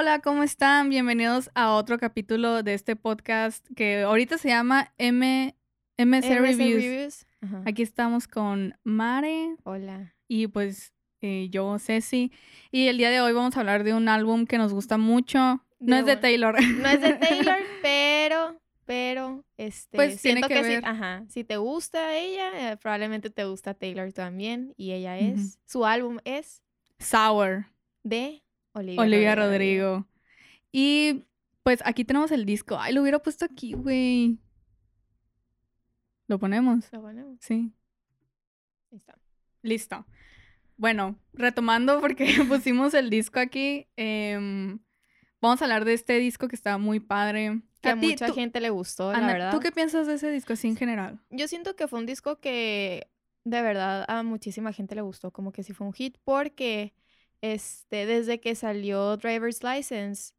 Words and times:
Hola, 0.00 0.20
¿cómo 0.20 0.44
están? 0.44 0.90
Bienvenidos 0.90 1.50
a 1.56 1.72
otro 1.74 1.98
capítulo 1.98 2.62
de 2.62 2.74
este 2.74 2.94
podcast 2.94 3.66
que 3.74 4.02
ahorita 4.02 4.38
se 4.38 4.46
llama 4.46 4.92
M 4.96 5.56
MC, 5.96 6.24
MC 6.24 6.38
Reviews. 6.38 7.26
Aquí 7.66 7.82
estamos 7.82 8.28
con 8.28 8.78
Mare 8.84 9.56
Hola. 9.64 10.14
y 10.28 10.46
pues 10.46 10.94
eh, 11.20 11.48
yo, 11.50 11.80
Ceci. 11.80 12.30
Y 12.70 12.86
el 12.86 12.96
día 12.98 13.10
de 13.10 13.20
hoy 13.20 13.32
vamos 13.32 13.56
a 13.56 13.58
hablar 13.60 13.82
de 13.82 13.92
un 13.92 14.08
álbum 14.08 14.46
que 14.46 14.56
nos 14.56 14.72
gusta 14.72 14.98
mucho. 14.98 15.64
No 15.80 15.96
De 15.96 16.00
es 16.02 16.06
de 16.06 16.16
Taylor. 16.16 16.62
No 16.62 16.88
es 16.88 17.00
de 17.00 17.14
Taylor, 17.14 17.58
pero, 17.82 18.60
pero, 18.84 19.44
este, 19.56 19.96
Pues, 19.96 20.22
tiene 20.22 20.42
siento 20.42 20.46
que 20.46 20.54
que, 20.54 20.62
si, 20.62 20.68
ver. 20.76 20.84
ajá, 20.86 21.24
si 21.28 21.42
te 21.42 21.56
gusta 21.56 22.16
ella, 22.16 22.70
eh, 22.70 22.76
probablemente 22.76 23.30
te 23.30 23.46
gusta 23.46 23.74
Taylor 23.74 24.12
también. 24.12 24.74
Y 24.76 24.92
ella 24.92 25.18
es, 25.18 25.58
su 25.66 25.84
álbum 25.84 26.18
es 26.24 26.62
Sour. 27.00 27.66
de 28.04 28.44
Olivia, 28.78 29.00
Olivia 29.02 29.34
Rodrigo. 29.34 30.06
Y 30.72 31.24
pues 31.62 31.80
aquí 31.84 32.04
tenemos 32.04 32.30
el 32.32 32.44
disco. 32.46 32.78
Ay, 32.78 32.94
lo 32.94 33.02
hubiera 33.02 33.18
puesto 33.18 33.44
aquí, 33.44 33.72
güey. 33.74 34.38
¿Lo 36.26 36.38
ponemos? 36.38 36.90
Lo 36.92 37.00
ponemos. 37.02 37.38
Sí. 37.40 37.72
Está. 38.90 39.18
Listo. 39.62 40.06
Bueno, 40.76 41.18
retomando 41.32 42.00
porque 42.00 42.26
pusimos 42.48 42.94
el 42.94 43.10
disco 43.10 43.40
aquí. 43.40 43.88
em, 43.96 44.78
vamos 45.40 45.60
a 45.62 45.64
hablar 45.64 45.84
de 45.84 45.94
este 45.94 46.18
disco 46.18 46.48
que 46.48 46.56
está 46.56 46.78
muy 46.78 47.00
padre. 47.00 47.62
Que 47.80 47.90
a 47.90 47.98
ti, 48.00 48.08
mucha 48.08 48.26
tú- 48.26 48.34
gente 48.34 48.60
le 48.60 48.70
gustó, 48.70 49.10
Ana, 49.10 49.20
la 49.26 49.32
verdad. 49.32 49.50
¿Tú 49.52 49.60
qué 49.60 49.72
piensas 49.72 50.06
de 50.06 50.14
ese 50.14 50.30
disco 50.30 50.52
así 50.52 50.68
en 50.68 50.76
general? 50.76 51.20
Yo 51.30 51.48
siento 51.48 51.76
que 51.76 51.86
fue 51.88 51.98
un 52.00 52.06
disco 52.06 52.40
que 52.40 53.08
de 53.44 53.62
verdad 53.62 54.04
a 54.08 54.22
muchísima 54.22 54.72
gente 54.72 54.94
le 54.94 55.00
gustó, 55.00 55.30
como 55.32 55.52
que 55.52 55.62
sí 55.62 55.72
fue 55.72 55.86
un 55.86 55.92
hit, 55.92 56.18
porque 56.24 56.92
este, 57.40 58.06
desde 58.06 58.40
que 58.40 58.54
salió 58.54 59.16
Driver's 59.16 59.62
License, 59.62 60.32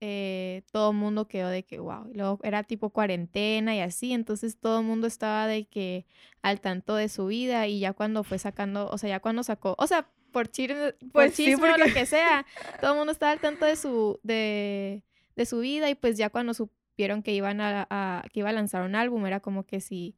eh, 0.00 0.62
todo 0.72 0.90
el 0.90 0.96
mundo 0.96 1.28
quedó 1.28 1.48
de 1.48 1.64
que, 1.64 1.78
wow, 1.78 2.10
luego 2.12 2.40
era 2.42 2.64
tipo 2.64 2.90
cuarentena 2.90 3.76
y 3.76 3.80
así, 3.80 4.12
entonces 4.12 4.58
todo 4.58 4.80
el 4.80 4.86
mundo 4.86 5.06
estaba 5.06 5.46
de 5.46 5.66
que 5.66 6.06
al 6.42 6.60
tanto 6.60 6.96
de 6.96 7.08
su 7.08 7.26
vida 7.26 7.68
y 7.68 7.78
ya 7.78 7.92
cuando 7.92 8.24
fue 8.24 8.38
sacando, 8.38 8.88
o 8.90 8.98
sea, 8.98 9.10
ya 9.10 9.20
cuando 9.20 9.44
sacó, 9.44 9.76
o 9.78 9.86
sea, 9.86 10.08
por 10.32 10.48
chisme, 10.48 10.92
por 10.94 11.10
Pues 11.12 11.34
sí, 11.34 11.44
chisme 11.46 11.70
o 11.72 11.78
lo 11.78 11.86
que 11.92 12.06
sea, 12.06 12.44
todo 12.80 12.92
el 12.92 12.98
mundo 12.98 13.12
estaba 13.12 13.32
al 13.32 13.38
tanto 13.40 13.64
de 13.64 13.76
su, 13.76 14.18
de, 14.24 15.04
de 15.36 15.46
su 15.46 15.60
vida 15.60 15.88
y 15.88 15.94
pues 15.94 16.16
ya 16.18 16.30
cuando 16.30 16.52
supieron 16.54 17.22
que 17.22 17.32
iban 17.34 17.60
a, 17.60 17.86
a- 17.88 18.24
que 18.32 18.40
iba 18.40 18.48
a 18.48 18.52
lanzar 18.52 18.82
un 18.82 18.96
álbum 18.96 19.24
era 19.26 19.38
como 19.40 19.64
que 19.66 19.80
si 19.80 20.16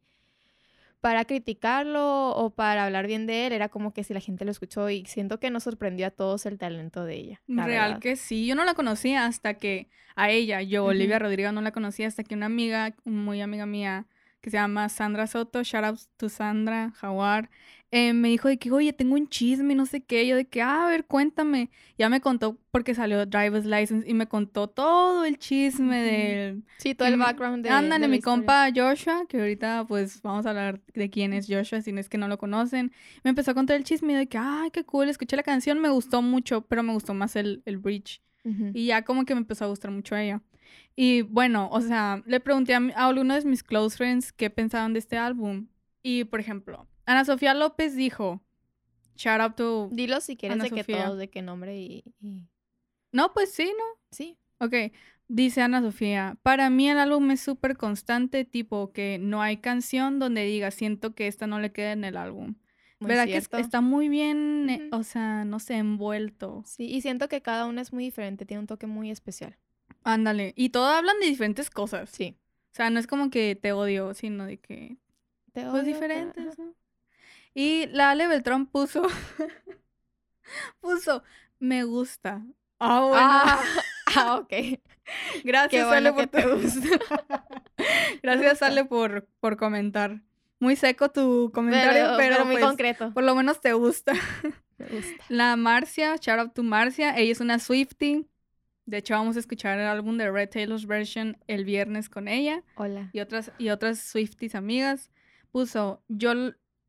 para 1.05 1.25
criticarlo 1.25 2.31
o 2.31 2.49
para 2.49 2.83
hablar 2.83 3.05
bien 3.05 3.27
de 3.27 3.45
él 3.45 3.53
era 3.53 3.69
como 3.69 3.93
que 3.93 4.03
si 4.03 4.11
la 4.11 4.19
gente 4.19 4.43
lo 4.43 4.49
escuchó 4.49 4.89
y 4.89 5.05
siento 5.05 5.39
que 5.39 5.51
nos 5.51 5.61
sorprendió 5.61 6.07
a 6.07 6.09
todos 6.09 6.47
el 6.47 6.57
talento 6.57 7.05
de 7.05 7.13
ella. 7.13 7.41
la 7.45 7.67
Real 7.67 7.89
verdad. 7.89 8.01
que 8.01 8.15
sí. 8.15 8.47
Yo 8.47 8.55
no 8.55 8.65
la 8.65 8.73
conocía 8.73 9.27
hasta 9.27 9.53
que 9.53 9.87
a 10.15 10.31
ella, 10.31 10.63
yo. 10.63 10.83
Olivia 10.85 11.19
Rodrigo, 11.19 11.51
no 11.51 11.61
la 11.61 11.71
conocía 11.71 12.07
hasta 12.07 12.23
que 12.23 12.33
una 12.33 12.47
amiga, 12.47 12.95
muy 13.03 13.39
amiga 13.41 13.67
mía, 13.67 14.07
que 14.45 14.51
se 14.51 14.57
llama 14.57 14.89
Sandra 14.89 15.25
Soto, 15.25 15.63
shout 15.63 15.83
out 15.83 15.99
to 16.17 16.29
Sandra 16.29 16.91
Jaguar, 16.91 17.49
eh, 17.89 18.13
me 18.13 18.27
dijo 18.27 18.47
de 18.47 18.59
que, 18.59 18.71
oye, 18.71 18.93
tengo 18.93 19.15
un 19.15 19.27
chisme, 19.27 19.73
no 19.73 19.87
sé 19.87 20.03
qué. 20.03 20.27
Yo 20.27 20.35
de 20.35 20.45
que, 20.45 20.61
ah, 20.61 20.85
a 20.85 20.87
ver, 20.87 21.05
cuéntame. 21.05 21.71
Ya 21.97 22.09
me 22.09 22.21
contó 22.21 22.59
porque 22.69 22.93
salió 22.93 23.25
Driver's 23.25 23.65
License 23.65 24.07
y 24.07 24.13
me 24.13 24.27
contó 24.27 24.67
todo 24.67 25.25
el 25.25 25.39
chisme 25.39 25.97
del... 26.03 26.63
Sí, 26.77 26.93
todo 26.93 27.07
el 27.07 27.17
background 27.17 27.63
de 27.63 27.71
Ándale, 27.71 28.03
de 28.03 28.07
mi 28.07 28.17
historia. 28.17 28.37
compa 28.37 28.69
Joshua, 28.75 29.25
que 29.27 29.39
ahorita 29.39 29.85
pues 29.87 30.21
vamos 30.21 30.45
a 30.45 30.49
hablar 30.51 30.79
de 30.93 31.09
quién 31.09 31.33
es 31.33 31.47
Joshua, 31.49 31.81
si 31.81 31.91
no 31.91 31.99
es 31.99 32.07
que 32.07 32.19
no 32.19 32.27
lo 32.27 32.37
conocen. 32.37 32.91
Me 33.23 33.29
empezó 33.29 33.49
a 33.49 33.53
contar 33.55 33.77
el 33.77 33.83
chisme 33.83 34.15
de 34.15 34.27
que, 34.27 34.37
ay, 34.37 34.69
qué 34.69 34.83
cool, 34.83 35.09
escuché 35.09 35.35
la 35.37 35.43
canción, 35.43 35.79
me 35.79 35.89
gustó 35.89 36.21
mucho, 36.21 36.61
pero 36.67 36.83
me 36.83 36.93
gustó 36.93 37.15
más 37.15 37.35
el, 37.35 37.63
el 37.65 37.79
bridge. 37.79 38.21
Y 38.75 38.85
ya 38.85 39.01
como 39.01 39.25
que 39.25 39.33
me 39.33 39.39
empezó 39.41 39.65
a 39.65 39.69
gustar 39.69 39.89
mucho 39.89 40.13
a 40.13 40.21
ella. 40.21 40.39
Y 40.95 41.23
bueno, 41.23 41.69
o 41.71 41.81
sea, 41.81 42.23
le 42.25 42.39
pregunté 42.39 42.73
a, 42.73 42.79
mi- 42.79 42.93
a 42.93 43.05
algunos 43.07 43.43
de 43.43 43.49
mis 43.49 43.63
close 43.63 43.97
friends 43.97 44.31
qué 44.31 44.49
pensaban 44.49 44.93
de 44.93 44.99
este 44.99 45.17
álbum. 45.17 45.67
Y 46.01 46.23
por 46.25 46.39
ejemplo, 46.39 46.87
Ana 47.05 47.25
Sofía 47.25 47.53
López 47.53 47.95
dijo, 47.95 48.41
shout 49.15 49.41
out 49.41 49.55
to... 49.55 49.89
Dilo 49.91 50.21
si 50.21 50.37
quieres 50.37 50.55
Ana 50.55 50.63
de 50.63 50.69
que 50.69 50.77
Sofía. 50.77 51.05
todos, 51.05 51.17
de 51.17 51.29
qué 51.29 51.41
nombre 51.41 51.77
y, 51.77 52.03
y- 52.21 52.41
No, 53.11 53.33
pues 53.33 53.51
sí, 53.51 53.65
¿no? 53.77 53.83
Sí. 54.11 54.37
Ok, 54.59 54.73
dice 55.27 55.61
Ana 55.61 55.81
Sofía, 55.81 56.37
para 56.43 56.69
mí 56.69 56.89
el 56.89 56.97
álbum 56.97 57.29
es 57.31 57.41
súper 57.41 57.75
constante, 57.75 58.45
tipo 58.45 58.93
que 58.93 59.17
no 59.19 59.41
hay 59.41 59.57
canción 59.57 60.19
donde 60.19 60.45
diga, 60.45 60.71
siento 60.71 61.13
que 61.13 61.27
esta 61.27 61.45
no 61.47 61.59
le 61.59 61.71
queda 61.71 61.91
en 61.91 62.03
el 62.05 62.15
álbum. 62.15 62.55
Muy 62.99 63.09
¿Verdad 63.09 63.25
que 63.25 63.37
está 63.37 63.81
muy 63.81 64.07
bien, 64.07 64.69
eh, 64.69 64.89
o 64.93 65.03
sea, 65.03 65.43
no 65.43 65.59
sé, 65.59 65.75
envuelto? 65.75 66.63
Sí, 66.65 66.85
y 66.85 67.01
siento 67.01 67.27
que 67.27 67.41
cada 67.41 67.65
una 67.65 67.81
es 67.81 67.91
muy 67.91 68.05
diferente, 68.05 68.45
tiene 68.45 68.61
un 68.61 68.67
toque 68.67 68.87
muy 68.87 69.11
especial. 69.11 69.57
Ándale, 70.05 70.53
y 70.55 70.69
todos 70.69 70.93
hablan 70.93 71.19
de 71.19 71.25
diferentes 71.25 71.69
cosas. 71.69 72.09
Sí. 72.11 72.37
O 72.71 72.75
sea, 72.75 72.89
no 72.89 72.99
es 72.99 73.07
como 73.07 73.29
que 73.29 73.55
te 73.59 73.73
odio, 73.73 74.13
sino 74.13 74.45
de 74.45 74.57
que, 74.59 74.97
Te 75.51 75.63
pues 75.63 75.67
odio, 75.67 75.81
pero- 75.81 75.85
diferentes. 75.93 76.55
Y 77.53 77.87
la 77.87 78.11
Ale 78.11 78.27
Beltrán 78.27 78.65
puso, 78.67 79.01
puso, 80.79 81.23
me 81.59 81.83
gusta. 81.83 82.41
Ah, 82.79 82.99
bueno. 83.01 83.17
Ah, 83.19 83.63
ah, 84.15 84.35
ok. 84.35 84.53
Gracias, 85.43 85.69
Qué 85.69 85.81
Ale, 85.95 86.11
bueno 86.11 86.15
por 86.15 86.27
te 86.27 86.47
gusta. 86.47 86.99
Gracias. 88.23 88.61
Ale, 88.61 88.85
por, 88.85 89.25
por 89.39 89.57
comentar. 89.57 90.21
Muy 90.59 90.75
seco 90.75 91.09
tu 91.09 91.51
comentario, 91.53 92.15
pero, 92.17 92.35
pero, 92.35 92.45
muy 92.45 92.55
pues, 92.55 92.65
concreto. 92.65 93.13
por 93.13 93.23
lo 93.23 93.35
menos 93.35 93.61
te 93.61 93.73
gusta. 93.73 94.13
Me 94.77 94.87
gusta. 94.87 95.23
La 95.29 95.55
Marcia, 95.55 96.15
shout 96.17 96.39
out 96.39 96.53
to 96.53 96.63
Marcia. 96.63 97.15
Ella 97.17 97.31
es 97.31 97.39
una 97.39 97.59
Swiftie. 97.59 98.25
De 98.85 98.97
hecho, 98.97 99.15
vamos 99.15 99.35
a 99.35 99.39
escuchar 99.39 99.79
el 99.79 99.87
álbum 99.87 100.17
de 100.17 100.29
Red 100.29 100.49
Taylor's 100.49 100.85
Version 100.85 101.37
el 101.47 101.65
viernes 101.65 102.07
con 102.07 102.27
ella 102.27 102.63
Hola. 102.75 103.09
y 103.13 103.19
otras, 103.19 103.51
y 103.57 103.69
otras 103.69 103.99
Swifties 103.99 104.53
amigas. 104.53 105.09
Puso, 105.51 106.03
yo, 106.07 106.33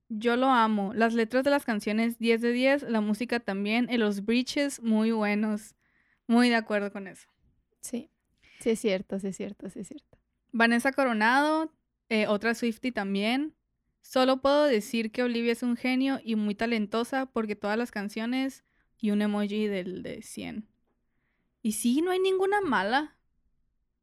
yo 0.08 0.36
lo 0.36 0.48
amo. 0.48 0.92
Las 0.92 1.14
letras 1.14 1.44
de 1.44 1.50
las 1.50 1.64
canciones 1.64 2.18
10 2.18 2.42
de 2.42 2.52
10, 2.52 2.82
la 2.84 3.00
música 3.00 3.40
también, 3.40 3.88
y 3.90 3.96
los 3.96 4.24
breaches 4.24 4.82
muy 4.82 5.10
buenos. 5.12 5.74
Muy 6.26 6.50
de 6.50 6.56
acuerdo 6.56 6.92
con 6.92 7.06
eso. 7.06 7.28
Sí. 7.80 8.10
Sí 8.60 8.70
es 8.70 8.80
cierto, 8.80 9.18
sí 9.18 9.28
es 9.28 9.36
cierto, 9.36 9.70
sí 9.70 9.80
es 9.80 9.88
cierto. 9.88 10.18
Vanessa 10.52 10.92
Coronado, 10.92 11.72
eh, 12.08 12.26
otra 12.26 12.54
Swiftie 12.54 12.92
también. 12.92 13.54
Solo 14.02 14.40
puedo 14.40 14.64
decir 14.64 15.10
que 15.12 15.22
Olivia 15.22 15.52
es 15.52 15.62
un 15.62 15.76
genio 15.76 16.20
y 16.22 16.36
muy 16.36 16.54
talentosa 16.54 17.26
porque 17.26 17.56
todas 17.56 17.76
las 17.78 17.90
canciones 17.90 18.64
y 18.98 19.10
un 19.10 19.22
emoji 19.22 19.66
del 19.66 20.02
de 20.02 20.22
100. 20.22 20.68
Y 21.66 21.72
sí, 21.72 22.00
no 22.00 22.12
hay 22.12 22.20
ninguna 22.20 22.60
mala, 22.60 23.16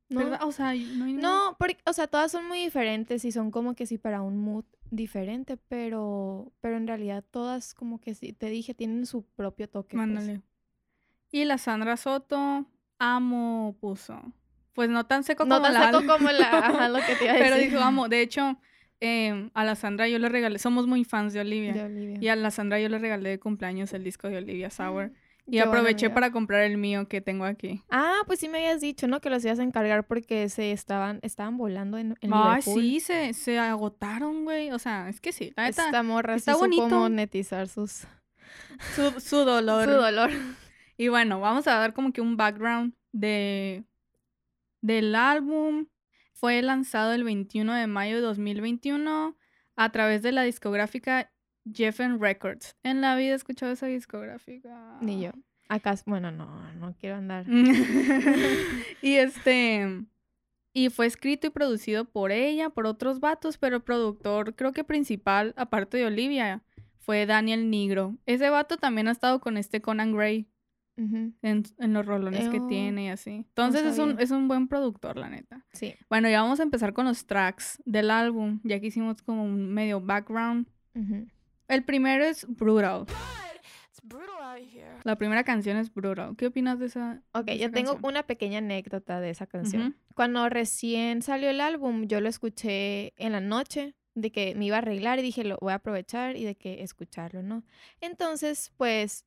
¿No? 0.09 0.19
¿verdad? 0.19 0.39
O 0.43 0.51
sea, 0.51 0.65
no 0.67 0.71
hay 1.05 1.13
ninguna- 1.13 1.21
No, 1.21 1.55
porque, 1.57 1.77
o 1.85 1.93
sea, 1.93 2.07
todas 2.07 2.29
son 2.31 2.45
muy 2.47 2.59
diferentes 2.59 3.23
y 3.23 3.31
son 3.31 3.51
como 3.51 3.73
que 3.73 3.85
sí 3.85 3.97
para 3.97 4.21
un 4.21 4.37
mood 4.37 4.65
diferente, 4.91 5.55
pero, 5.69 6.51
pero 6.59 6.75
en 6.75 6.87
realidad 6.87 7.23
todas 7.31 7.73
como 7.73 8.01
que 8.01 8.15
sí, 8.15 8.33
te 8.33 8.47
dije, 8.49 8.73
tienen 8.73 9.05
su 9.05 9.23
propio 9.23 9.69
toque. 9.69 9.95
pues. 9.95 10.03
Ándale. 10.03 10.41
Y 11.31 11.45
la 11.45 11.57
Sandra 11.57 11.95
Soto, 11.95 12.65
amo, 12.99 13.77
puso. 13.79 14.21
Pues 14.73 14.89
no 14.89 15.05
tan 15.05 15.23
seco 15.23 15.45
No 15.45 15.55
como 15.55 15.63
tan 15.67 15.73
la 15.73 15.85
seco 15.85 15.97
Ale. 15.99 16.07
como 16.17 16.29
la, 16.31 16.49
ajá, 16.67 16.89
lo 16.89 16.99
que 16.99 17.15
te 17.15 17.23
iba 17.23 17.33
a 17.33 17.37
Pero 17.37 17.55
decir. 17.55 17.71
dijo, 17.71 17.81
amo. 17.81 18.09
De 18.09 18.21
hecho, 18.23 18.57
em, 18.99 19.51
a 19.53 19.63
la 19.63 19.75
Sandra 19.75 20.07
yo 20.09 20.19
le 20.19 20.27
regalé, 20.29 20.59
somos 20.59 20.85
muy 20.85 21.05
fans 21.05 21.31
de 21.33 21.39
Olivia. 21.39 21.73
De 21.73 21.83
Olivia. 21.83 22.17
Y 22.19 22.27
a 22.27 22.35
la 22.35 22.51
Sandra 22.51 22.79
yo 22.79 22.89
le 22.89 22.99
regalé 22.99 23.29
de 23.29 23.39
cumpleaños 23.39 23.93
el 23.93 24.03
disco 24.03 24.27
de 24.27 24.37
Olivia 24.37 24.69
Sour. 24.69 25.11
Y 25.45 25.51
Qué 25.51 25.61
aproveché 25.61 26.09
para 26.09 26.31
comprar 26.31 26.61
el 26.61 26.77
mío 26.77 27.07
que 27.09 27.19
tengo 27.19 27.43
aquí. 27.43 27.81
Ah, 27.89 28.21
pues 28.25 28.39
sí 28.39 28.47
me 28.47 28.59
habías 28.59 28.79
dicho, 28.79 29.07
¿no? 29.07 29.19
Que 29.19 29.29
los 29.29 29.43
ibas 29.43 29.59
a 29.59 29.63
encargar 29.63 30.07
porque 30.07 30.47
se 30.49 30.71
estaban, 30.71 31.19
estaban 31.21 31.57
volando 31.57 31.97
en, 31.97 32.15
en 32.21 32.33
Ay, 32.33 32.61
Liverpool. 32.61 32.81
sí, 32.81 32.99
se, 33.01 33.33
se 33.33 33.59
agotaron, 33.59 34.45
güey. 34.45 34.71
O 34.71 34.79
sea, 34.79 35.09
es 35.09 35.19
que 35.19 35.33
sí, 35.33 35.51
la 35.57 35.63
neta, 35.65 35.85
Esta 35.85 36.01
morra 36.03 36.35
está 36.35 36.53
sí 36.53 36.59
supo 36.59 36.65
bonito. 36.77 36.99
monetizar 36.99 37.67
sus, 37.67 38.07
su, 38.95 39.19
su 39.19 39.37
dolor. 39.43 39.85
su 39.85 39.91
dolor. 39.91 40.31
Y 40.97 41.09
bueno, 41.09 41.39
vamos 41.39 41.67
a 41.67 41.73
dar 41.75 41.93
como 41.93 42.13
que 42.13 42.21
un 42.21 42.37
background 42.37 42.93
de 43.11 43.83
del 44.81 45.15
álbum. 45.15 45.87
Fue 46.35 46.61
lanzado 46.61 47.13
el 47.13 47.23
21 47.23 47.73
de 47.73 47.87
mayo 47.87 48.15
de 48.15 48.21
2021 48.21 49.37
a 49.75 49.91
través 49.91 50.21
de 50.21 50.31
la 50.33 50.43
discográfica 50.43 51.31
Geffen 51.71 52.19
Records. 52.19 52.75
En 52.83 53.01
la 53.01 53.15
vida 53.15 53.31
he 53.33 53.35
escuchado 53.35 53.71
esa 53.71 53.87
discográfica. 53.87 54.97
Ni 55.01 55.21
yo. 55.21 55.31
Acá, 55.69 55.95
bueno, 56.05 56.31
no, 56.31 56.73
no 56.73 56.93
quiero 56.99 57.15
andar. 57.15 57.45
y 59.01 59.13
este 59.15 60.05
y 60.73 60.89
fue 60.89 61.05
escrito 61.05 61.47
y 61.47 61.49
producido 61.51 62.05
por 62.05 62.31
ella, 62.31 62.71
por 62.71 62.87
otros 62.87 63.19
vatos, 63.19 63.57
pero 63.57 63.77
el 63.77 63.83
productor 63.83 64.55
creo 64.55 64.73
que 64.73 64.83
principal, 64.83 65.53
aparte 65.55 65.97
de 65.97 66.05
Olivia, 66.07 66.63
fue 66.97 67.25
Daniel 67.25 67.69
Nigro. 67.69 68.17
Ese 68.25 68.49
vato 68.49 68.77
también 68.77 69.07
ha 69.07 69.11
estado 69.11 69.39
con 69.39 69.57
este 69.57 69.81
Conan 69.81 70.13
Gray 70.13 70.47
en, 70.95 71.33
en 71.41 71.93
los 71.93 72.05
rolones 72.05 72.49
que 72.49 72.59
tiene 72.61 73.05
y 73.05 73.09
así. 73.09 73.31
Entonces 73.31 73.83
es 73.85 73.99
un, 73.99 74.19
es 74.19 74.31
un 74.31 74.47
buen 74.47 74.67
productor, 74.67 75.17
la 75.17 75.29
neta. 75.29 75.65
Sí. 75.73 75.95
Bueno, 76.09 76.29
ya 76.29 76.41
vamos 76.41 76.59
a 76.59 76.63
empezar 76.63 76.93
con 76.93 77.05
los 77.05 77.25
tracks 77.25 77.81
del 77.85 78.09
álbum, 78.09 78.59
ya 78.63 78.79
que 78.79 78.87
hicimos 78.87 79.21
como 79.21 79.43
un 79.43 79.73
medio 79.73 80.01
background. 80.01 80.67
ujú. 80.95 81.27
El 81.73 81.83
primero 81.83 82.23
es 82.23 82.45
Brutal. 82.47 83.07
La 85.03 85.15
primera 85.17 85.43
canción 85.43 85.77
es 85.77 85.91
Brutal. 85.91 86.35
¿Qué 86.37 86.47
opinas 86.47 86.77
de 86.77 86.85
esa? 86.85 87.23
Ok, 87.33 87.45
de 87.45 87.57
yo 87.57 87.71
tengo 87.71 87.93
canción? 87.93 88.11
una 88.11 88.23
pequeña 88.23 88.59
anécdota 88.59 89.19
de 89.19 89.31
esa 89.31 89.47
canción. 89.47 89.97
Cuando 90.13 90.47
recién 90.49 91.23
salió 91.23 91.49
el 91.49 91.59
álbum, 91.59 92.05
yo 92.05 92.21
lo 92.21 92.29
escuché 92.29 93.13
en 93.17 93.31
la 93.31 93.41
noche, 93.41 93.95
de 94.13 94.31
que 94.31 94.53
me 94.53 94.65
iba 94.65 94.75
a 94.75 94.79
arreglar 94.79 95.17
y 95.17 95.23
dije, 95.23 95.43
lo 95.43 95.57
voy 95.59 95.71
a 95.71 95.77
aprovechar 95.77 96.35
y 96.37 96.43
de 96.43 96.55
que 96.55 96.83
escucharlo, 96.83 97.41
¿no? 97.41 97.63
Entonces, 97.99 98.71
pues, 98.77 99.25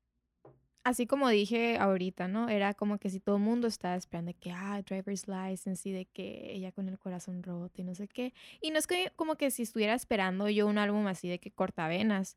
así 0.87 1.05
como 1.09 1.29
dije 1.29 1.79
ahorita, 1.79 2.29
¿no? 2.29 2.49
Era 2.49 2.73
como 2.73 2.99
que 2.99 3.11
si 3.11 3.19
todo 3.19 3.38
el 3.38 3.43
mundo 3.43 3.67
estaba 3.67 3.97
esperando 3.97 4.29
de 4.29 4.35
que, 4.35 4.53
ah, 4.53 4.81
driver's 4.88 5.27
license 5.27 5.88
y 5.88 5.93
de 5.93 6.05
que 6.05 6.53
ella 6.53 6.71
con 6.71 6.88
el 6.88 6.97
corazón 6.97 7.43
roto 7.43 7.81
y 7.81 7.85
no 7.85 7.93
sé 7.97 8.06
qué. 8.06 8.33
Y 8.61 8.71
no 8.71 8.79
es 8.79 8.87
que 8.87 9.12
como 9.17 9.35
que 9.35 9.50
si 9.50 9.65
estuviera 9.65 9.94
esperando 9.94 10.49
yo 10.49 10.69
un 10.69 10.79
álbum 10.79 11.09
así 11.09 11.29
de 11.29 11.41
que 11.41 11.50
cortavenas, 11.50 12.37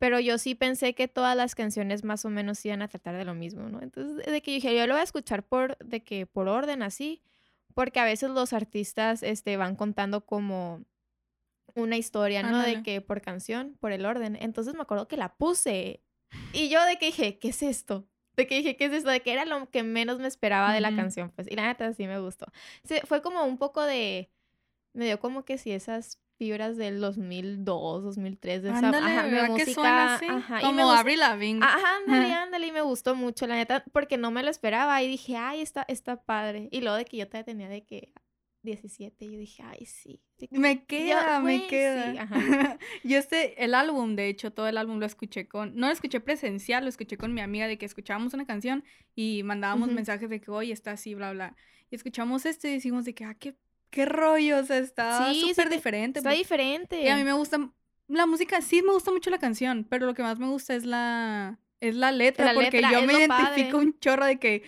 pero 0.00 0.18
yo 0.18 0.38
sí 0.38 0.56
pensé 0.56 0.96
que 0.96 1.06
todas 1.06 1.36
las 1.36 1.54
canciones 1.54 2.02
más 2.02 2.24
o 2.24 2.30
menos 2.30 2.64
iban 2.66 2.82
a 2.82 2.88
tratar 2.88 3.16
de 3.16 3.24
lo 3.24 3.34
mismo, 3.34 3.68
¿no? 3.68 3.80
Entonces, 3.80 4.26
de 4.26 4.42
que 4.42 4.50
dije, 4.50 4.76
yo 4.76 4.88
lo 4.88 4.94
voy 4.94 5.00
a 5.00 5.04
escuchar 5.04 5.44
por, 5.44 5.78
de 5.78 6.02
que 6.02 6.26
por 6.26 6.48
orden 6.48 6.82
así, 6.82 7.22
porque 7.74 8.00
a 8.00 8.04
veces 8.04 8.30
los 8.30 8.52
artistas, 8.52 9.22
este, 9.22 9.56
van 9.56 9.76
contando 9.76 10.26
como 10.26 10.82
una 11.76 11.96
historia, 11.96 12.42
¿no? 12.42 12.60
De 12.60 12.82
que 12.82 13.00
por 13.00 13.20
canción, 13.20 13.76
por 13.78 13.92
el 13.92 14.04
orden. 14.04 14.36
Entonces 14.40 14.74
me 14.74 14.82
acuerdo 14.82 15.06
que 15.06 15.16
la 15.16 15.36
puse 15.36 16.03
y 16.52 16.68
yo 16.68 16.84
de 16.84 16.96
que 16.98 17.06
dije, 17.06 17.38
¿qué 17.38 17.48
es 17.48 17.62
esto? 17.62 18.06
De 18.36 18.46
que 18.46 18.56
dije, 18.56 18.76
¿qué 18.76 18.86
es 18.86 18.92
esto? 18.92 19.10
De 19.10 19.20
que 19.20 19.32
era 19.32 19.44
lo 19.44 19.70
que 19.70 19.82
menos 19.82 20.18
me 20.18 20.26
esperaba 20.26 20.72
de 20.72 20.80
la 20.80 20.94
canción, 20.94 21.30
pues. 21.30 21.46
Y 21.50 21.54
la 21.54 21.66
neta 21.66 21.92
sí 21.92 22.06
me 22.06 22.18
gustó. 22.18 22.46
Fue 23.06 23.22
como 23.22 23.44
un 23.44 23.58
poco 23.58 23.82
de... 23.82 24.30
Me 24.92 25.04
dio 25.06 25.20
como 25.20 25.44
que 25.44 25.58
si 25.58 25.72
esas 25.72 26.18
fibras 26.36 26.76
del 26.76 27.00
2002, 27.00 28.02
2003, 28.02 28.62
de 28.62 28.68
esa 28.70 28.78
ajá, 28.78 29.22
de 29.22 29.30
¿verdad 29.30 29.46
que 29.46 29.52
música. 29.52 29.72
suena 29.72 30.14
así? 30.16 30.26
Ajá, 30.28 30.60
y 30.62 30.72
me 30.72 30.82
Como 30.82 30.90
Avril 30.92 31.20
Lavigne. 31.20 31.64
Ajá, 31.64 31.96
ándale, 32.04 32.32
ándale, 32.32 32.66
y 32.66 32.72
me 32.72 32.80
gustó 32.82 33.14
mucho, 33.14 33.46
la 33.46 33.54
neta, 33.54 33.84
porque 33.92 34.16
no 34.18 34.30
me 34.30 34.42
lo 34.42 34.50
esperaba 34.50 35.00
y 35.02 35.08
dije, 35.08 35.36
ay, 35.36 35.60
está, 35.60 35.84
está 35.88 36.22
padre. 36.22 36.68
Y 36.72 36.80
luego 36.80 36.96
de 36.96 37.04
que 37.04 37.16
yo 37.16 37.26
todavía 37.26 37.44
tenía 37.44 37.68
de 37.68 37.84
que 37.84 38.12
17, 38.64 39.30
yo 39.30 39.38
dije, 39.38 39.62
ay, 39.62 39.86
sí. 39.86 40.20
Me 40.50 40.76
yo- 40.76 40.86
queda, 40.86 41.40
me 41.40 41.58
sí, 41.60 41.66
queda. 41.68 42.22
ajá. 42.22 42.78
Yo 43.04 43.18
este, 43.18 43.62
el 43.64 43.74
álbum, 43.74 44.16
de 44.16 44.28
hecho, 44.28 44.50
todo 44.52 44.66
el 44.68 44.76
álbum 44.78 44.98
lo 44.98 45.06
escuché 45.06 45.46
con, 45.46 45.76
no 45.76 45.86
lo 45.86 45.92
escuché 45.92 46.20
presencial, 46.20 46.82
lo 46.82 46.88
escuché 46.88 47.16
con 47.16 47.32
mi 47.34 47.40
amiga 47.40 47.66
de 47.68 47.78
que 47.78 47.86
escuchábamos 47.86 48.34
una 48.34 48.46
canción 48.46 48.82
y 49.14 49.42
mandábamos 49.44 49.90
mensajes 49.92 50.28
de 50.28 50.40
que 50.40 50.50
hoy 50.50 50.72
está 50.72 50.92
así, 50.92 51.14
bla, 51.14 51.32
bla. 51.32 51.54
Y 51.90 51.94
escuchamos 51.94 52.46
esto 52.46 52.66
y 52.66 52.72
decimos 52.72 53.04
de 53.04 53.14
que, 53.14 53.24
ah, 53.24 53.34
qué, 53.34 53.54
qué 53.90 54.06
rollo, 54.06 54.58
o 54.58 54.64
sea, 54.64 54.78
está 54.78 55.32
Sí, 55.32 55.40
sí 55.42 55.48
súper 55.50 55.68
te- 55.68 55.74
diferente. 55.76 56.18
Está 56.18 56.30
pues. 56.30 56.38
diferente. 56.38 57.02
Y 57.02 57.08
a 57.08 57.16
mí 57.16 57.22
me 57.24 57.32
gusta, 57.34 57.70
la 58.08 58.26
música, 58.26 58.60
sí 58.60 58.82
me 58.82 58.92
gusta 58.92 59.12
mucho 59.12 59.30
la 59.30 59.38
canción, 59.38 59.86
pero 59.88 60.06
lo 60.06 60.14
que 60.14 60.22
más 60.22 60.38
me 60.38 60.46
gusta 60.48 60.74
es 60.74 60.84
la, 60.84 61.58
es 61.80 61.94
la 61.94 62.10
letra, 62.12 62.46
La 62.46 62.54
porque 62.54 62.80
letra, 62.80 62.90
yo 62.92 63.02
me 63.06 63.12
identifico 63.12 63.72
padre. 63.72 63.74
un 63.86 63.98
chorro 64.00 64.24
de 64.26 64.38
que 64.38 64.62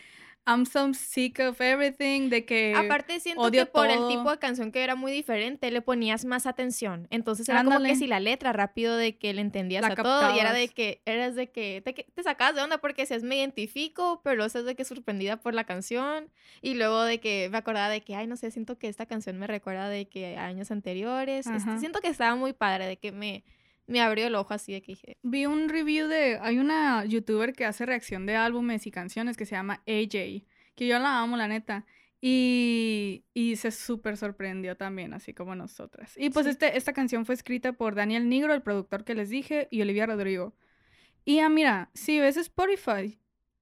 I'm 0.46 0.64
so 0.64 0.94
sick 0.94 1.40
of 1.40 1.60
everything, 1.60 2.30
de 2.30 2.44
que 2.44 2.72
Aparte 2.76 3.18
siento 3.18 3.42
odio 3.42 3.64
que 3.64 3.72
por 3.72 3.90
el 3.90 4.06
tipo 4.08 4.30
de 4.30 4.38
canción 4.38 4.70
que 4.70 4.84
era 4.84 4.94
muy 4.94 5.10
diferente, 5.10 5.70
le 5.72 5.82
ponías 5.82 6.24
más 6.24 6.46
atención. 6.46 7.08
Entonces 7.10 7.48
era 7.48 7.64
como 7.64 7.76
Ándale. 7.76 7.94
que 7.94 7.98
si 7.98 8.06
la 8.06 8.20
letra 8.20 8.52
rápido 8.52 8.96
de 8.96 9.18
que 9.18 9.34
le 9.34 9.40
entendías 9.40 9.82
La 9.82 9.88
a 9.88 9.96
todo 9.96 10.36
y 10.36 10.38
era 10.38 10.52
de 10.52 10.68
que 10.68 11.02
eras 11.04 11.34
de 11.34 11.50
que 11.50 11.82
te, 11.84 12.22
sacabas 12.22 12.54
de 12.54 12.62
onda 12.62 12.78
porque 12.78 13.02
decías 13.02 13.24
me 13.24 13.36
identifico, 13.36 14.20
pero 14.22 14.36
luego 14.36 14.62
de 14.62 14.76
que 14.76 14.84
sorprendida 14.84 15.36
por 15.36 15.52
la 15.52 15.64
canción 15.64 16.30
y 16.62 16.74
luego 16.74 17.02
de 17.02 17.18
que 17.18 17.48
me 17.50 17.58
acordaba 17.58 17.88
de 17.88 18.02
que 18.02 18.14
ay 18.14 18.28
no 18.28 18.36
sé, 18.36 18.52
siento 18.52 18.78
que 18.78 18.88
esta 18.88 19.06
canción 19.06 19.38
me 19.38 19.48
recuerda 19.48 19.88
de 19.88 20.06
que 20.06 20.36
años 20.36 20.70
anteriores. 20.70 21.48
Este, 21.48 21.78
siento 21.80 22.00
que 22.00 22.08
estaba 22.08 22.36
muy 22.36 22.52
padre 22.52 22.86
de 22.86 22.96
que 22.98 23.10
me 23.10 23.42
me 23.86 24.00
abrió 24.00 24.26
el 24.26 24.34
ojo 24.34 24.52
así 24.54 24.72
de 24.72 24.82
que 24.82 24.92
dije, 24.92 25.16
Vi 25.22 25.46
un 25.46 25.68
review 25.68 26.08
de. 26.08 26.38
Hay 26.40 26.58
una 26.58 27.04
youtuber 27.04 27.52
que 27.52 27.64
hace 27.64 27.86
reacción 27.86 28.26
de 28.26 28.36
álbumes 28.36 28.86
y 28.86 28.90
canciones 28.90 29.36
que 29.36 29.46
se 29.46 29.54
llama 29.56 29.82
AJ. 29.86 30.44
Que 30.74 30.86
yo 30.86 30.98
la 30.98 31.20
amo, 31.20 31.36
la 31.36 31.48
neta. 31.48 31.86
Y, 32.20 33.24
y 33.34 33.56
se 33.56 33.70
súper 33.70 34.16
sorprendió 34.16 34.76
también, 34.76 35.14
así 35.14 35.32
como 35.32 35.54
nosotras. 35.54 36.14
Y 36.16 36.30
pues 36.30 36.44
Sí. 36.46 36.50
este, 36.50 36.76
esta 36.76 36.92
canción 36.92 37.24
fue 37.24 37.34
escrita 37.34 37.72
por 37.74 37.94
Daniel 37.94 38.28
Nigro, 38.28 38.52
el 38.52 38.62
productor 38.62 39.04
que 39.04 39.14
les 39.14 39.30
dije, 39.30 39.68
y 39.70 39.80
Olivia 39.82 40.06
Rodrigo. 40.06 40.52
Y 41.24 41.38
ah, 41.40 41.48
mira, 41.48 41.90
si 41.94 42.18
ves 42.20 42.36
Spotify, 42.36 43.18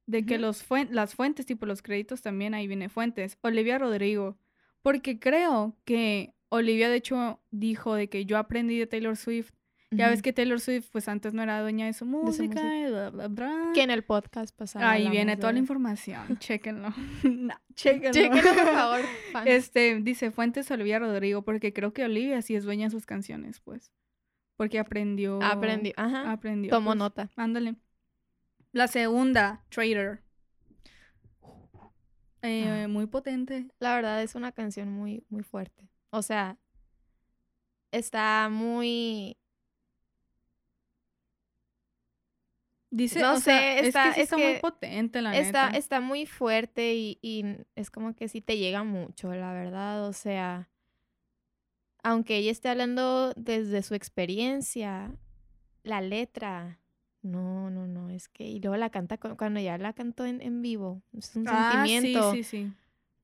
de 0.07 0.25
que 0.27 0.39
los 0.39 0.67
fuen- 0.67 0.89
las 0.91 1.15
fuentes, 1.15 1.47
tipo 1.47 1.67
los 1.67 1.83
créditos 1.83 2.23
también, 2.23 2.55
ahí 2.55 2.67
viene 2.67 2.89
fuentes. 2.89 3.39
Olivia 3.43 3.79
Rodrigo. 3.79 4.39
Porque 4.83 5.19
creo 5.19 5.77
que 5.85 6.35
Olivia, 6.49 6.89
de 6.89 6.97
hecho, 6.97 7.41
dijo 7.51 7.95
de 7.95 8.09
que 8.09 8.25
yo 8.27 8.39
aprendí 8.39 8.79
de 8.79 8.87
Taylor 8.87 9.17
Swift. 9.17 9.53
Ya 9.97 10.09
ves 10.09 10.23
que 10.23 10.33
Taylor 10.33 10.61
Swift, 10.61 10.89
pues 10.91 11.09
antes 11.09 11.35
no 11.35 11.43
era 11.43 11.61
dueña 11.61 11.87
de 11.87 11.93
su 11.93 12.05
música, 12.05 12.61
música. 12.63 12.79
y 12.79 12.91
bla, 12.91 13.11
bla, 13.11 13.29
bla. 13.29 13.71
que 13.75 13.83
en 13.83 13.91
el 13.91 14.03
podcast 14.05 14.57
pasado 14.57 14.87
Ahí 14.87 15.09
viene 15.09 15.37
toda 15.37 15.53
la 15.53 15.59
información. 15.59 16.37
Chéquenlo. 16.39 16.89
No, 17.25 17.55
chéquenlo. 17.75 18.13
Chéquenlo, 18.13 18.43
por 18.55 18.73
favor, 18.75 19.01
fans. 19.33 19.47
Este, 19.47 20.01
dice 20.01 20.31
Fuentes 20.31 20.71
Olivia 20.71 20.99
Rodrigo, 20.99 21.43
porque 21.43 21.73
creo 21.73 21.93
que 21.93 22.05
Olivia 22.05 22.41
sí 22.43 22.55
es 22.55 22.65
dueña 22.65 22.87
de 22.87 22.91
sus 22.91 23.07
canciones, 23.07 23.61
pues. 23.61 23.93
Porque 24.57 24.79
aprendió. 24.79 25.43
Aprendió, 25.43 25.93
ajá. 25.97 26.31
Aprendió. 26.31 26.71
Tomó 26.71 26.91
pues, 26.91 26.99
nota. 26.99 27.31
Ándale. 27.37 27.75
La 28.73 28.87
segunda, 28.89 29.65
Trader. 29.69 30.23
Eh, 32.43 32.83
Ah. 32.85 32.89
Muy 32.89 33.07
potente. 33.07 33.67
La 33.79 33.95
verdad 33.95 34.23
es 34.23 34.35
una 34.35 34.53
canción 34.53 34.91
muy, 34.93 35.25
muy 35.31 35.43
fuerte. 35.43 35.89
O 36.11 36.23
sea, 36.23 36.59
está 37.91 38.49
muy... 38.51 39.37
Dice, 42.97 43.21
No 43.21 43.35
o 43.35 43.41
sea, 43.41 43.59
sé, 43.59 43.81
es 43.81 43.87
está- 43.89 44.05
que 44.11 44.15
sí 44.15 44.21
es 44.21 44.25
está 44.33 44.39
muy 44.39 44.59
potente, 44.61 45.21
la 45.21 45.37
Está, 45.37 45.67
neta. 45.67 45.77
está 45.79 46.01
muy 46.01 46.27
fuerte 46.27 46.95
y, 46.95 47.19
y 47.23 47.45
es 47.75 47.91
como 47.91 48.15
que 48.15 48.29
sí 48.29 48.41
te 48.41 48.57
llega 48.57 48.85
mucho, 48.85 49.35
la 49.35 49.53
verdad. 49.53 50.07
O 50.07 50.13
sea, 50.13 50.71
aunque 52.03 52.37
ella 52.37 52.53
esté 52.53 52.69
hablando 52.69 53.33
desde 53.35 53.83
su 53.83 53.95
experiencia, 53.95 55.13
la 55.83 56.01
letra, 56.01 56.81
no, 57.23 57.69
no, 57.71 57.87
no, 57.89 58.11
es 58.11 58.29
que... 58.29 58.45
Y 58.45 58.61
luego 58.61 58.77
la 58.77 58.91
canta 58.91 59.19
cu- 59.19 59.37
cuando 59.37 59.59
ya 59.59 59.77
la 59.79 59.93
cantó 59.93 60.25
en, 60.27 60.41
en 60.41 60.63
vivo, 60.63 61.03
es 61.17 61.35
un 61.35 61.47
Ah, 61.49 61.71
sí, 61.71 61.83
sentimiento. 61.83 62.33
sí, 62.33 62.45
sí. 62.45 62.73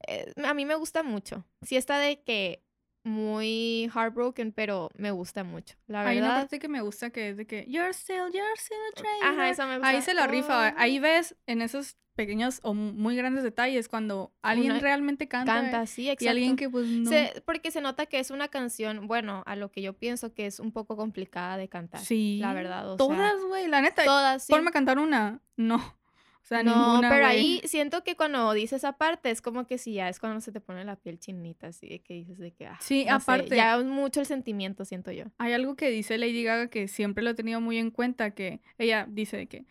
eh, 0.08 0.32
a 0.44 0.54
mí 0.54 0.64
me 0.64 0.74
gusta 0.74 1.02
mucho. 1.02 1.44
Sí 1.62 1.76
está 1.76 1.98
de 1.98 2.22
que 2.22 2.64
muy 3.04 3.90
heartbroken, 3.94 4.52
pero 4.52 4.90
me 4.96 5.10
gusta 5.10 5.44
mucho. 5.44 5.76
La 5.86 6.02
Hay 6.06 6.18
una 6.18 6.28
verdad. 6.28 6.40
parte 6.42 6.58
que 6.58 6.68
me 6.68 6.80
gusta 6.80 7.10
que 7.10 7.30
es 7.30 7.36
de 7.36 7.46
que 7.46 7.64
You're 7.68 7.92
still, 7.92 8.30
you're 8.32 8.54
still 8.56 8.78
a 8.92 8.94
trader. 9.00 9.24
Ajá, 9.24 9.50
eso 9.50 9.66
me 9.66 9.76
gusta. 9.78 9.88
Ahí 9.88 10.02
se 10.02 10.14
la 10.14 10.26
rifa. 10.26 10.70
Oh, 10.70 10.74
Ahí 10.78 10.98
ves 10.98 11.36
en 11.46 11.62
esos 11.62 11.96
pequeños 12.16 12.60
o 12.62 12.74
muy 12.74 13.16
grandes 13.16 13.42
detalles 13.44 13.88
cuando 13.88 14.34
alguien 14.42 14.72
Una- 14.72 14.80
realmente 14.80 15.26
canta, 15.28 15.54
Canta, 15.54 15.86
sí, 15.86 16.08
exacto. 16.10 16.24
y 16.24 16.28
alguien 16.28 16.56
que 16.56 16.68
pues 16.68 16.86
no. 16.86 17.08
Se- 17.08 17.42
porque 17.46 17.70
se 17.70 17.80
nota 17.80 18.04
que 18.06 18.18
es 18.18 18.30
una 18.30 18.48
canción, 18.48 19.06
bueno, 19.06 19.42
a 19.46 19.56
lo 19.56 19.70
que 19.70 19.80
yo 19.80 19.94
pienso 19.94 20.34
que 20.34 20.44
es 20.46 20.60
un 20.60 20.72
poco 20.72 20.96
complicada 20.96 21.56
de 21.56 21.68
cantar. 21.68 22.00
sí. 22.02 22.38
La 22.40 22.52
verdad, 22.52 22.90
o 22.90 22.96
Todas, 22.96 23.40
güey, 23.48 23.68
la 23.68 23.80
neta. 23.80 24.04
Todas, 24.04 24.44
sí. 24.44 24.52
Ponme 24.52 24.68
a 24.68 24.72
cantar 24.72 24.98
una. 24.98 25.40
No. 25.56 25.98
O 26.42 26.46
sea, 26.50 26.62
no, 26.62 26.74
ninguna, 26.94 27.08
pero 27.10 27.26
ahí 27.26 27.60
siento 27.64 28.02
que 28.02 28.16
cuando 28.16 28.52
dice 28.54 28.74
esa 28.76 28.92
parte 28.96 29.30
es 29.30 29.40
como 29.42 29.66
que 29.66 29.78
sí, 29.78 29.92
ya 29.94 30.08
es 30.08 30.18
cuando 30.18 30.40
se 30.40 30.50
te 30.50 30.60
pone 30.60 30.84
la 30.84 30.96
piel 30.96 31.18
chinita, 31.20 31.68
así 31.68 31.88
de 31.88 32.00
que 32.00 32.14
dices 32.14 32.38
de 32.38 32.50
que, 32.52 32.66
ah, 32.66 32.78
Sí, 32.80 33.04
no 33.04 33.10
sé, 33.20 33.22
aparte- 33.32 33.56
ya 33.56 33.76
es 33.78 33.84
mucho 33.84 34.20
el 34.20 34.26
sentimiento, 34.26 34.84
siento 34.84 35.12
yo. 35.12 35.24
Hay 35.38 35.52
algo 35.52 35.76
que 35.76 35.90
dice 35.90 36.18
Lady 36.18 36.42
Gaga 36.42 36.68
que 36.68 36.88
siempre 36.88 37.22
lo 37.22 37.30
he 37.30 37.34
tenido 37.34 37.60
muy 37.60 37.78
en 37.78 37.90
cuenta, 37.90 38.32
que 38.32 38.60
ella 38.78 39.06
dice 39.08 39.36
de 39.36 39.46
que, 39.46 39.66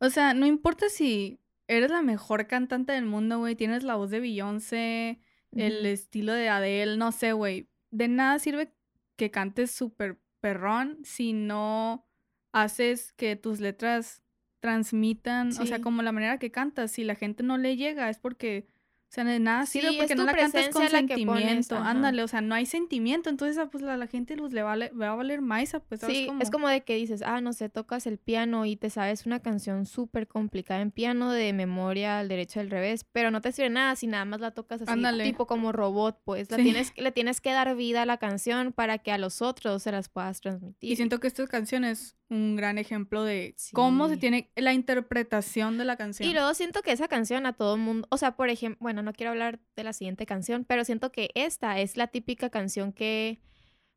o 0.00 0.10
sea, 0.10 0.34
no 0.34 0.44
importa 0.46 0.88
si 0.90 1.38
eres 1.66 1.90
la 1.90 2.02
mejor 2.02 2.46
cantante 2.46 2.92
del 2.92 3.04
mundo, 3.06 3.38
güey, 3.38 3.54
tienes 3.54 3.82
la 3.84 3.94
voz 3.96 4.10
de 4.10 4.20
Beyoncé, 4.20 5.20
el 5.52 5.86
estilo 5.86 6.32
de 6.34 6.48
Adele, 6.50 6.96
no 6.98 7.10
sé, 7.12 7.32
güey, 7.32 7.68
de 7.90 8.08
nada 8.08 8.38
sirve 8.38 8.72
que 9.16 9.30
cantes 9.30 9.70
súper 9.70 10.18
perrón 10.40 10.98
si 11.04 11.32
no 11.32 12.06
haces 12.52 13.12
que 13.12 13.36
tus 13.36 13.60
letras 13.60 14.22
transmitan, 14.60 15.48
o 15.58 15.66
sea, 15.66 15.80
como 15.80 16.02
la 16.02 16.12
manera 16.12 16.38
que 16.38 16.50
cantas, 16.50 16.92
si 16.92 17.04
la 17.04 17.14
gente 17.14 17.42
no 17.42 17.58
le 17.58 17.76
llega 17.76 18.10
es 18.10 18.18
porque, 18.18 18.66
o 19.08 19.10
sea, 19.10 19.24
de 19.24 19.40
nada 19.40 19.64
sirve 19.64 19.90
Sí, 19.92 19.96
porque 19.98 20.14
no 20.16 20.24
la 20.24 20.34
cantas 20.34 20.68
con 20.68 20.82
la 20.84 20.90
pones, 20.90 21.08
sentimiento, 21.08 21.76
ándale, 21.78 22.22
o 22.22 22.28
sea, 22.28 22.42
no 22.42 22.54
hay 22.54 22.66
sentimiento, 22.66 23.30
entonces 23.30 23.56
ah, 23.56 23.68
pues 23.70 23.82
a 23.84 23.96
la 23.96 24.06
gente 24.06 24.36
pues, 24.36 24.52
le, 24.52 24.62
vale, 24.62 24.90
le 24.92 24.98
va 24.98 25.12
a 25.12 25.14
valer 25.14 25.40
maíza, 25.40 25.80
pues, 25.80 26.00
¿sabes 26.02 26.16
Sí, 26.18 26.26
cómo? 26.26 26.42
es 26.42 26.50
como 26.50 26.68
de 26.68 26.82
que 26.82 26.96
dices, 26.96 27.22
ah, 27.22 27.40
no 27.40 27.54
sé, 27.54 27.70
tocas 27.70 28.06
el 28.06 28.18
piano 28.18 28.66
y 28.66 28.76
te 28.76 28.90
sabes 28.90 29.24
una 29.24 29.40
canción 29.40 29.86
súper 29.86 30.28
complicada 30.28 30.82
en 30.82 30.90
piano 30.90 31.32
de 31.32 31.52
memoria 31.54 32.18
al 32.18 32.28
derecho 32.28 32.60
al 32.60 32.68
revés, 32.68 33.04
pero 33.10 33.30
no 33.30 33.40
te 33.40 33.52
sirve 33.52 33.70
nada 33.70 33.96
si 33.96 34.06
nada 34.08 34.26
más 34.26 34.40
la 34.40 34.50
tocas 34.50 34.82
así, 34.82 34.90
Ándale. 34.92 35.24
tipo 35.24 35.46
como 35.46 35.72
robot, 35.72 36.20
pues, 36.24 36.50
la 36.50 36.58
Sí. 36.58 36.64
tienes, 36.64 36.92
le 36.96 37.10
tienes 37.12 37.40
que 37.40 37.52
dar 37.52 37.74
vida 37.76 38.02
a 38.02 38.06
la 38.06 38.18
canción 38.18 38.72
para 38.72 38.98
que 38.98 39.12
a 39.12 39.16
los 39.18 39.40
otros 39.40 39.82
se 39.84 39.92
las 39.92 40.10
puedas 40.10 40.40
transmitir. 40.42 40.92
Y 40.92 40.96
siento 40.96 41.18
que 41.20 41.28
esta 41.28 41.46
canción 41.46 41.84
es 41.84 42.17
un 42.30 42.56
gran 42.56 42.76
ejemplo 42.78 43.24
de 43.24 43.54
cómo 43.72 44.08
se 44.08 44.16
tiene 44.18 44.50
la 44.54 44.72
interpretación 44.74 45.78
de 45.78 45.84
la 45.84 45.96
canción. 45.96 46.28
Y 46.28 46.32
luego 46.34 46.52
siento 46.54 46.82
que 46.82 46.92
esa 46.92 47.08
canción 47.08 47.46
a 47.46 47.54
todo 47.54 47.74
el 47.76 47.80
mundo, 47.80 48.06
o 48.10 48.16
sea, 48.18 48.36
por 48.36 48.50
ejemplo, 48.50 48.78
bueno, 48.80 49.02
no 49.02 49.12
quiero 49.14 49.30
hablar 49.30 49.60
de 49.76 49.84
la 49.84 49.92
siguiente 49.92 50.26
canción, 50.26 50.64
pero 50.64 50.84
siento 50.84 51.10
que 51.10 51.30
esta 51.34 51.78
es 51.80 51.96
la 51.96 52.08
típica 52.08 52.50
canción 52.50 52.92
que, 52.92 53.40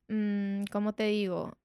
mm, 0.08 0.64
¿cómo 0.72 0.94
te 0.94 1.06
digo? 1.06 1.58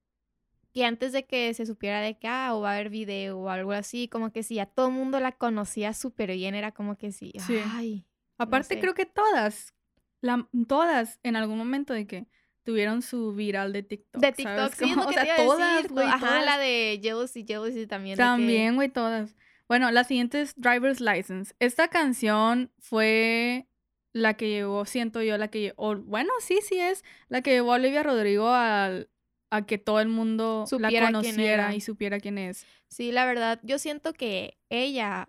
que 0.73 0.85
antes 0.85 1.13
de 1.13 1.25
que 1.25 1.55
se 1.55 1.65
supiera 1.65 2.03
de 2.03 2.19
que, 2.19 2.29
ah, 2.29 2.55
o 2.55 2.61
va 2.61 2.73
a 2.73 2.75
haber 2.75 2.91
video 2.91 3.39
o 3.39 3.49
algo 3.49 3.73
así, 3.73 4.09
como 4.09 4.31
que 4.31 4.43
sí, 4.43 4.59
a 4.59 4.67
todo 4.67 4.89
el 4.89 4.93
mundo 4.93 5.19
la 5.21 5.33
conocía 5.33 5.95
súper 5.95 6.33
bien, 6.33 6.55
era 6.55 6.73
como 6.73 6.99
que 6.99 7.13
sí, 7.13 7.33
Sí. 7.47 7.57
ay, 7.65 8.05
Aparte, 8.37 8.75
sé. 8.75 8.81
creo 8.81 8.93
que 8.93 9.07
todas, 9.07 9.75
la, 10.21 10.47
todas 10.69 11.19
en 11.23 11.35
algún 11.35 11.57
momento 11.57 11.95
de 11.95 12.07
que 12.07 12.27
tuvieron 12.67 13.01
su 13.01 13.33
viral 13.33 13.73
de 13.73 13.83
TikTok. 13.83 14.21
de 14.21 14.35
¿sabes? 14.35 14.37
TikTok, 14.37 14.75
sí, 14.75 14.91
es 14.91 14.97
lo 14.97 15.07
o 15.09 15.13
sea, 15.13 15.37
todas, 15.37 15.89
güey, 15.89 16.07
Ajá, 16.07 16.19
todas. 16.19 16.45
la 16.45 16.59
de 16.59 17.01
Jealousy, 17.03 17.45
Jealousy 17.47 17.87
también. 17.87 18.19
También, 18.19 18.75
güey, 18.75 18.91
todas. 18.91 19.35
Bueno, 19.69 19.91
la 19.91 20.05
siguiente 20.05 20.43
es 20.43 20.55
Driver's 20.57 21.01
License. 21.01 21.55
Esta 21.61 21.89
canción 21.89 22.71
fue 22.79 23.67
la 24.13 24.35
que 24.35 24.49
llevó, 24.49 24.85
siento 24.85 25.23
yo, 25.23 25.39
la 25.39 25.49
que 25.49 25.61
llevó, 25.61 25.97
bueno, 25.97 26.31
sí, 26.41 26.59
sí 26.63 26.79
es, 26.79 27.05
la 27.29 27.41
que 27.43 27.53
llevó 27.53 27.73
a 27.73 27.77
Olivia 27.77 28.03
Rodrigo 28.03 28.49
al- 28.49 29.09
a 29.51 29.65
que 29.65 29.79
todo 29.79 30.01
el 30.01 30.09
mundo 30.09 30.67
Supiera 30.69 31.07
la 31.07 31.13
conociera 31.19 31.53
era. 31.69 31.75
y 31.75 31.81
supiera 31.81 32.19
quién 32.21 32.37
es. 32.39 32.67
Sí, 32.89 33.13
la 33.13 33.25
verdad, 33.27 33.61
yo 33.63 33.79
siento 33.79 34.13
que 34.13 34.57
ella, 34.71 35.29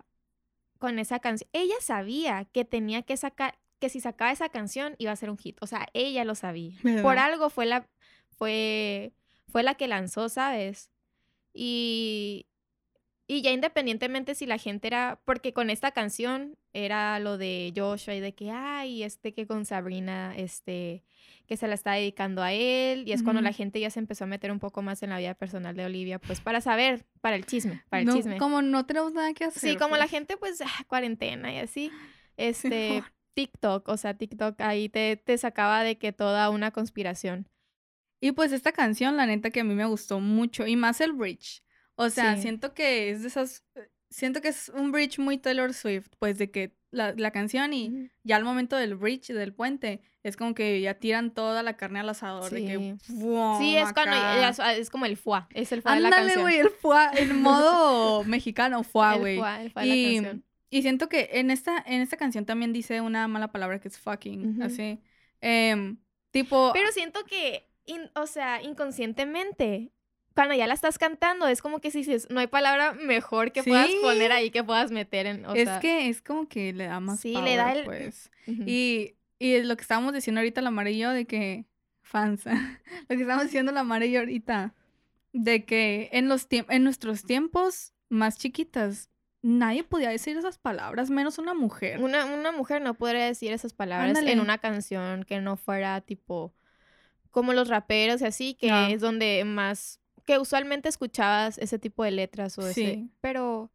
con 0.78 0.98
esa 0.98 1.18
canción, 1.20 1.48
ella 1.52 1.74
sabía 1.80 2.44
que 2.52 2.64
tenía 2.64 3.02
que 3.02 3.16
sacar, 3.16 3.58
que 3.78 3.88
si 3.88 4.00
sacaba 4.00 4.32
esa 4.32 4.48
canción 4.48 4.94
iba 4.98 5.12
a 5.12 5.16
ser 5.16 5.30
un 5.30 5.38
hit. 5.38 5.56
O 5.60 5.66
sea, 5.66 5.88
ella 5.92 6.24
lo 6.24 6.34
sabía. 6.34 6.76
Por 7.02 7.18
algo 7.18 7.50
fue 7.50 7.66
la, 7.66 7.88
fue, 8.36 9.12
fue 9.48 9.62
la 9.62 9.74
que 9.74 9.88
lanzó, 9.88 10.28
¿sabes? 10.28 10.90
Y, 11.52 12.46
y 13.26 13.42
ya 13.42 13.50
independientemente 13.50 14.34
si 14.34 14.46
la 14.46 14.58
gente 14.58 14.86
era, 14.86 15.20
porque 15.24 15.52
con 15.52 15.70
esta 15.70 15.90
canción 15.90 16.56
era 16.72 17.18
lo 17.18 17.38
de 17.38 17.72
Joshua 17.76 18.14
y 18.14 18.20
de 18.20 18.34
que, 18.34 18.50
ay, 18.50 19.02
este 19.02 19.34
que 19.34 19.46
con 19.46 19.64
Sabrina, 19.64 20.34
este, 20.36 21.04
que 21.46 21.56
se 21.56 21.66
la 21.66 21.74
está 21.74 21.92
dedicando 21.92 22.42
a 22.42 22.52
él. 22.52 23.04
Y 23.06 23.12
es 23.12 23.22
cuando 23.22 23.40
la 23.40 23.52
gente 23.52 23.80
ya 23.80 23.90
se 23.90 23.98
empezó 23.98 24.24
a 24.24 24.26
meter 24.26 24.52
un 24.52 24.60
poco 24.60 24.82
más 24.82 25.02
en 25.02 25.10
la 25.10 25.18
vida 25.18 25.34
personal 25.34 25.74
de 25.74 25.84
Olivia, 25.84 26.18
pues 26.18 26.40
para 26.40 26.60
saber, 26.60 27.06
para 27.20 27.36
el 27.36 27.46
chisme, 27.46 27.82
para 27.88 28.02
el 28.02 28.06
No, 28.06 28.14
chisme. 28.14 28.38
Como 28.38 28.62
no 28.62 28.86
tenemos 28.86 29.12
nada 29.12 29.32
que 29.32 29.44
hacer. 29.44 29.72
Sí, 29.72 29.76
como 29.76 29.96
la 29.96 30.04
pues. 30.04 30.10
gente, 30.10 30.36
pues, 30.36 30.60
ah, 30.60 30.84
cuarentena 30.86 31.52
y 31.52 31.58
así. 31.58 31.90
Este. 32.36 33.02
TikTok, 33.42 33.88
o 33.88 33.96
sea, 33.96 34.14
TikTok 34.14 34.60
ahí 34.62 34.88
te, 34.88 35.16
te 35.16 35.38
sacaba 35.38 35.84
de 35.84 35.96
que 35.96 36.12
toda 36.12 36.50
una 36.50 36.72
conspiración. 36.72 37.48
Y 38.20 38.32
pues 38.32 38.50
esta 38.50 38.72
canción, 38.72 39.16
la 39.16 39.26
neta 39.26 39.50
que 39.50 39.60
a 39.60 39.64
mí 39.64 39.74
me 39.74 39.84
gustó 39.84 40.18
mucho, 40.18 40.66
y 40.66 40.74
más 40.74 41.00
el 41.00 41.12
bridge. 41.12 41.62
O 41.94 42.10
sea, 42.10 42.34
Sí. 42.34 42.42
siento 42.42 42.74
que 42.74 43.10
es 43.10 43.22
de 43.22 43.28
esas, 43.28 43.62
eh, 43.76 43.88
siento 44.10 44.40
que 44.40 44.48
es 44.48 44.70
un 44.70 44.90
bridge 44.90 45.20
muy 45.20 45.38
Taylor 45.38 45.72
Swift, 45.72 46.08
pues 46.18 46.36
de 46.38 46.50
que 46.50 46.76
la, 46.90 47.12
la 47.16 47.30
canción 47.30 47.72
y 47.74 48.10
ya 48.24 48.34
al 48.36 48.44
momento 48.44 48.74
del 48.76 48.96
bridge, 48.96 49.28
del 49.28 49.52
puente, 49.54 50.00
es 50.24 50.36
como 50.36 50.52
que 50.54 50.80
ya 50.80 50.94
tiran 50.94 51.30
toda 51.32 51.62
la 51.62 51.76
carne 51.76 52.00
al 52.00 52.08
asador, 52.08 52.50
de 52.50 52.64
que 52.64 52.76
Sí. 53.04 53.12
¡fum! 53.20 53.58
Sí, 53.60 53.76
es 53.76 53.92
cuando 53.92 54.16
es, 54.16 54.58
ah, 54.58 54.74
es 54.74 54.90
como 54.90 55.04
el 55.06 55.16
fuá, 55.16 55.48
es 55.54 55.70
el 55.70 55.82
fuá 55.82 55.94
de 55.94 56.00
la 56.00 56.08
Ándale, 56.08 56.24
canción. 56.24 56.42
güey, 56.42 56.58
el 56.58 56.70
fuá, 56.70 57.10
el 57.10 57.34
modo 57.34 58.24
mexicano, 58.24 58.82
fuá, 58.82 59.14
el 59.14 59.20
güey. 59.20 59.36
fuá, 59.38 59.62
el 59.62 59.70
fuá 59.70 59.82
de 59.84 59.88
la 59.88 59.94
canción. 60.22 60.44
Y 60.70 60.82
siento 60.82 61.08
que 61.08 61.30
en 61.34 61.50
esta, 61.50 61.82
en 61.86 62.00
esta 62.02 62.16
canción 62.16 62.44
también 62.44 62.72
dice 62.72 63.00
una 63.00 63.26
mala 63.28 63.48
palabra 63.52 63.80
que 63.80 63.88
es 63.88 63.98
fucking, 63.98 64.62
así. 64.62 64.98
Em, 65.40 65.98
tipo, 66.30 66.72
Pero 66.74 66.90
siento 66.92 67.24
que, 67.24 67.66
in- 67.86 68.10
o 68.14 68.26
sea, 68.26 68.62
inconscientemente, 68.62 69.92
cuando 70.34 70.54
ya 70.54 70.66
la 70.66 70.74
estás 70.74 70.98
cantando, 70.98 71.48
es 71.48 71.62
como 71.62 71.80
que 71.80 71.90
si 71.90 71.98
dices, 71.98 72.28
no 72.30 72.40
hay 72.40 72.46
palabra 72.46 72.92
mejor 72.92 73.50
que 73.52 73.62
puedas 73.64 73.90
poner 74.02 74.30
ahí, 74.32 74.50
que 74.50 74.62
puedas 74.62 74.90
meter 74.90 75.26
en, 75.26 75.44
o 75.46 75.54
es 75.54 75.64
sea, 75.64 75.80
que 75.80 76.08
es 76.08 76.22
como 76.22 76.48
que 76.48 76.72
le 76.72 76.86
da 76.86 77.00
más 77.00 77.20
Sí, 77.20 77.32
le 77.34 77.56
da 77.56 77.72
el- 77.72 77.84
pues. 77.84 78.30
Y, 78.46 79.14
y 79.38 79.60
lo 79.62 79.76
que 79.76 79.82
estábamos 79.82 80.12
diciendo 80.12 80.40
ahorita, 80.40 80.60
la 80.60 80.90
yo, 80.90 81.10
de 81.10 81.24
que. 81.26 81.64
Fans. 82.02 82.44
lo 83.08 83.08
que 83.16 83.22
estábamos 83.22 83.44
diciendo 83.46 83.72
la 83.72 84.06
yo 84.06 84.20
ahorita. 84.20 84.74
De 85.32 85.64
que 85.64 86.08
en, 86.12 86.28
los 86.28 86.46
en 86.50 86.84
nuestros 86.84 87.24
tiempos 87.24 87.92
más 88.08 88.38
chiquitas, 88.38 89.10
nadie 89.42 89.84
podía 89.84 90.10
decir 90.10 90.36
esas 90.36 90.58
palabras, 90.58 91.10
menos 91.10 91.38
una 91.38 91.54
mujer. 91.54 92.02
Una, 92.02 92.24
una 92.26 92.52
mujer 92.52 92.82
no 92.82 92.94
podría 92.94 93.24
decir 93.24 93.52
esas 93.52 93.72
palabras 93.72 94.08
Ándale. 94.10 94.32
en 94.32 94.40
una 94.40 94.58
canción 94.58 95.24
que 95.24 95.40
no 95.40 95.56
fuera 95.56 96.00
tipo 96.00 96.54
como 97.30 97.52
los 97.52 97.68
raperos 97.68 98.20
y 98.20 98.24
así, 98.24 98.54
que 98.54 98.92
es 98.92 99.00
donde 99.00 99.44
más, 99.44 100.00
que 100.26 100.38
usualmente 100.38 100.88
escuchabas 100.88 101.58
ese 101.58 101.78
tipo 101.78 102.02
de 102.02 102.10
letras 102.10 102.58
o 102.58 102.62
ese, 102.66 102.74
Sí. 102.74 103.10
pero 103.20 103.70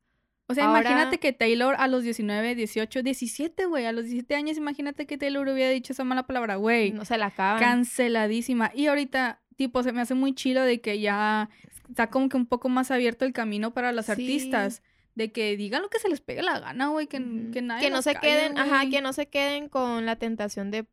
O 0.48 0.54
sea, 0.54 0.66
ahora- 0.66 0.82
imagínate 0.82 1.20
que 1.20 1.32
Taylor 1.32 1.76
a 1.78 1.88
los 1.88 2.04
19, 2.04 2.56
18, 2.56 3.02
17, 3.02 3.66
güey, 3.66 3.86
a 3.86 3.94
los 3.94 4.04
17 4.06 4.36
años, 4.36 4.58
imagínate 4.58 5.06
que 5.06 5.18
Taylor 5.18 5.48
hubiera 5.48 5.70
dicho 5.72 5.94
esa 5.94 6.04
mala 6.04 6.24
palabra, 6.28 6.56
güey. 6.58 6.92
no 6.92 7.06
se 7.06 7.18
la 7.18 7.28
acaban. 7.28 7.62
canceladísima. 7.62 8.72
Y 8.76 8.88
ahorita, 8.88 9.42
tipo, 9.56 9.82
se 9.84 9.94
me 9.94 10.02
hace 10.02 10.16
muy 10.16 10.34
chido 10.36 10.64
de 10.64 10.82
que 10.82 11.00
ya 11.00 11.50
está 11.88 12.10
como 12.10 12.28
que 12.28 12.36
un 12.38 12.48
poco 12.48 12.68
más 12.70 12.92
abierto 12.92 13.24
el 13.24 13.32
camino 13.34 13.74
para 13.74 13.92
los 13.94 14.08
Sí. 14.08 14.12
artistas. 14.12 14.82
De 15.16 15.32
que 15.32 15.56
digan 15.58 15.82
lo 15.82 15.90
que 15.90 16.00
se 16.00 16.10
les 16.10 16.22
pegue 16.22 16.42
la 16.42 16.60
gana, 16.60 16.88
güey. 16.88 17.08
Que, 17.08 17.20
Ujú. 17.20 17.52
que 17.52 17.62
nadie 17.62 17.86
que 17.88 17.92
no 17.92 18.02
se 18.02 18.14
calle, 18.14 18.28
queden, 18.28 18.58
ajá, 18.58 18.78
güey. 18.78 18.90
que 18.90 19.02
no 19.02 19.14
se 19.14 19.28
queden 19.28 19.70
con 19.70 20.06
la 20.06 20.16
tentación 20.16 20.72
de 20.72 20.86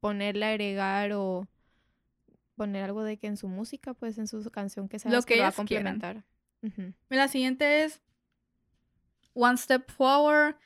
ponerle 0.00 0.46
agregar 0.46 1.12
o 1.12 1.46
poner 2.56 2.84
algo 2.84 3.04
de 3.04 3.16
que 3.18 3.28
en 3.28 3.36
su 3.36 3.48
música, 3.48 3.94
pues 3.94 4.18
en 4.18 4.26
su 4.26 4.42
canción 4.50 4.88
que 4.88 4.98
sabes 4.98 5.24
que 5.24 5.34
que, 5.34 5.36
lo 5.38 5.44
va 5.44 5.48
a 5.50 5.52
complementar. 5.52 6.24
Ujú. 6.62 6.92
La 7.08 7.28
siguiente 7.28 7.84
es 7.84 8.00
One 9.34 9.56
Step 9.56 9.88
Forward, 9.90 10.56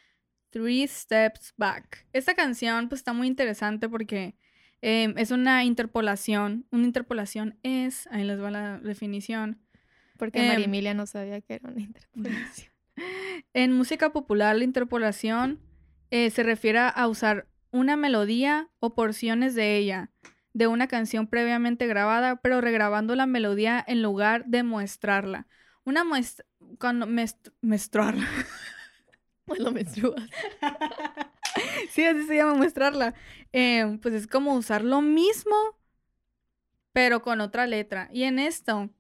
Three 0.51 0.87
Steps 0.89 1.53
Back. 1.57 2.07
Esta 2.13 2.35
canción, 2.35 2.89
pues, 2.89 3.01
está 3.01 3.13
muy 3.13 3.27
interesante 3.27 3.89
porque 3.89 4.35
em, 4.81 5.17
es 5.19 5.31
una 5.31 5.65
interpolación. 5.65 6.67
Una 6.71 6.85
interpolación 6.85 7.59
es, 7.63 8.07
ahí 8.09 8.25
les 8.25 8.41
va 8.41 8.51
la 8.51 8.79
definición. 8.79 9.61
Porque 10.17 10.41
Em, 10.41 10.49
María 10.49 10.65
Emilia 10.65 10.95
no 10.95 11.07
sabía 11.07 11.41
que 11.41 11.55
era 11.55 11.69
una 11.69 11.81
interpolación. 11.83 12.72
En 13.55 13.73
música 13.73 14.13
popular, 14.13 14.57
la 14.57 14.65
interpolación 14.65 15.61
eh, 16.11 16.31
se 16.31 16.43
refiere 16.43 16.79
a 16.79 17.09
usar 17.09 17.47
una 17.71 17.97
melodía 17.97 18.69
o 18.81 18.95
porciones 18.95 19.55
de 19.55 19.77
ella 19.77 20.11
de 20.55 20.67
una 20.67 20.87
canción 20.87 21.27
previamente 21.27 21.87
grabada, 21.87 22.37
pero 22.37 22.61
regrabando 22.61 23.15
la 23.15 23.27
melodía 23.27 23.83
en 23.87 24.03
lugar 24.03 24.45
de 24.47 24.63
muestrarla. 24.63 25.47
Una 25.85 26.05
muestra... 26.05 26.45
Cuando 26.79 27.07
muestrarla. 27.63 28.27
Cuando 29.47 29.73
menstruas. 29.73 30.23
sí, 31.91 32.05
así 32.05 32.27
se 32.27 32.37
llama 32.37 32.55
muestrarla. 32.55 33.15
Eh, 33.53 33.99
pues 34.01 34.15
es 34.15 34.27
como 34.27 34.55
usar 34.55 34.85
lo 34.85 35.01
mismo, 35.01 35.55
pero 36.93 37.23
con 37.23 37.41
otra 37.41 37.67
letra. 37.67 38.09
Y 38.13 38.25
en 38.25 38.39
esto, 38.39 38.91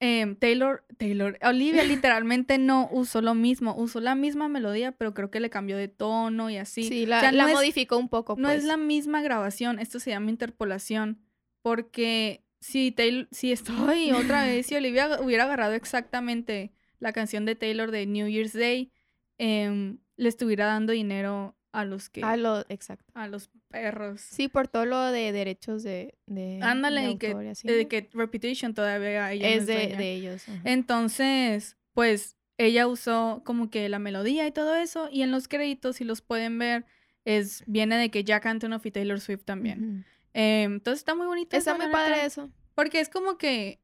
em, 0.00 0.36
Taylor, 0.36 0.84
Taylor, 0.96 1.38
Olivia 1.42 1.82
literalmente 1.84 2.56
no 2.58 2.88
usó 2.92 3.20
lo 3.20 3.34
mismo, 3.34 3.74
usó 3.76 4.00
la 4.00 4.14
misma 4.14 4.48
melodía, 4.48 4.92
pero 4.92 5.12
creo 5.14 5.30
que 5.30 5.40
le 5.40 5.50
cambió 5.50 5.76
de 5.76 5.88
tono 5.88 6.50
y 6.50 6.56
así. 6.56 6.84
Sí, 6.84 7.04
O 7.04 7.08
la, 7.08 7.20
sea, 7.20 7.32
la 7.32 7.42
no 7.44 7.48
es- 7.48 7.54
modificó 7.54 7.98
un 7.98 8.08
poco, 8.08 8.36
No 8.38 8.48
pues. 8.48 8.58
es 8.58 8.64
la 8.64 8.76
misma 8.76 9.22
grabación, 9.22 9.78
esto 9.80 9.98
se 10.00 10.10
llama 10.10 10.30
interpolación, 10.30 11.20
porque 11.62 12.44
si 12.60 12.92
Taylor, 12.92 13.28
si 13.32 13.52
estoy 13.52 14.12
otra 14.12 14.44
vez, 14.44 14.66
si 14.66 14.74
Olivia 14.76 15.20
hubiera 15.20 15.44
agarrado 15.44 15.74
exactamente 15.74 16.72
la 17.00 17.12
canción 17.12 17.44
de 17.44 17.54
Taylor 17.56 17.90
de 17.90 18.06
New 18.06 18.28
Year's 18.28 18.52
Day, 18.52 18.92
em, 19.38 19.98
le 20.16 20.28
estuviera 20.28 20.66
dando 20.66 20.92
dinero 20.92 21.56
a 21.78 21.84
los 21.84 22.08
que, 22.10 22.22
Ah, 22.24 22.36
lo, 22.36 22.60
exacto. 22.68 23.12
a 23.14 23.28
los 23.28 23.50
perros. 23.68 24.20
Sí, 24.20 24.48
por 24.48 24.66
todo 24.68 24.84
lo 24.86 25.00
de 25.12 25.32
derechos 25.32 25.82
de, 25.82 26.14
de, 26.26 26.58
Ándale, 26.62 27.02
de 27.02 27.10
y 27.10 27.16
que, 27.18 27.36
y 27.44 27.46
así, 27.48 27.68
eh, 27.68 27.86
que 27.86 28.08
Reputation 28.12 28.74
todavía 28.74 29.26
no 29.28 29.46
es 29.46 29.66
de, 29.66 29.94
de 29.96 30.12
ellos. 30.14 30.48
ajá. 30.48 30.60
Entonces, 30.64 31.76
pues 31.92 32.36
ella 32.56 32.86
usó 32.88 33.42
como 33.44 33.70
que 33.70 33.88
la 33.88 33.98
melodía 33.98 34.46
y 34.46 34.52
todo 34.52 34.74
eso, 34.74 35.08
y 35.12 35.22
en 35.22 35.30
los 35.30 35.46
créditos, 35.46 35.96
si 35.96 36.04
los 36.04 36.20
pueden 36.22 36.58
ver, 36.58 36.84
es 37.24 37.62
viene 37.66 37.96
de 37.96 38.10
que 38.10 38.24
Jack 38.24 38.46
Antonoff 38.46 38.84
y 38.86 38.90
Taylor 38.90 39.20
Swift 39.20 39.44
también. 39.44 40.04
Em, 40.34 40.74
entonces 40.74 41.00
está 41.00 41.14
muy 41.14 41.26
bonito. 41.26 41.56
Está 41.56 41.76
muy 41.76 41.88
padre 41.88 42.24
eso. 42.24 42.50
Porque 42.74 43.00
es 43.00 43.08
como 43.08 43.38
que 43.38 43.80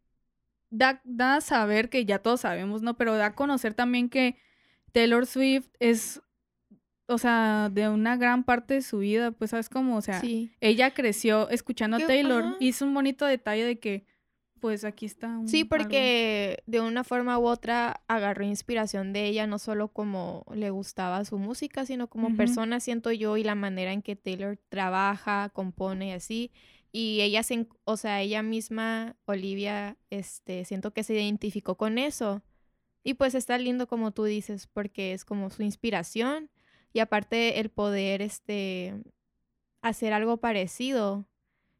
da, 0.70 1.00
da 1.04 1.36
a 1.36 1.40
saber 1.40 1.90
que 1.90 2.04
ya 2.04 2.18
todos 2.18 2.40
sabemos, 2.40 2.82
¿no? 2.82 2.96
Pero 2.96 3.16
da 3.16 3.26
a 3.26 3.34
conocer 3.34 3.74
también 3.74 4.08
que 4.08 4.36
Taylor 4.92 5.26
Swift 5.26 5.68
es, 5.78 6.22
o 7.06 7.18
sea, 7.18 7.68
de 7.73 7.88
una 7.88 8.16
gran 8.16 8.44
parte 8.44 8.75
de 8.75 8.82
su 8.82 8.99
vida, 8.99 9.30
pues, 9.30 9.50
¿sabes 9.50 9.68
cómo? 9.68 9.96
O 9.96 10.00
sea, 10.02 10.20
sí. 10.20 10.50
ella 10.61 10.92
creció 10.92 11.49
escuchando 11.50 11.96
a 11.99 12.06
Taylor. 12.06 12.42
ajá. 12.44 12.56
y 12.61 12.68
Hizo 12.68 12.84
un 12.87 12.94
bonito 12.94 13.26
detalle 13.26 13.64
de 13.64 13.78
que, 13.78 14.06
pues, 14.61 14.84
aquí 14.84 15.04
está. 15.04 15.28
un- 15.38 15.46
Sí, 15.49 15.58
algo. 15.61 15.68
porque 15.70 16.62
de 16.66 16.80
una 16.80 17.04
forma 17.04 17.38
u 17.38 17.44
otra 17.46 18.02
agarró 18.08 18.44
inspiración 18.44 19.12
de 19.12 19.26
ella, 19.26 19.46
no 19.46 19.58
solo 19.58 19.88
como 19.88 20.46
le 20.54 20.70
gustaba 20.70 21.25
su 21.26 21.38
música, 21.38 21.84
sino 21.84 22.08
como 22.08 22.34
persona, 22.37 22.80
siento 22.80 23.12
yo, 23.12 23.37
y 23.37 23.44
la 23.44 23.54
manera 23.54 23.92
en 23.92 24.00
que 24.00 24.16
Taylor 24.16 24.58
trabaja, 24.70 25.50
compone 25.50 26.08
y 26.08 26.12
así. 26.12 26.50
Y 26.90 27.20
ella 27.20 27.42
se, 27.42 27.66
o 27.84 27.96
sea, 27.99 28.23
ella 28.23 28.42
misma, 28.42 29.16
Olivia, 29.26 29.96
este, 30.11 30.64
siento 30.64 30.92
que 30.92 31.02
se 31.02 31.12
identificó 31.14 31.75
con 31.76 31.99
eso. 31.99 32.42
Y 33.02 33.14
pues 33.14 33.34
está 33.34 33.58
lindo 33.58 33.87
como 33.87 34.12
tú 34.12 34.25
dices, 34.25 34.66
porque 34.73 35.12
es 35.12 35.25
como 35.26 35.50
su 35.50 35.62
inspiración. 35.62 36.49
Y 36.94 37.00
aparte 37.00 37.60
el 37.60 37.68
poder, 37.68 38.22
este, 38.22 38.94
hacer 39.82 40.14
algo 40.14 40.38
parecido 40.38 41.26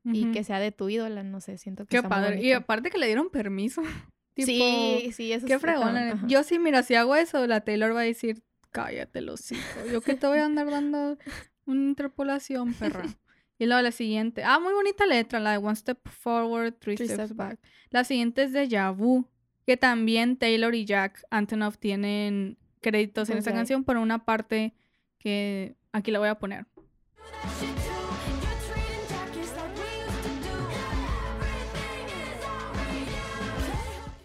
y 0.05 0.33
que 0.33 0.45
sea 0.45 0.59
de 0.59 0.71
tu 0.71 0.91
ídola, 0.91 1.23
no 1.23 1.41
sé, 1.41 1.57
siento 1.57 1.85
que 1.85 1.91
Qué 1.91 1.97
está 1.97 2.09
muy 2.09 2.19
padre. 2.19 2.43
Y 2.43 2.53
aparte 2.53 2.91
que 2.91 2.99
le 2.99 3.07
dieron 3.07 3.31
permiso. 3.31 3.83
Tipo, 4.35 4.49
sí, 4.49 5.13
sí, 5.13 5.33
eso 5.33 5.47
qué 5.47 5.61
fregón. 5.61 6.27
Yo 6.27 6.43
sí, 6.43 6.59
mira, 6.59 6.83
si 6.83 6.97
hago 6.97 7.15
eso, 7.15 7.47
la 7.47 7.61
Taylor 7.61 7.95
va 7.95 8.01
a 8.01 8.05
decir, 8.05 8.43
cállate 8.73 9.21
los 9.21 9.53
hijos. 9.53 9.93
Yo 9.93 10.01
que 10.01 10.17
te 10.17 10.27
voy 10.27 10.39
a 10.39 10.45
andar 10.45 10.69
dando 10.69 11.17
una 11.65 11.83
interpolación, 11.83 12.75
perra. 12.75 13.05
Y 13.57 13.67
luego 13.67 13.81
la 13.83 13.93
siguiente. 13.93 14.43
Ah, 14.43 14.59
muy 14.59 14.73
bonita 14.73 15.07
letra, 15.07 15.39
la 15.39 15.53
de 15.53 15.59
One 15.59 15.77
Step 15.77 16.01
Forward, 16.09 16.75
Three, 16.75 16.97
Three 16.97 17.07
steps, 17.07 17.27
steps 17.27 17.37
back. 17.37 17.61
La 17.91 18.03
siguiente 18.03 18.43
es 18.43 18.53
de 18.53 18.67
Yabu, 18.67 19.29
que 19.65 19.77
también 19.77 20.37
Taylor 20.37 20.75
y 20.75 20.85
Jack 20.85 21.25
Antonoff 21.31 21.79
tienen 21.79 22.59
créditos 22.81 23.31
en 23.31 23.39
esta 23.39 23.53
canción 23.53 23.85
por 23.85 23.97
una 23.97 24.25
parte 24.25 24.75
que 25.25 25.75
aquí 25.91 26.11
la 26.11 26.19
voy 26.19 26.29
a 26.29 26.35
poner. 26.35 26.67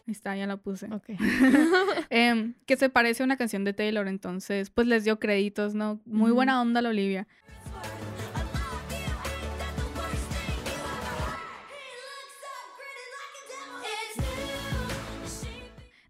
Ahí 0.06 0.12
está, 0.12 0.36
ya 0.36 0.46
la 0.46 0.58
puse. 0.58 0.88
Ok. 0.88 1.06
Em, 2.10 2.54
que 2.66 2.76
se 2.76 2.90
parece 2.90 3.24
a 3.24 3.26
una 3.26 3.38
canción 3.38 3.64
de 3.64 3.74
Taylor, 3.74 4.08
entonces, 4.08 4.70
pues 4.72 4.88
les 4.88 5.06
dio 5.06 5.20
créditos, 5.20 5.74
¿no? 5.74 6.02
Muy 6.06 6.32
buena 6.32 6.62
onda 6.62 6.82
la 6.82 6.90
Olivia. 6.90 7.28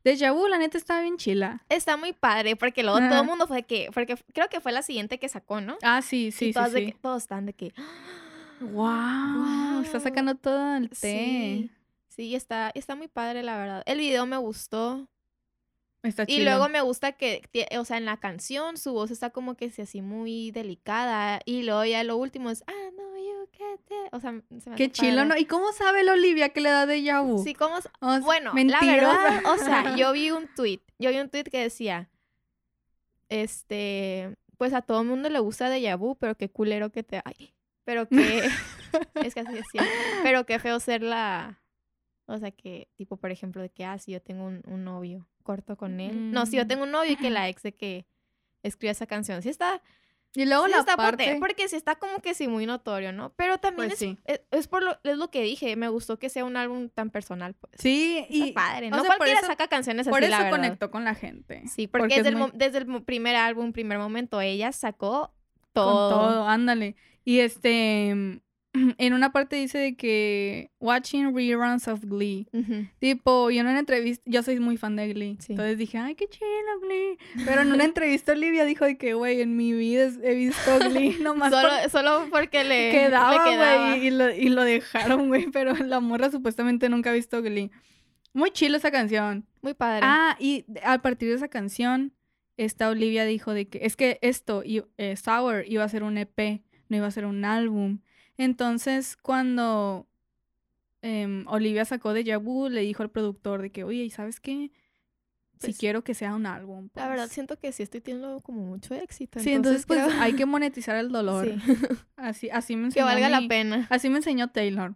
Deja 0.10 0.32
Vu, 0.32 0.48
la 0.48 0.58
neta, 0.58 0.78
estaba 0.78 1.02
bien 1.02 1.18
chila. 1.18 1.64
Está 1.70 1.96
muy 1.96 2.14
padre 2.14 2.56
porque 2.56 2.82
luego 2.82 2.98
todo 2.98 3.22
el 3.22 3.28
mundo 3.28 3.46
fue 3.46 3.62
que, 3.64 3.92
porque 3.94 4.18
creo 4.34 4.50
que 4.50 4.60
fue 4.60 4.72
la 4.72 4.82
siguiente 4.82 5.20
que 5.20 5.30
sacó, 5.30 5.62
¿no? 5.62 5.78
Ah, 5.84 6.02
sí, 6.02 6.32
sí, 6.32 6.46
y 6.46 6.48
sí, 6.48 6.54
todas 6.54 6.74
de 6.74 6.86
que- 6.88 6.98
todos 7.00 7.22
están 7.22 7.46
de 7.46 7.54
que, 7.54 7.74
Wow, 8.60 9.82
está 9.84 10.00
sacando 10.00 10.34
todo 10.36 10.76
el 10.78 10.90
té. 10.90 10.96
sí, 10.98 11.72
sí, 12.08 12.36
está, 12.36 12.72
está 12.74 12.96
muy 12.96 13.08
padre 13.08 13.44
la 13.44 13.58
verdad. 13.58 13.84
El 13.86 14.00
video 14.00 14.26
me 14.26 14.38
gustó 14.38 15.08
Está 16.02 16.24
y 16.28 16.44
luego 16.44 16.70
me 16.70 16.82
gusta 16.82 17.12
que, 17.12 17.42
o 17.78 17.86
sea, 17.86 17.98
en 17.98 18.06
la 18.06 18.18
canción 18.18 18.78
su 18.78 18.94
voz 18.94 19.12
está 19.12 19.30
como 19.30 19.56
que 19.56 19.70
sí, 19.70 19.82
así 19.84 20.02
muy 20.02 20.50
delicada 20.52 21.40
y 21.46 21.64
luego 21.64 21.86
ya 21.86 22.04
lo 22.04 22.18
último 22.18 22.50
es, 22.50 22.64
ah, 22.68 22.89
O 24.12 24.20
sea, 24.20 24.34
se 24.60 24.70
me 24.70 24.76
Qué 24.76 24.92
chilo. 24.92 25.26
¿no? 25.26 25.38
¿Y 25.38 25.46
cómo 25.46 25.72
sabe 25.74 26.04
la 26.04 26.14
Olivia 26.14 26.50
que 26.50 26.62
le 26.62 26.70
da 26.70 26.86
de 26.86 27.02
Vu? 27.22 27.44
Sí, 27.44 27.54
¿cómo? 27.54 27.76
O 27.76 27.82
sea, 27.82 28.20
Bueno, 28.22 28.54
mentirosa. 28.54 28.86
la 28.86 28.94
verdad, 28.94 29.42
o 29.54 29.58
sea, 29.58 29.96
yo 29.98 30.12
vi 30.14 30.32
un 30.32 30.48
tweet, 30.56 30.80
yo 30.98 31.10
vi 31.12 31.20
un 31.20 31.30
tweet 31.30 31.44
que 31.46 31.60
decía, 31.60 32.10
este, 33.30 34.36
pues 34.58 34.74
a 34.74 34.82
todo 34.82 35.02
el 35.02 35.08
mundo 35.08 35.30
le 35.30 35.40
gusta 35.40 35.70
de 35.70 35.96
Vu, 35.96 36.16
pero 36.16 36.36
qué 36.36 36.50
culero 36.50 36.92
que 36.92 37.04
te, 37.04 37.22
ay, 37.24 37.54
pero 37.84 38.08
que, 38.08 38.16
es 39.16 39.34
que 39.34 39.40
así 39.42 39.54
decía, 39.54 39.84
pero 40.24 40.46
qué 40.46 40.60
feo 40.60 40.80
ser 40.80 41.02
la, 41.04 41.62
o 42.26 42.38
sea, 42.38 42.52
que, 42.52 42.88
tipo, 42.96 43.18
por 43.18 43.32
ejemplo, 43.32 43.62
de 43.62 43.70
que, 43.70 43.86
ah, 43.86 43.98
si 43.98 44.12
yo 44.12 44.22
tengo 44.22 44.46
un, 44.46 44.62
un 44.68 44.84
novio, 44.84 45.28
corto 45.44 45.78
con 45.78 46.00
él, 46.00 46.32
no, 46.32 46.46
si 46.46 46.58
yo 46.58 46.66
Mm. 46.66 46.68
tengo 46.68 46.84
un 46.84 46.92
novio 46.92 47.12
y 47.14 47.16
que 47.16 47.30
la 47.30 47.48
ex 47.50 47.64
de 47.64 47.74
que 47.76 48.06
escribe 48.64 48.92
esa 48.92 49.08
canción, 49.08 49.42
sí 49.42 49.50
está, 49.50 49.82
Y 50.36 50.46
luego 50.46 50.66
sí 50.66 50.72
la 50.72 50.80
está 50.80 50.96
parte... 50.96 51.38
porque 51.40 51.68
sí 51.68 51.76
está 51.76 51.96
como 51.96 52.20
que 52.20 52.34
sí 52.36 52.48
muy 52.48 52.66
notorio, 52.68 53.12
¿no? 53.12 53.34
Pero 53.36 53.58
también 53.58 53.90
Pues 53.90 53.94
es, 53.94 54.00
sí. 54.10 54.18
es, 54.26 54.42
es 54.52 54.68
por 54.68 54.84
lo, 54.84 55.00
es 55.04 55.18
lo 55.18 55.32
que 55.32 55.42
dije, 55.42 55.76
me 55.76 55.90
gustó 55.90 56.20
que 56.20 56.30
sea 56.30 56.46
un 56.46 56.56
álbum 56.56 56.90
tan 56.90 57.10
personal, 57.10 57.56
pues. 57.56 57.74
Sí, 57.80 58.20
Está 58.30 58.34
y 58.48 58.52
padre. 58.52 58.88
o 58.88 58.90
No 58.92 58.98
sea, 59.02 59.08
por 59.10 59.18
cualquiera 59.18 59.40
eso- 59.40 59.48
saca 59.48 59.68
canciones 59.68 60.08
por 60.08 60.18
así, 60.20 60.26
eso 60.26 60.32
la 60.38 60.44
verdad. 60.44 60.58
conectó 60.58 60.92
con 60.92 61.04
la 61.04 61.16
gente. 61.16 61.64
Sí, 61.68 61.88
porque, 61.88 62.04
porque 62.04 62.16
es 62.16 62.24
desde, 62.24 62.30
el, 62.30 62.36
muy- 62.36 62.52
desde 62.54 62.78
el 62.78 63.04
primer 63.04 63.36
álbum, 63.36 63.72
primer 63.74 63.98
momento, 63.98 64.40
ella 64.40 64.72
sacó 64.72 65.34
Con 65.56 65.70
todo. 65.74 66.10
todo, 66.10 66.48
ándale. 66.48 66.96
Y 67.26 67.40
este, 67.40 68.40
en 68.98 69.14
una 69.14 69.32
parte 69.32 69.56
dice 69.56 69.78
de 69.80 69.96
que 69.96 70.72
watching 70.80 71.36
reruns 71.36 71.88
of 71.88 72.02
Glee. 72.06 72.48
Tipo, 73.00 73.50
yo 73.50 73.62
en 73.62 73.68
una 73.68 73.80
entrevista, 73.80 74.24
yo 74.26 74.44
soy 74.44 74.60
muy 74.60 74.78
fan 74.78 74.96
de 74.96 75.12
Glee. 75.14 75.38
Sí. 75.40 75.54
Entonces 75.54 75.78
dije, 75.78 75.98
ay, 75.98 76.16
qué 76.16 76.28
chido 76.28 76.48
Glee. 76.82 77.18
Pero 77.46 77.62
en 77.62 77.72
una 77.72 77.84
entrevista 77.86 78.34
Olivia 78.34 78.66
dijo 78.66 78.86
de 78.86 78.98
que, 78.98 79.14
güey, 79.14 79.42
en 79.42 79.56
mi 79.56 79.74
vida 79.74 80.10
he 80.24 80.36
visto 80.36 80.80
Glee 80.90 81.18
nomás 81.22 81.52
Solo, 81.52 81.70
por- 81.82 81.90
solo 81.90 82.28
porque 82.32 82.64
le, 82.64 82.92
quedaba, 82.92 83.44
güey, 83.96 84.08
y 84.08 84.12
lo, 84.12 84.30
y 84.34 84.50
lo 84.50 84.64
dejaron, 84.64 85.28
güey, 85.30 85.48
pero 85.52 85.74
la 85.76 86.00
morra 86.00 86.30
supuestamente 86.30 86.90
nunca 86.90 87.10
ha 87.10 87.14
visto 87.14 87.42
Glee. 87.42 87.72
Muy 88.34 88.52
chilo 88.52 88.78
esa 88.78 88.92
canción. 88.92 89.48
Muy 89.62 89.74
padre. 89.74 90.02
Ah, 90.04 90.36
y 90.40 90.66
a 90.84 91.00
partir 91.02 91.30
de 91.30 91.36
esa 91.36 91.48
canción, 91.48 92.14
esta 92.58 92.90
Olivia 92.90 93.26
dijo 93.26 93.54
de 93.54 93.68
que 93.68 93.80
es 93.84 93.96
que 93.96 94.20
esto, 94.22 94.62
i- 94.64 94.84
eh, 94.98 95.16
Sour, 95.16 95.64
iba 95.68 95.84
a 95.84 95.90
ser 95.90 96.04
un 96.04 96.18
EP, 96.20 96.62
no 96.90 96.98
iba 96.98 97.08
a 97.08 97.12
ser 97.12 97.26
un 97.26 97.44
álbum. 97.46 98.00
Entonces, 98.40 99.18
cuando 99.18 100.08
em, 101.02 101.46
Olivia 101.48 101.84
sacó 101.84 102.14
de 102.14 102.38
Vu, 102.38 102.70
le 102.70 102.82
dijo 102.82 103.04
al 103.04 103.12
productor 103.12 103.62
de 103.62 103.70
que, 103.70 103.84
oye, 103.84 104.04
¿y 104.04 104.10
sabes 104.10 104.40
qué? 104.40 104.72
Si 105.60 105.68
Pues, 105.68 105.78
quiero 105.78 106.06
que 106.06 106.14
sea 106.14 106.34
un 106.36 106.46
álbum. 106.46 106.88
la 106.96 107.10
verdad, 107.10 107.26
pues". 107.26 107.34
siento 107.34 107.60
que 107.60 107.74
sí 107.74 107.84
estoy 107.84 108.00
teniendo 108.00 108.40
como 108.40 108.62
mucho 108.66 108.96
éxito. 108.96 109.42
Sí, 109.42 109.52
entonces, 109.52 109.86
pues 109.86 110.02
creo- 110.06 110.22
hay 110.22 110.34
que 110.34 110.46
monetizar 110.46 110.96
el 110.96 111.10
dolor. 111.12 111.48
Sí. 111.48 111.56
Así, 112.16 112.50
así 112.50 112.76
me 112.78 112.84
que 112.84 112.86
enseñó 113.02 113.06
valga 113.06 113.30
la 113.30 113.46
pena. 113.48 113.88
Así 113.90 114.10
me 114.10 114.18
enseñó 114.18 114.50
Taylor. 114.52 114.96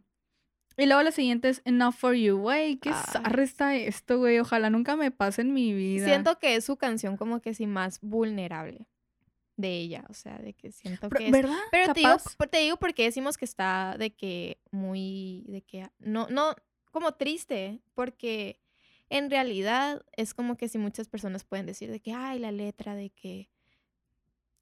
Y 0.77 0.86
luego 0.86 1.03
la 1.03 1.12
siguiente 1.12 1.49
es 1.49 1.62
Enough 1.65 1.93
for 1.95 2.15
You. 2.15 2.38
Güey, 2.38 2.77
qué 2.77 2.91
zarra 2.93 3.43
está 3.43 3.75
esto, 3.75 4.17
güey. 4.19 4.39
Ojalá 4.39 4.69
nunca 4.69 4.95
me 4.95 5.12
pase 5.12 5.41
en 5.41 5.53
mi 5.53 5.73
vida. 5.73 6.06
Siento 6.06 6.39
que 6.39 6.56
es 6.56 6.63
su 6.65 6.77
canción 6.77 7.15
como 7.17 7.41
que 7.41 7.53
sí 7.53 7.67
más 7.67 7.99
vulnerable 8.01 8.88
de 9.56 9.78
ella. 9.78 10.06
O 10.10 10.13
sea, 10.13 10.38
de 10.38 10.54
que 10.54 10.72
siento 10.72 11.10
Pero- 11.10 11.20
que 11.20 11.26
es 11.28 11.32
¿Verdad? 11.32 11.60
Pero 11.72 11.94
te 11.94 12.00
digo, 12.00 12.18
te 12.50 12.58
digo 12.60 12.78
porque 12.78 13.04
decimos 13.04 13.38
que 13.38 13.46
está 13.46 13.96
de 13.98 14.12
que 14.16 14.60
muy, 14.72 15.46
de 15.48 15.62
que 15.62 15.88
no, 16.00 16.28
no, 16.30 16.56
como 16.92 17.13
triste, 17.13 17.82
porque 17.94 18.60
en 19.10 19.30
realidad 19.30 20.04
es 20.16 20.34
como 20.34 20.58
que 20.58 20.68
si 20.68 20.78
muchas 20.78 21.08
personas 21.08 21.44
pueden 21.44 21.66
decir 21.66 21.92
de 21.92 22.00
que, 22.00 22.13
ay, 22.13 22.39
la 22.39 22.52
letra, 22.52 22.96
de 22.96 23.10
que, 23.12 23.50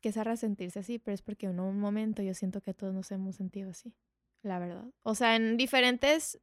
que 0.02 0.10
es 0.10 0.18
a 0.18 0.36
sentirse 0.36 0.80
así, 0.80 1.00
pero 1.00 1.16
es 1.16 1.22
porque 1.22 1.46
en 1.46 1.60
un 1.60 1.80
momento 1.80 2.22
yo 2.22 2.34
siento 2.34 2.62
que 2.62 2.74
todos 2.74 2.94
nos 2.94 3.12
hemos 3.12 3.36
sentido 3.36 3.70
así, 3.72 3.94
la 4.42 4.60
verdad. 4.60 4.86
O 5.04 5.16
sea, 5.16 5.36
en 5.36 5.58
diferentes, 5.58 6.40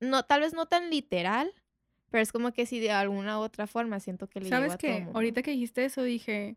no, 0.00 0.24
tal 0.24 0.42
vez 0.42 0.52
no 0.52 0.66
tan 0.66 0.90
literal, 0.90 1.54
pero 2.10 2.22
es 2.22 2.32
como 2.32 2.52
que 2.52 2.66
si 2.66 2.80
de 2.80 2.90
alguna 2.90 3.38
u 3.38 3.42
otra 3.42 3.66
forma 3.66 4.00
siento 4.00 4.28
que 4.28 4.40
le 4.40 4.46
llegó 4.46 4.56
¿Sabes 4.56 4.72
a 4.74 4.78
todo 4.78 4.90
qué? 4.92 5.00
mundo. 5.00 5.12
Ahorita 5.14 5.42
que 5.42 5.52
dijiste 5.52 5.84
eso 5.84 6.02
dije, 6.02 6.56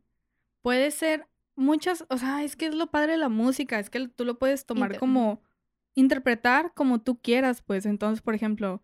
puede 0.62 0.92
ser 0.92 1.28
muchas, 1.56 2.06
o 2.10 2.18
sea, 2.18 2.44
es 2.44 2.56
que 2.56 2.68
es 2.68 2.76
lo 2.76 2.88
padre 2.92 3.14
de 3.14 3.18
la 3.18 3.30
música, 3.30 3.80
es 3.80 3.90
que 3.90 4.08
tú 4.08 4.26
lo 4.26 4.38
puedes 4.40 4.66
tomar 4.66 4.90
Inter- 4.92 5.00
como, 5.00 5.42
interpretar 5.96 6.74
como 6.74 7.02
tú 7.02 7.20
quieras, 7.22 7.62
pues. 7.62 7.86
Entonces, 7.86 8.22
por 8.22 8.36
ejemplo, 8.36 8.82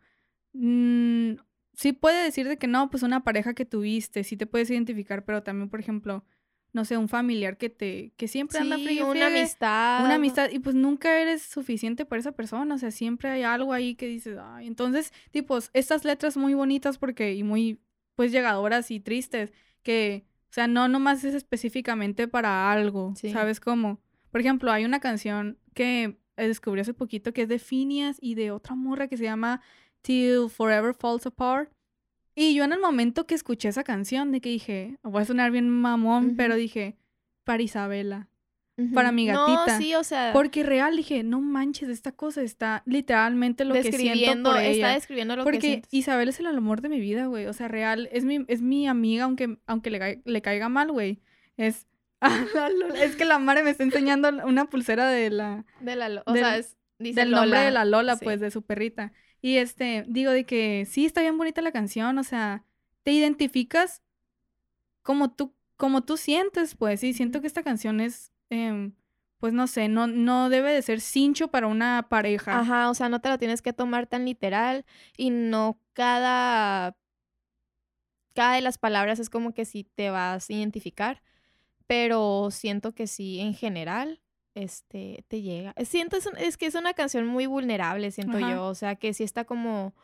mm, 0.54 1.34
sí 1.74 1.94
puede 1.94 2.24
decir 2.24 2.48
de 2.48 2.58
que 2.58 2.68
no, 2.68 2.90
pues 2.90 3.04
una 3.04 3.24
pareja 3.24 3.54
que 3.54 3.66
tuviste, 3.66 4.24
sí 4.24 4.38
te 4.38 4.48
puedes 4.48 4.70
identificar, 4.70 5.24
pero 5.26 5.44
también, 5.44 5.70
por 5.70 5.80
ejemplo, 5.80 6.26
no 6.74 6.86
sé, 6.86 6.98
un 6.98 7.08
familiar 7.10 7.58
que 7.58 7.70
te, 7.70 8.12
que 8.18 8.28
siempre 8.28 8.60
anda 8.60 8.76
Sí, 8.78 8.84
friegue, 8.84 9.04
una 9.04 9.12
friegue, 9.12 9.40
amistad. 9.40 10.06
una 10.06 10.16
amistad 10.16 10.50
y 10.52 10.60
pues 10.60 10.76
nunca 10.76 11.20
eres 11.20 11.42
suficiente 11.42 12.06
para 12.06 12.20
esa 12.20 12.34
persona, 12.34 12.76
o 12.76 12.78
sea, 12.78 12.92
siempre 12.92 13.30
hay 13.30 13.44
algo 13.44 13.74
ahí 13.74 13.96
que 13.96 14.08
dices, 14.08 14.38
ay, 14.40 14.68
entonces, 14.68 15.14
tipo, 15.32 15.58
estas 15.74 16.04
letras 16.06 16.38
muy 16.38 16.54
bonitas 16.54 16.98
porque 16.98 17.34
y 17.34 17.44
muy 17.44 17.80
pues 18.16 18.32
llegadoras 18.32 18.92
y 18.92 19.00
tristes 19.00 19.54
que, 19.84 20.26
sea, 20.58 20.68
no 20.68 20.88
nomás 20.88 21.24
es 21.24 21.34
específicamente 21.36 22.28
para 22.28 22.72
algo, 22.72 23.14
Sí. 23.16 23.32
¿sabes 23.32 23.60
cómo? 23.60 24.00
Por 24.32 24.42
ejemplo, 24.42 24.72
hay 24.72 24.86
una 24.86 25.00
canción 25.00 25.58
que 25.74 26.18
descubrí 26.36 26.82
hace 26.82 26.94
poquito 26.94 27.34
que 27.34 27.44
es 27.44 27.48
de 27.50 27.60
Phineas 27.60 28.18
y 28.22 28.36
de 28.36 28.52
otra 28.52 28.76
morra 28.76 29.08
que 29.08 29.18
se 29.18 29.24
llama 29.24 29.62
Till 30.02 30.50
Forever 30.50 30.94
Falls 30.94 31.26
Apart. 31.26 31.72
Y 32.36 32.54
yo 32.54 32.64
en 32.64 32.74
el 32.74 32.80
momento 32.80 33.26
que 33.26 33.34
escuché 33.36 33.70
esa 33.70 33.84
canción, 33.84 34.32
de 34.32 34.42
que 34.42 34.50
dije, 34.50 34.98
voy 35.02 35.24
a 35.24 35.26
sonar 35.26 35.52
bien 35.52 35.70
mamón, 35.70 36.36
pero 36.36 36.56
dije, 36.56 36.96
para 37.44 37.64
Isabela. 37.64 38.30
Para 38.94 39.12
mi 39.12 39.26
gatita. 39.26 39.66
No, 39.68 39.78
sí, 39.80 39.96
o 39.96 40.04
sea, 40.04 40.32
Porque 40.34 40.62
real 40.62 40.96
dije, 40.96 41.24
no 41.24 41.42
manches, 41.42 41.90
esta 41.90 42.12
cosa 42.12 42.44
está 42.44 42.84
literalmente 42.86 43.66
lo 43.66 43.74
que 43.74 43.92
siento 43.92 44.52
por 44.52 44.60
está 44.60 44.70
ella. 44.70 44.90
describiendo 44.90 45.36
lo 45.36 45.44
que 45.46 45.52
Porque. 45.52 45.82
Isabel 45.90 46.30
es 46.30 46.40
el 46.40 46.46
amor 46.46 46.82
de 46.82 46.90
mi 46.90 47.00
vida, 47.00 47.26
güey. 47.26 47.48
O 47.48 47.54
sea, 47.54 47.68
real, 47.68 48.08
es 48.12 48.24
mi, 48.24 48.46
es 48.48 48.62
mi 48.62 48.88
amiga, 48.88 49.24
aunque, 49.24 49.58
aunque 49.66 49.90
le, 49.90 50.22
le 50.24 50.42
caiga 50.42 50.70
mal, 50.70 50.92
güey. 50.92 51.20
Es. 51.58 51.88
Ah, 52.20 52.44
es 52.96 53.16
que 53.16 53.26
la 53.26 53.38
Mare 53.38 53.62
me 53.62 53.70
está 53.70 53.84
enseñando 53.84 54.28
una 54.48 54.66
pulsera 54.66 55.08
de 55.08 55.30
la, 55.30 55.66
De 55.82 55.96
la, 55.96 56.10
Lo- 56.10 56.24
o 56.26 56.34
del- 56.34 56.44
sea, 56.44 56.58
es, 56.58 56.76
dice 56.98 57.20
del 57.20 57.30
nombre 57.30 57.60
de 57.60 57.70
la 57.70 57.86
Lola, 57.86 58.16
sí. 58.16 58.26
pues, 58.26 58.40
de 58.40 58.50
su 58.50 58.64
perrita. 58.64 59.12
Y 59.40 59.58
este, 59.58 60.04
digo 60.08 60.32
de 60.32 60.44
que 60.44 60.88
sí, 60.90 61.06
está 61.06 61.22
bien 61.22 61.38
bonita 61.38 61.62
la 61.62 61.72
canción, 61.72 62.18
o 62.18 62.24
sea, 62.24 62.64
te 63.04 63.12
identificas 63.12 64.02
como 65.04 65.32
tú, 65.32 65.54
como 65.76 66.02
tú 66.04 66.18
sientes, 66.18 66.74
pues, 66.76 67.00
sí, 67.02 67.14
siento 67.14 67.40
que 67.40 67.46
esta 67.48 67.62
canción 67.62 68.00
es, 68.02 68.32
em, 68.50 68.94
pues, 69.40 69.54
no 69.54 69.68
sé, 69.68 69.88
no, 69.88 70.08
no 70.08 70.50
debe 70.50 70.72
de 70.72 70.82
ser 70.82 71.02
cincho 71.02 71.50
para 71.50 71.68
una 71.68 72.08
pareja. 72.10 72.60
Ajá, 72.60 72.90
o 72.90 72.94
sea, 72.94 73.10
no 73.10 73.22
te 73.22 73.30
lo 73.30 73.38
tienes 73.38 73.62
que 73.62 73.74
tomar 73.74 74.08
tan 74.08 74.26
literal 74.26 74.86
y 75.16 75.30
no 75.30 75.80
cada 75.94 76.96
cada 78.38 78.54
de 78.54 78.62
las 78.62 78.78
palabras 78.78 79.18
es 79.18 79.32
como 79.32 79.52
que 79.52 79.66
sí 79.66 79.84
te 79.84 80.12
vas 80.12 80.48
a 80.48 80.54
identificar, 80.54 81.24
pero 81.88 82.50
siento 82.52 82.94
que 82.94 83.08
sí 83.08 83.40
en 83.40 83.56
general 83.56 84.22
este 84.54 85.26
te 85.28 85.42
llega. 85.42 85.74
Siento 85.86 86.18
es, 86.38 86.58
que 86.58 86.68
es 86.68 86.76
una 86.76 86.94
canción 86.94 87.26
muy 87.26 87.48
vulnerable, 87.48 88.12
siento 88.12 88.38
Ajá. 88.38 88.52
yo, 88.52 88.66
o 88.68 88.76
sea, 88.76 88.96
que 88.96 89.16
sí 89.16 89.24
está 89.24 89.46
como 89.46 89.96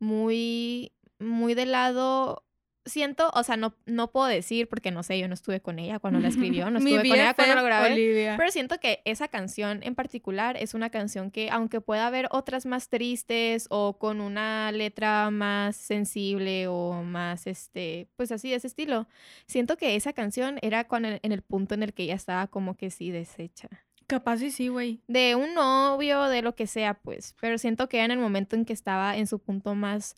muy 0.00 0.92
muy 1.20 1.54
del 1.54 1.70
lado 1.70 2.42
siento, 2.86 3.30
o 3.34 3.42
sea, 3.42 3.56
no, 3.56 3.74
no 3.84 4.10
puedo 4.10 4.26
decir 4.26 4.68
porque 4.68 4.90
no 4.90 5.02
sé, 5.02 5.18
yo 5.18 5.28
no 5.28 5.34
estuve 5.34 5.60
con 5.60 5.78
ella 5.78 5.98
cuando 5.98 6.20
la 6.20 6.28
escribió, 6.28 6.70
no 6.70 6.78
estuve 6.78 7.08
con 7.08 7.18
ella 7.18 7.34
cuando 7.34 7.56
lo 7.56 7.64
grabé. 7.64 8.34
Pero 8.36 8.50
siento 8.50 8.78
que 8.80 9.02
esa 9.04 9.28
canción 9.28 9.80
en 9.82 9.94
particular 9.94 10.56
es 10.56 10.74
una 10.74 10.90
canción 10.90 11.30
que, 11.30 11.50
aunque 11.50 11.80
pueda 11.80 12.06
haber 12.06 12.28
otras 12.30 12.64
más 12.64 12.88
tristes 12.88 13.66
o 13.70 13.98
con 13.98 14.20
una 14.20 14.72
letra 14.72 15.30
más 15.30 15.76
sensible 15.76 16.68
o 16.68 17.02
más, 17.02 17.46
este, 17.46 18.08
pues 18.16 18.32
así 18.32 18.50
de 18.50 18.56
ese 18.56 18.68
estilo, 18.68 19.08
siento 19.46 19.76
que 19.76 19.96
esa 19.96 20.12
canción 20.12 20.58
era 20.62 20.86
cuando, 20.86 21.08
en 21.08 21.32
el 21.32 21.42
punto 21.42 21.74
en 21.74 21.82
el 21.82 21.92
que 21.92 22.04
ella 22.04 22.14
estaba 22.14 22.46
como 22.46 22.76
que 22.76 22.90
sí 22.90 23.10
deshecha. 23.10 23.68
Capaz 24.06 24.40
y 24.40 24.52
sí, 24.52 24.68
güey. 24.68 25.00
De 25.08 25.34
un 25.34 25.54
novio, 25.54 26.24
de 26.24 26.40
lo 26.40 26.54
que 26.54 26.68
sea, 26.68 26.94
pues. 26.94 27.34
Pero 27.40 27.58
siento 27.58 27.88
que 27.88 27.96
era 27.96 28.04
en 28.04 28.12
el 28.12 28.18
momento 28.18 28.54
en 28.54 28.64
que 28.64 28.72
estaba 28.72 29.16
en 29.16 29.26
su 29.26 29.40
punto 29.40 29.74
más 29.74 30.14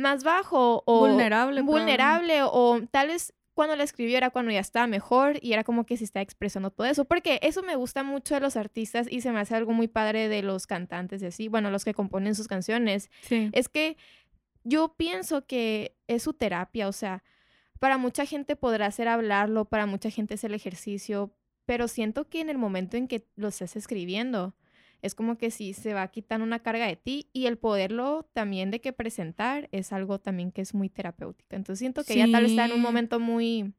más 0.00 0.24
bajo 0.24 0.82
o 0.86 1.00
vulnerable. 1.00 1.62
Vulnerable 1.62 2.40
o 2.42 2.80
tal 2.90 3.08
vez 3.08 3.32
cuando 3.54 3.76
la 3.76 3.84
escribió 3.84 4.16
era 4.16 4.30
cuando 4.30 4.50
ya 4.50 4.60
estaba 4.60 4.86
mejor 4.86 5.38
y 5.42 5.52
era 5.52 5.64
como 5.64 5.84
que 5.84 5.96
se 5.96 6.04
está 6.04 6.20
expresando 6.20 6.70
todo 6.70 6.86
eso. 6.86 7.04
Porque 7.04 7.38
eso 7.42 7.62
me 7.62 7.76
gusta 7.76 8.02
mucho 8.02 8.34
de 8.34 8.40
los 8.40 8.56
artistas 8.56 9.06
y 9.10 9.20
se 9.20 9.32
me 9.32 9.40
hace 9.40 9.54
algo 9.54 9.72
muy 9.72 9.86
padre 9.86 10.28
de 10.28 10.42
los 10.42 10.66
cantantes 10.66 11.22
y 11.22 11.26
así, 11.26 11.48
bueno, 11.48 11.70
los 11.70 11.84
que 11.84 11.94
componen 11.94 12.34
sus 12.34 12.48
canciones. 12.48 13.10
Es 13.30 13.68
que 13.68 13.96
yo 14.64 14.94
pienso 14.96 15.46
que 15.46 15.94
es 16.06 16.22
su 16.22 16.32
terapia, 16.32 16.88
o 16.88 16.92
sea, 16.92 17.22
para 17.78 17.98
mucha 17.98 18.24
gente 18.24 18.56
podrá 18.56 18.90
ser 18.90 19.08
hablarlo, 19.08 19.64
para 19.64 19.86
mucha 19.86 20.10
gente 20.10 20.34
es 20.34 20.44
el 20.44 20.54
ejercicio, 20.54 21.30
pero 21.66 21.88
siento 21.88 22.28
que 22.28 22.40
en 22.40 22.50
el 22.50 22.58
momento 22.58 22.96
en 22.96 23.08
que 23.08 23.26
lo 23.36 23.48
estás 23.48 23.76
escribiendo, 23.76 24.54
es 25.02 25.14
como 25.14 25.38
que 25.38 25.50
sí 25.50 25.72
se 25.72 25.94
va 25.94 26.06
quitando 26.08 26.44
una 26.44 26.60
carga 26.60 26.86
de 26.86 26.96
ti 26.96 27.28
y 27.32 27.46
el 27.46 27.58
poderlo 27.58 28.28
también 28.32 28.70
de 28.70 28.80
que 28.80 28.92
presentar 28.92 29.68
es 29.72 29.92
algo 29.92 30.18
también 30.18 30.52
que 30.52 30.62
es 30.62 30.74
muy 30.74 30.88
terapéutico. 30.88 31.56
Entonces 31.56 31.78
siento 31.78 32.04
que 32.04 32.14
ella 32.14 32.30
tal 32.30 32.42
vez 32.42 32.52
está 32.52 32.66
en 32.66 32.72
un 32.72 32.80
momento 32.80 33.20
muy, 33.20 33.74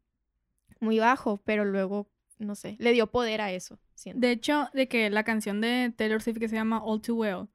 muy 0.79 0.99
bajo, 0.99 1.37
pero 1.43 1.65
luego, 1.65 2.09
no 2.37 2.55
sé, 2.55 2.75
le 2.79 2.91
dio 2.93 3.07
poder 3.07 3.41
a 3.41 3.51
eso. 3.51 3.79
De 4.15 4.31
hecho, 4.31 4.69
de 4.73 4.87
que 4.87 5.09
la 5.09 5.23
canción 5.23 5.61
de 5.61 5.93
Taylor 5.95 6.21
Swift 6.21 6.39
que 6.39 6.49
se 6.49 6.55
llama 6.55 6.83
All 6.83 7.01
Too 7.01 7.15
Well, 7.15 7.47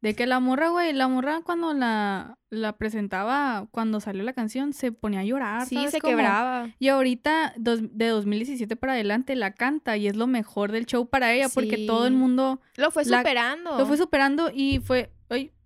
de 0.00 0.14
que 0.14 0.26
la 0.26 0.38
morra, 0.38 0.68
güey, 0.68 0.92
la 0.92 1.08
morra 1.08 1.40
cuando 1.44 1.74
la, 1.74 2.38
la 2.50 2.76
presentaba, 2.76 3.66
cuando 3.72 4.00
salió 4.00 4.22
la 4.22 4.32
canción, 4.32 4.72
se 4.72 4.92
ponía 4.92 5.20
a 5.20 5.24
llorar. 5.24 5.66
Sí, 5.66 5.88
se 5.88 6.00
quebraba. 6.00 6.70
Y 6.78 6.88
ahorita, 6.88 7.54
de 7.56 8.08
2017 8.08 8.76
para 8.76 8.92
adelante, 8.92 9.34
la 9.34 9.54
canta 9.54 9.96
y 9.96 10.06
es 10.06 10.16
lo 10.16 10.28
mejor 10.28 10.70
del 10.70 10.86
show 10.86 11.08
para 11.08 11.32
ella 11.32 11.48
porque 11.48 11.86
todo 11.86 12.06
el 12.06 12.14
mundo... 12.14 12.60
Lo 12.76 12.90
fue 12.92 13.04
superando. 13.04 13.76
Lo 13.76 13.86
fue 13.86 13.96
superando 13.96 14.52
y 14.54 14.78
fue, 14.78 15.12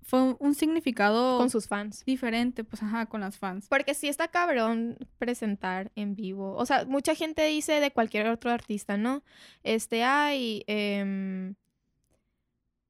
fue 0.01 0.35
un 0.39 0.55
significado... 0.55 1.37
Con 1.37 1.51
sus 1.51 1.69
fans. 1.69 2.03
Diferente, 2.07 2.65
pues 2.65 2.83
ajá, 2.83 3.05
con 3.07 3.21
las 3.21 3.37
fans. 3.37 3.67
Porque 3.69 3.93
sí 3.93 4.09
está 4.09 4.29
cabrón 4.29 4.97
presentar 5.19 5.93
en 5.95 6.15
vivo. 6.15 6.55
O 6.57 6.65
sea, 6.65 6.87
mucha 6.87 7.15
gente 7.15 7.45
dice 7.45 7.81
de 7.81 7.91
cualquier 7.91 8.29
otro 8.29 8.51
artista, 8.51 8.97
¿no? 8.97 9.23
Este, 9.63 10.05
ay, 10.05 10.65
eh 10.69 11.53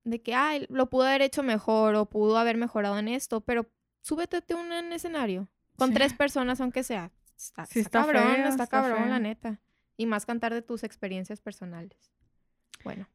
de 0.04 0.20
que, 0.20 0.34
ay, 0.34 0.66
lo 0.68 0.90
pudo 0.90 1.04
haber 1.04 1.22
hecho 1.22 1.42
mejor 1.42 1.94
o 1.94 2.06
pudo 2.06 2.38
haber 2.38 2.56
mejorado 2.56 2.98
en 2.98 3.08
esto, 3.08 3.40
pero 3.40 3.70
súbete 4.00 4.36
a 4.36 4.56
un 4.56 4.92
escenario 4.92 5.48
con 5.76 5.92
tres 5.92 6.14
personas, 6.14 6.60
aunque 6.60 6.82
sea. 6.82 7.10
Está, 7.36 7.66
cabrón, 7.90 8.40
está, 8.46 8.66
cabrón, 8.66 9.10
la 9.10 9.18
neta. 9.18 9.58
Y 9.96 10.06
más 10.06 10.26
cantar 10.26 10.54
de 10.54 10.62
tus 10.62 10.84
experiencias 10.84 11.40
personales. 11.40 12.12
Bueno. 12.84 13.08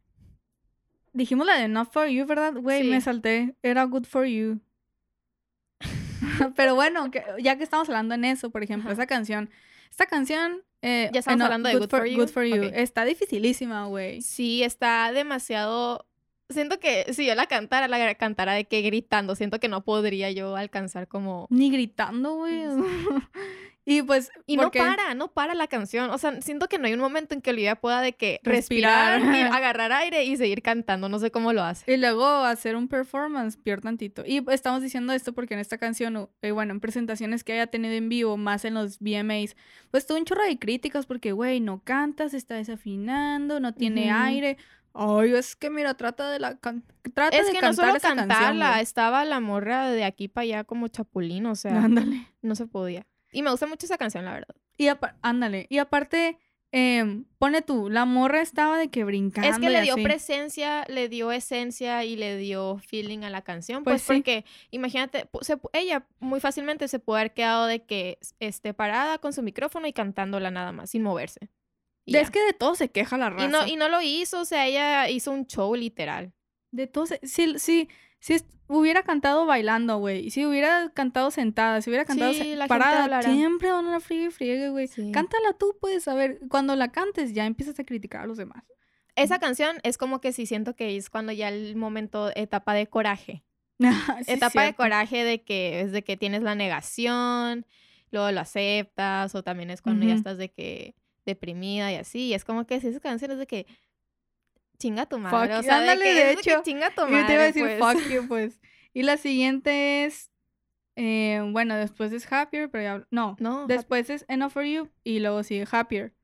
Dijimos 1.14 1.48
la 1.48 1.58
de 1.58 1.68
Not 1.68 1.92
For 1.92 2.08
You, 2.08 2.26
¿verdad? 2.26 2.54
Güey, 2.54 2.84
me 2.90 3.02
salté. 3.02 3.56
Era 3.64 3.84
Good 3.86 4.06
For 4.06 4.26
You. 4.26 4.60
Pero 6.56 6.76
bueno, 6.76 7.10
ya 7.40 7.58
que 7.58 7.64
estamos 7.64 7.90
hablando 7.90 8.16
en 8.16 8.26
eso, 8.26 8.50
por 8.50 8.64
ejemplo, 8.64 8.92
esa 8.92 9.08
canción. 9.08 9.50
Esta 9.90 10.06
canción. 10.06 10.64
Eh, 10.82 11.10
ya 11.12 11.20
estamos 11.20 11.42
hablando 11.42 11.70
de 11.70 11.78
Good, 11.78 11.90
for, 11.90 12.06
You. 12.06 12.18
Good 12.18 12.30
for 12.30 12.46
You. 12.46 12.64
Está 12.74 13.06
dificilísima, 13.06 13.86
güey. 13.86 14.22
Sí, 14.22 14.64
está 14.64 15.12
demasiado 15.12 16.07
siento 16.50 16.80
que 16.80 17.14
si 17.14 17.26
yo 17.26 17.36
la 17.36 17.48
cantara, 17.48 17.88
la 17.88 18.16
cantara 18.16 18.54
de 18.54 18.66
que 18.66 18.82
gritando. 18.82 19.36
Siento 19.36 19.60
que 19.60 19.68
no 19.68 19.84
podría 19.84 20.32
yo 20.32 20.56
alcanzar 20.56 21.08
como. 21.08 21.48
Ni 21.50 21.72
gritando, 21.72 22.36
güey. 22.36 22.64
y 23.86 24.02
pues. 24.02 24.32
Y 24.46 24.58
no 24.58 24.72
para, 24.72 25.14
no 25.14 25.30
para 25.34 25.54
la 25.54 25.68
canción. 25.68 26.10
O 26.10 26.18
sea, 26.18 26.42
siento 26.42 26.68
que 26.68 26.80
no 26.80 26.88
hay 26.88 26.94
un 26.94 27.00
momento 27.00 27.36
en 27.36 27.42
que 27.42 27.50
Olivia 27.50 27.76
pueda 27.76 28.02
de 28.02 28.14
que 28.14 28.40
respirar, 28.44 29.22
agarrar 29.52 29.92
aire 29.92 30.24
y 30.24 30.38
seguir 30.38 30.62
cantando. 30.62 31.10
No 31.10 31.20
sé 31.20 31.32
cómo 31.32 31.52
lo 31.54 31.64
hace. 31.64 31.92
Y 31.92 31.98
luego 31.98 32.26
hacer 32.26 32.76
un 32.76 32.88
performance, 32.88 33.58
peor 33.58 33.82
tantito. 33.82 34.24
Y 34.26 34.44
estamos 34.50 34.82
diciendo 34.82 35.14
esto 35.14 35.34
porque 35.34 35.54
en 35.54 35.60
esta 35.60 35.78
canción, 35.78 36.30
eh, 36.42 36.52
bueno, 36.52 36.72
en 36.72 36.80
presentaciones 36.80 37.44
que 37.44 37.54
haya 37.54 37.68
tenido 37.68 37.94
en 37.94 38.08
vivo, 38.10 38.38
más 38.38 38.64
en 38.64 38.76
los 38.76 39.00
VMAs, 39.00 39.56
pues 39.92 40.08
tuvo 40.08 40.18
un 40.18 40.26
chorro 40.26 40.44
de 40.44 40.58
críticas 40.58 41.06
porque, 41.06 41.34
güey, 41.34 41.60
no 41.60 41.82
cantas, 41.84 42.34
está 42.34 42.56
desafinando, 42.56 43.60
no 43.60 43.74
tiene 43.74 44.12
aire. 44.12 44.58
Ay, 45.00 45.34
es 45.34 45.56
que 45.56 45.70
mira, 45.70 45.94
trata 45.94 46.32
de 46.32 46.40
la 46.40 46.56
trata 46.56 47.38
es 47.38 47.52
que 47.52 47.62
no 47.62 47.74
solo 47.74 47.94
cantarla, 48.02 48.82
estaba 48.82 49.24
la 49.26 49.40
morra 49.40 49.92
de 49.92 50.04
aquí 50.04 50.28
para 50.28 50.44
allá 50.44 50.64
como 50.64 50.88
chapulín, 50.88 51.46
o 51.46 51.56
sea, 51.56 51.84
ándale. 51.84 52.28
no 52.42 52.56
se 52.56 52.66
podía. 52.66 53.06
Y 53.32 53.44
me 53.44 53.52
gusta 53.52 53.68
mucho 53.68 53.86
esa 53.86 53.98
canción, 53.98 54.26
la 54.26 54.34
verdad. 54.34 54.56
Y 54.76 54.88
ándale, 55.22 55.68
y 55.70 55.78
aparte 55.78 56.40
eh, 56.72 57.24
pone 57.38 57.62
tú, 57.62 57.90
la 57.90 58.06
morra 58.06 58.42
estaba 58.42 58.78
de 58.78 58.90
que 58.90 59.04
brincando. 59.04 59.50
Es 59.50 59.60
que 59.60 59.70
le 59.70 59.84
dio 59.84 59.96
presencia, 59.96 60.84
le 60.88 61.10
dio 61.10 61.32
esencia 61.32 62.04
y 62.04 62.16
le 62.16 62.36
dio 62.38 62.80
feeling 62.80 63.20
a 63.20 63.30
la 63.30 63.42
canción. 63.42 63.84
Pues, 63.84 64.04
pues 64.04 64.18
porque, 64.18 64.46
imagínate, 64.72 65.30
ella 65.74 66.08
muy 66.20 66.40
fácilmente 66.40 66.88
se 66.88 67.00
puede 67.00 67.22
haber 67.22 67.34
quedado 67.34 67.68
de 67.68 67.84
que 67.84 68.18
esté 68.40 68.74
parada 68.74 69.20
con 69.20 69.32
su 69.32 69.44
micrófono 69.44 69.88
y 69.88 69.94
cantándola 69.94 70.52
nada 70.52 70.72
más, 70.72 70.90
sin 70.90 71.04
moverse. 71.04 71.50
Es 72.08 72.32
que 72.32 72.44
de 72.44 72.54
todo 72.54 72.76
se 72.76 72.90
queja 72.90 73.18
la 73.18 73.30
raza. 73.30 73.46
Y 73.46 73.48
no, 73.50 73.68
y 73.68 73.76
no 73.76 73.90
lo 73.90 74.02
hizo, 74.02 74.42
o 74.42 74.46
sea, 74.46 74.66
ella 74.66 75.10
hizo 75.10 75.32
un 75.32 75.46
show 75.46 75.76
literal. 75.76 76.34
De 76.72 76.88
todo 76.88 77.06
se... 77.06 77.20
Si, 77.24 77.60
si, 77.60 77.90
si 78.20 78.42
hubiera 78.68 79.04
cantado 79.04 79.46
bailando, 79.46 79.98
güey. 79.98 80.30
Si 80.30 80.46
hubiera 80.46 80.90
cantado 80.94 81.32
sentada, 81.32 81.82
si 81.82 81.90
hubiera 81.90 82.06
cantado 82.06 82.34
parada, 82.68 83.22
siempre 83.22 83.72
van 83.72 83.88
a 83.88 83.92
la 83.92 84.00
friegue 84.00 84.32
friegue, 84.32 84.70
güey. 84.70 84.88
Cántala 85.12 85.54
tú, 85.58 85.78
puedes 85.80 86.04
saber. 86.04 86.40
Cuando 86.50 86.76
la 86.76 86.92
cantes 86.92 87.34
ya 87.34 87.46
empiezas 87.46 87.80
a 87.80 87.84
criticar 87.84 88.24
a 88.24 88.28
los 88.28 88.38
demás. 88.38 88.64
Esa 89.16 89.40
canción 89.40 89.78
es 89.84 89.98
como 89.98 90.22
que 90.22 90.32
sí 90.32 90.46
siento 90.46 90.76
que 90.76 90.96
es 90.96 91.10
cuando 91.10 91.32
ya 91.32 91.50
el 91.50 91.76
momento, 91.76 92.32
etapa 92.36 92.74
de 92.74 92.88
coraje. 92.88 93.44
etapa 94.28 94.64
de 94.64 94.74
coraje 94.74 95.24
de 95.24 95.44
que 95.44 95.82
es 95.82 95.92
de 95.92 96.04
que 96.04 96.18
tienes 96.18 96.44
la 96.44 96.56
negación, 96.56 97.66
luego 98.12 98.32
lo 98.32 98.40
aceptas, 98.42 99.34
o 99.34 99.44
también 99.44 99.72
es 99.72 99.82
cuando 99.82 100.06
ya 100.06 100.14
estás 100.14 100.38
de 100.38 100.50
que 100.50 100.96
deprimida 101.32 101.92
y 101.92 101.96
así. 101.96 102.28
Y 102.28 102.34
es 102.34 102.44
como 102.44 102.66
que 102.66 102.80
si 102.80 102.88
esas 102.88 103.02
canciones 103.02 103.38
de 103.38 103.48
que 103.48 103.66
chinga 104.78 105.06
tu 105.06 105.18
madre. 105.20 105.56
o 105.56 105.64
sea, 105.64 105.80
de, 105.82 106.02
que, 106.02 106.14
de 106.14 106.32
hecho, 106.34 106.62
chinga 106.64 106.92
tu 106.92 107.02
madre. 107.02 107.22
Yo 107.22 107.28
te 107.28 107.34
iba 107.34 107.42
a 107.42 107.46
decir 107.46 107.64
pues. 107.64 107.80
fuck 107.80 108.10
you, 108.12 108.28
pues. 108.28 108.60
Y 108.94 109.04
la 109.04 109.18
siguiente 109.18 110.06
es. 110.06 110.32
Eh, 110.96 111.40
bueno, 111.52 111.76
después 111.76 112.12
es 112.12 112.32
Happier, 112.32 112.72
pero 112.72 112.84
ya. 112.84 113.08
No, 113.12 113.36
no 113.40 113.68
después 113.68 114.10
es 114.10 114.26
Enough 114.28 114.52
for 114.52 114.64
You 114.64 114.90
y 115.04 115.20
luego 115.20 115.44
sigue 115.44 115.68
Happier. 115.72 116.16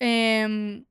Eh, 0.00 0.84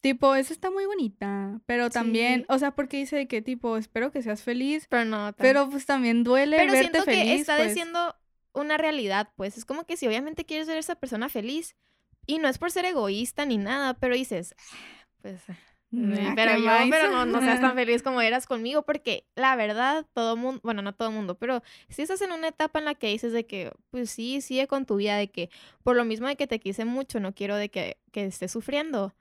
tipo, 0.00 0.34
esa 0.36 0.52
está 0.52 0.70
muy 0.70 0.86
bonita, 0.86 1.60
pero 1.66 1.90
también, 1.90 2.44
o 2.48 2.58
sea, 2.58 2.70
porque 2.72 2.98
dice 2.98 3.26
que 3.26 3.42
tipo, 3.42 3.76
espero 3.76 4.12
que 4.12 4.22
seas 4.22 4.42
feliz. 4.42 4.86
Pero 4.88 5.04
no. 5.04 5.32
Pero 5.36 5.68
pues 5.68 5.86
también 5.86 6.22
duele 6.22 6.56
pero 6.56 6.72
verte 6.72 6.90
siento 6.90 7.10
que 7.10 7.34
está 7.34 7.56
pues. 7.56 7.68
diciendo 7.68 8.14
una 8.52 8.76
realidad, 8.76 9.30
pues. 9.36 9.58
Es 9.58 9.64
como 9.64 9.84
que 9.84 9.96
si 9.96 10.06
obviamente 10.06 10.44
quieres 10.44 10.68
ver 10.68 10.76
a 10.76 10.80
esa 10.80 10.94
persona 10.94 11.28
feliz, 11.28 11.76
y 12.28 12.38
no 12.38 12.46
es 12.46 12.58
por 12.58 12.70
ser 12.70 12.84
egoísta 12.84 13.46
ni 13.46 13.56
nada, 13.56 13.94
pero 13.94 14.14
dices, 14.14 14.54
pues, 15.22 15.40
mm, 15.90 16.12
eh, 16.12 16.32
pero 16.36 16.58
yo, 16.58 16.70
pero 16.90 17.10
no, 17.10 17.24
no 17.24 17.40
seas 17.40 17.60
tan 17.60 17.74
feliz 17.74 18.02
como 18.02 18.20
eras 18.20 18.46
conmigo, 18.46 18.82
porque 18.82 19.26
la 19.34 19.56
verdad, 19.56 20.06
todo 20.12 20.36
mundo, 20.36 20.60
bueno, 20.62 20.82
no 20.82 20.94
todo 20.94 21.10
mundo, 21.10 21.36
pero 21.38 21.62
si 21.88 22.02
estás 22.02 22.20
en 22.20 22.32
una 22.32 22.48
etapa 22.48 22.80
en 22.80 22.84
la 22.84 22.94
que 22.94 23.08
dices 23.08 23.32
de 23.32 23.46
que, 23.46 23.72
pues 23.90 24.10
sí, 24.10 24.42
sigue 24.42 24.66
con 24.66 24.84
tu 24.84 24.96
vida, 24.96 25.16
de 25.16 25.30
que 25.30 25.48
por 25.82 25.96
lo 25.96 26.04
mismo 26.04 26.28
de 26.28 26.36
que 26.36 26.46
te 26.46 26.60
quise 26.60 26.84
mucho, 26.84 27.18
no 27.18 27.34
quiero 27.34 27.56
de 27.56 27.70
que, 27.70 27.96
que 28.12 28.26
estés 28.26 28.52
sufriendo. 28.52 29.14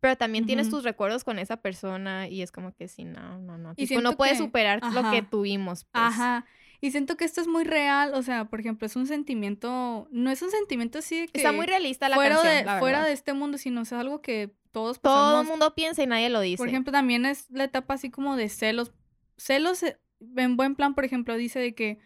Pero 0.00 0.16
también 0.16 0.44
tienes 0.44 0.68
tus 0.68 0.84
recuerdos 0.84 1.24
con 1.24 1.38
esa 1.38 1.56
persona 1.56 2.28
y 2.28 2.42
es 2.42 2.52
como 2.52 2.74
que 2.74 2.88
sí, 2.88 3.04
no, 3.04 3.38
no, 3.38 3.56
no. 3.56 3.72
Y 3.76 3.86
no 3.96 4.16
puedes 4.18 4.36
superar 4.36 4.80
lo 4.92 5.10
que 5.10 5.22
tuvimos. 5.22 5.84
Pues. 5.84 6.04
Ajá. 6.04 6.44
Y 6.80 6.90
siento 6.90 7.16
que 7.16 7.24
esto 7.24 7.40
es 7.40 7.46
muy 7.46 7.64
real, 7.64 8.14
o 8.14 8.22
sea, 8.22 8.46
por 8.46 8.60
ejemplo, 8.60 8.86
es 8.86 8.96
un 8.96 9.06
sentimiento, 9.06 10.08
no 10.10 10.30
es 10.30 10.42
un 10.42 10.50
sentimiento 10.50 10.98
así 10.98 11.20
de 11.20 11.28
que... 11.28 11.38
Está 11.38 11.52
muy 11.52 11.66
realista 11.66 12.08
la 12.08 12.16
fuera 12.16 12.36
canción, 12.36 12.74
de, 12.74 12.78
Fuera 12.80 13.04
de 13.04 13.12
este 13.12 13.32
mundo, 13.32 13.58
sino 13.58 13.82
es 13.82 13.92
algo 13.92 14.20
que 14.20 14.54
todos 14.72 14.98
pasamos. 14.98 15.30
Todo 15.30 15.40
el 15.42 15.46
mundo 15.48 15.74
piensa 15.74 16.02
y 16.02 16.06
nadie 16.06 16.28
lo 16.28 16.40
dice. 16.40 16.58
Por 16.58 16.68
ejemplo, 16.68 16.92
también 16.92 17.24
es 17.26 17.50
la 17.50 17.64
etapa 17.64 17.94
así 17.94 18.10
como 18.10 18.36
de 18.36 18.48
celos. 18.48 18.92
Celos, 19.36 19.82
eh, 19.82 19.98
en 20.36 20.56
buen 20.56 20.74
plan, 20.74 20.94
por 20.94 21.04
ejemplo, 21.04 21.36
dice 21.36 21.58
de 21.60 21.74
que, 21.74 21.98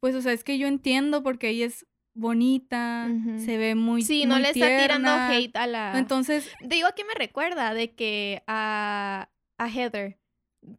pues, 0.00 0.14
o 0.14 0.22
sea, 0.22 0.32
es 0.32 0.42
que 0.42 0.58
yo 0.58 0.66
entiendo 0.66 1.22
porque 1.22 1.50
ella 1.50 1.66
es 1.66 1.86
bonita, 2.14 3.08
se 3.44 3.58
ve 3.58 3.74
muy 3.74 4.02
Sí, 4.02 4.24
no 4.24 4.38
le 4.38 4.50
está 4.50 4.66
tirando 4.78 5.10
hate 5.10 5.56
a 5.56 5.66
la... 5.66 5.98
Entonces... 5.98 6.48
Digo, 6.60 6.86
¿a 6.86 6.92
qué 6.92 7.04
me 7.04 7.14
recuerda? 7.14 7.74
De 7.74 7.92
que 7.94 8.42
a, 8.46 9.28
a 9.58 9.68
Heather 9.68 10.18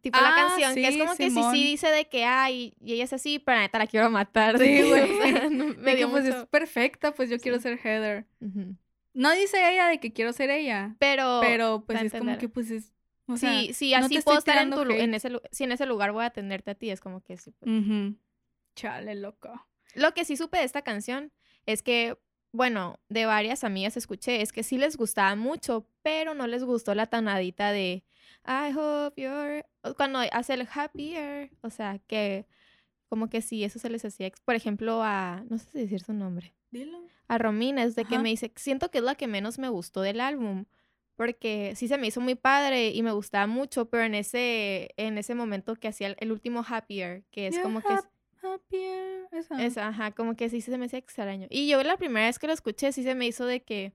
Tipo 0.00 0.18
la 0.20 0.30
Ah, 0.30 0.34
canción, 0.48 0.74
que 0.74 0.88
es 0.88 0.96
como 0.96 1.14
que 1.16 1.30
sí, 1.30 1.40
sí 1.52 1.64
dice 1.64 1.88
de 1.90 2.08
que, 2.08 2.24
ay, 2.24 2.74
y 2.80 2.94
ella 2.94 3.04
es 3.04 3.12
así, 3.12 3.38
pero 3.38 3.60
neta 3.60 3.78
la 3.78 3.86
quiero 3.86 4.10
matar. 4.10 4.58
Sí, 4.58 4.64
que, 4.64 4.84
o 4.84 4.88
güey. 4.88 5.16
sea, 5.32 5.48
no- 5.50 5.66
me 5.78 5.92
que, 5.92 5.96
dio 5.96 6.10
pues 6.10 6.24
es 6.24 6.46
perfecta, 6.46 7.14
pues 7.14 7.30
yo 7.30 7.36
Sí. 7.36 7.42
quiero 7.42 7.60
ser 7.60 7.78
Heather. 7.78 8.26
No 9.14 9.32
dice 9.32 9.56
ella 9.72 9.86
de 9.88 9.98
que 10.00 10.12
quiero 10.12 10.32
ser 10.32 10.50
ella, 10.50 10.96
Pero, 10.98 11.38
pero 11.40 11.84
pues 11.86 12.02
es 12.02 12.12
como 12.12 12.36
que 12.36 12.48
pues 12.48 12.70
es, 12.70 12.92
o 13.26 13.36
sea, 13.36 13.50
sí, 13.60 13.72
sí, 13.72 13.94
así 13.94 14.20
puedo 14.20 14.38
estar 14.38 14.58
en, 14.58 14.70
tu, 14.70 14.82
en 14.82 15.14
ese, 15.14 15.30
si 15.52 15.64
en 15.64 15.72
ese 15.72 15.86
lugar 15.86 16.12
voy 16.12 16.24
a 16.24 16.26
atenderte 16.26 16.72
a 16.72 16.74
ti, 16.74 16.90
es 16.90 17.00
como 17.00 17.22
que 17.22 17.36
sí. 17.38 17.52
pues. 17.52 17.70
Chale, 18.74 19.14
loco. 19.14 19.66
Lo 19.94 20.12
que 20.12 20.24
sí 20.24 20.36
supe 20.36 20.58
de 20.58 20.64
esta 20.64 20.82
canción 20.82 21.32
es 21.64 21.82
que, 21.82 22.18
bueno, 22.52 23.00
de 23.08 23.24
varias 23.26 23.64
amigas 23.64 23.96
escuché, 23.96 24.42
es 24.42 24.52
que 24.52 24.62
sí 24.62 24.76
les 24.78 24.96
gustaba 24.96 25.34
mucho, 25.34 25.88
pero 26.02 26.34
no 26.34 26.46
les 26.46 26.62
gustó 26.64 26.94
la 26.94 27.06
tonadita 27.06 27.72
de 27.72 28.04
I 28.46 28.72
hope 28.76 29.20
you're. 29.20 29.64
Cuando 29.96 30.18
hace 30.32 30.54
el 30.54 30.68
happier, 30.72 31.50
o 31.62 31.70
sea, 31.70 31.98
que 32.06 32.46
como 33.08 33.28
que 33.28 33.42
sí, 33.42 33.64
eso 33.64 33.78
se 33.78 33.88
les 33.90 34.04
hacía. 34.04 34.30
Por 34.44 34.54
ejemplo, 34.54 35.02
a. 35.02 35.44
No 35.48 35.58
sé 35.58 35.70
si 35.70 35.78
decir 35.80 36.00
su 36.00 36.12
nombre. 36.12 36.54
Dilo. 36.70 36.98
A 37.28 37.38
Romina, 37.38 37.82
es 37.82 37.94
de 37.96 38.04
que 38.04 38.18
me 38.18 38.28
dice, 38.28 38.52
siento 38.56 38.90
que 38.90 38.98
es 38.98 39.04
la 39.04 39.14
que 39.16 39.26
menos 39.26 39.58
me 39.58 39.68
gustó 39.68 40.00
del 40.00 40.20
álbum. 40.20 40.64
Porque 41.16 41.72
sí 41.76 41.88
se 41.88 41.96
me 41.98 42.08
hizo 42.08 42.20
muy 42.20 42.34
padre 42.34 42.90
y 42.90 43.02
me 43.02 43.10
gustaba 43.10 43.46
mucho, 43.46 43.88
pero 43.88 44.04
en 44.04 44.14
ese, 44.14 44.90
en 44.98 45.16
ese 45.16 45.34
momento 45.34 45.74
que 45.74 45.88
hacía 45.88 46.08
el, 46.08 46.16
el 46.20 46.30
último 46.30 46.62
Happier, 46.68 47.24
que 47.30 47.46
es 47.46 47.58
como 47.58 47.80
que 47.80 47.88
hap- 47.88 48.10
happier, 48.42 49.26
esa. 49.32 49.64
es, 49.64 49.78
ajá, 49.78 50.10
como 50.12 50.36
que 50.36 50.50
sí 50.50 50.60
se 50.60 50.76
me 50.76 50.84
hacía 50.86 50.98
extraño. 50.98 51.46
Y 51.48 51.68
yo 51.68 51.82
la 51.82 51.96
primera 51.96 52.26
vez 52.26 52.38
que 52.38 52.46
lo 52.46 52.52
escuché 52.52 52.92
sí 52.92 53.02
se 53.02 53.14
me 53.14 53.26
hizo 53.26 53.46
de 53.46 53.62
que 53.62 53.94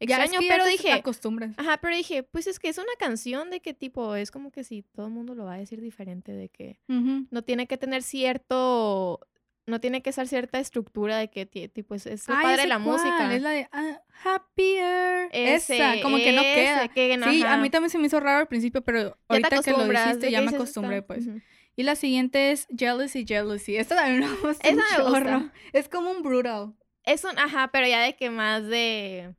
Ya, 0.00 0.16
es 0.18 0.24
extraño, 0.24 0.40
que 0.40 0.46
ya 0.48 0.52
pero 0.54 0.64
te 0.64 0.70
dije, 0.70 0.92
acostumbras. 0.92 1.54
ajá, 1.58 1.78
pero 1.78 1.96
dije, 1.96 2.22
pues 2.22 2.46
es 2.46 2.58
que 2.58 2.68
es 2.68 2.78
una 2.78 2.92
canción 2.98 3.50
de 3.50 3.60
que 3.60 3.72
tipo, 3.74 4.14
es 4.14 4.30
como 4.30 4.50
que 4.50 4.62
sí, 4.64 4.84
todo 4.94 5.06
el 5.06 5.12
mundo 5.12 5.34
lo 5.34 5.44
va 5.44 5.54
a 5.54 5.58
decir 5.58 5.80
diferente, 5.80 6.32
de 6.32 6.48
que 6.50 6.78
Ujú. 6.88 7.26
no 7.30 7.42
tiene 7.42 7.66
que 7.66 7.78
tener 7.78 8.02
cierto, 8.02 9.20
no 9.66 9.80
tiene 9.80 10.02
que 10.02 10.12
ser 10.12 10.28
cierta 10.28 10.60
estructura 10.60 11.16
de 11.16 11.28
que 11.28 11.46
ti- 11.46 11.68
tipo 11.68 11.94
es, 11.94 12.06
es 12.06 12.28
lo 12.28 12.34
ya 12.34 12.42
padre 12.42 12.62
sé 12.62 12.68
la 12.68 12.78
música. 12.78 13.34
Es 13.34 13.42
la 13.42 13.50
de 13.50 13.68
ah, 13.72 14.00
Happier. 14.24 15.28
Ese, 15.32 15.76
Esa, 15.76 16.02
como 16.02 16.16
que 16.18 16.32
no 16.32 16.42
queda. 16.42 16.88
que, 16.88 17.18
Sí, 17.30 17.42
a 17.42 17.54
ajá. 17.54 17.56
mí 17.62 17.70
también 17.70 17.90
se 17.90 17.98
me 17.98 18.06
hizo 18.06 18.20
raro 18.20 18.40
al 18.40 18.48
principio, 18.48 18.82
pero 18.82 19.00
Ya 19.00 19.16
ahorita 19.28 19.62
que 19.62 19.72
lo 19.72 19.84
dijiste 19.88 20.26
de 20.26 20.30
ya 20.30 20.40
me 20.42 20.50
acostumbré, 20.54 20.96
está- 20.98 21.06
pues. 21.06 21.26
ujú. 21.26 21.40
Y 21.78 21.82
la 21.82 21.94
siguiente 21.96 22.52
es 22.52 22.66
Jealousy, 22.74 23.24
Jealousy. 23.26 23.76
Esta 23.76 23.96
también 23.96 24.20
me 24.20 24.36
gusta 24.48 24.66
Esa 24.66 25.04
un 25.04 25.04
me 25.04 25.10
gusta. 25.10 25.52
Es 25.72 25.88
como 25.88 26.10
un 26.10 26.22
brutal. 26.22 26.74
Es 27.04 27.24
un, 27.24 27.38
ajá, 27.38 27.68
pero 27.72 27.86
ya 27.86 28.00
de 28.02 28.16
que 28.16 28.30
más 28.30 28.66
de 28.66 29.34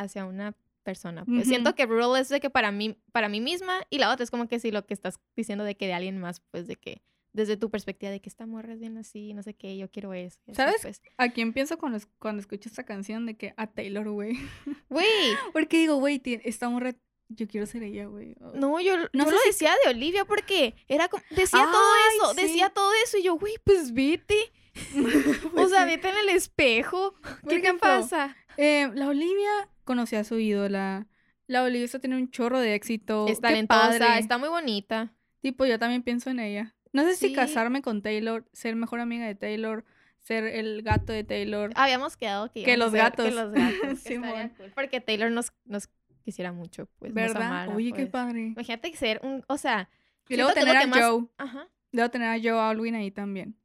hacia 0.00 0.24
una 0.24 0.54
persona. 0.82 1.24
Pues 1.24 1.46
siento 1.46 1.74
que 1.74 1.86
Brutal 1.86 2.20
es 2.20 2.28
de 2.30 2.40
que 2.40 2.50
para 2.50 2.72
mí, 2.72 2.96
para 3.12 3.28
mí 3.28 3.40
misma, 3.40 3.80
y 3.90 3.98
la 3.98 4.10
otra 4.12 4.24
es 4.24 4.30
como 4.30 4.48
que 4.48 4.58
sí 4.60 4.70
lo 4.70 4.86
que 4.86 4.94
estás 4.94 5.20
diciendo 5.36 5.62
de 5.64 5.76
que 5.76 5.86
de 5.86 5.92
alguien 5.92 6.18
más, 6.18 6.40
pues 6.50 6.66
de 6.66 6.76
que 6.76 7.02
desde 7.32 7.56
tu 7.56 7.70
perspectiva 7.70 8.10
de 8.10 8.20
que 8.20 8.28
esta 8.28 8.44
morra 8.46 8.72
es 8.72 8.80
bien 8.80 8.96
así, 8.98 9.34
no 9.34 9.42
sé 9.44 9.54
qué, 9.54 9.76
yo 9.76 9.88
quiero 9.90 10.14
eso. 10.14 10.40
así, 10.46 10.54
¿Sabes? 10.56 10.78
pues. 10.82 11.02
¿A 11.16 11.28
quién 11.28 11.52
pienso 11.52 11.78
cuando, 11.78 11.98
es- 11.98 12.08
cuando 12.18 12.40
escucho 12.40 12.68
esta 12.68 12.82
canción? 12.84 13.24
De 13.26 13.36
que 13.36 13.54
a 13.56 13.66
Taylor, 13.68 14.08
güey. 14.10 14.36
Güey, 14.88 15.06
Porque 15.52 15.78
digo, 15.78 15.96
güey, 15.96 16.20
esta 16.24 16.68
morra, 16.68 16.92
yo 17.28 17.46
quiero 17.46 17.66
ser 17.66 17.84
ella, 17.84 18.06
güey. 18.06 18.34
Oh. 18.40 18.52
no, 18.56 18.80
yo, 18.80 18.96
No 19.12 19.26
yo 19.26 19.30
lo 19.30 19.38
si- 19.38 19.48
decía 19.50 19.72
de 19.84 19.90
Olivia 19.90 20.24
porque 20.24 20.74
era 20.88 21.06
como, 21.08 21.22
decía 21.30 21.68
todo 21.70 21.92
eso, 22.16 22.34
sí. 22.34 22.42
decía 22.42 22.70
todo 22.70 22.90
eso, 23.04 23.18
y 23.18 23.22
yo, 23.22 23.34
güey, 23.38 23.54
pues 23.62 23.92
vete. 23.94 24.50
o 25.44 25.50
Pues 25.50 25.70
sea, 25.70 25.80
sí. 25.84 25.86
vete 25.90 26.08
en 26.08 26.16
el 26.18 26.28
espejo. 26.30 27.14
¿Qué 27.48 27.58
te 27.60 27.74
pasa? 27.74 28.36
Eh, 28.56 28.90
la 28.94 29.08
Olivia 29.08 29.68
conocía 29.84 30.20
a 30.20 30.24
su 30.24 30.38
ídola. 30.38 31.06
La 31.46 31.62
Olivia 31.62 31.84
está 31.84 31.98
tiene 31.98 32.16
un 32.16 32.30
chorro 32.30 32.58
de 32.60 32.74
éxito. 32.74 33.26
Es 33.28 33.40
talentosa, 33.40 33.98
padre. 33.98 34.18
está 34.20 34.38
muy 34.38 34.48
bonita. 34.48 35.12
Tipo, 35.40 35.64
yo 35.66 35.78
también 35.78 36.02
pienso 36.02 36.30
en 36.30 36.38
ella. 36.40 36.74
No 36.92 37.02
sé 37.04 37.16
si 37.16 37.32
casarme 37.32 37.82
con 37.82 38.02
Taylor, 38.02 38.44
ser 38.52 38.74
mejor 38.76 39.00
amiga 39.00 39.26
de 39.26 39.34
Taylor, 39.34 39.84
ser 40.20 40.44
el 40.44 40.82
gato 40.82 41.12
de 41.12 41.24
Taylor. 41.24 41.70
Habíamos 41.76 42.16
quedado 42.16 42.50
que, 42.52 42.76
los 42.76 42.92
Que 42.92 42.98
gatos. 42.98 43.32
los 43.32 43.52
gatos. 43.52 43.80
que 43.82 43.96
Simón. 43.96 44.28
estaría 44.30 44.48
cool, 44.56 44.72
Porque 44.74 45.00
Taylor 45.00 45.30
nos, 45.30 45.52
nos 45.64 45.88
quisiera 46.24 46.52
mucho, 46.52 46.86
pues. 46.98 47.10
nos 47.12 47.14
¿Verdad? 47.14 47.42
amara, 47.42 47.74
Oye, 47.74 47.90
qué 47.92 48.02
pues. 48.02 48.10
padre. 48.10 48.46
Imagínate 48.48 48.94
ser 48.96 49.20
un. 49.22 49.44
O 49.48 49.56
sea. 49.56 49.88
Y 50.28 50.36
luego 50.36 50.52
tener 50.52 50.76
a 50.76 50.86
más- 50.86 51.00
Joe. 51.00 51.26
Ajá. 51.38 51.66
Debo 51.92 52.08
tener 52.10 52.28
a 52.28 52.38
Joe 52.40 52.60
Alwyn 52.60 52.94
ahí 52.94 53.10
también. 53.10 53.56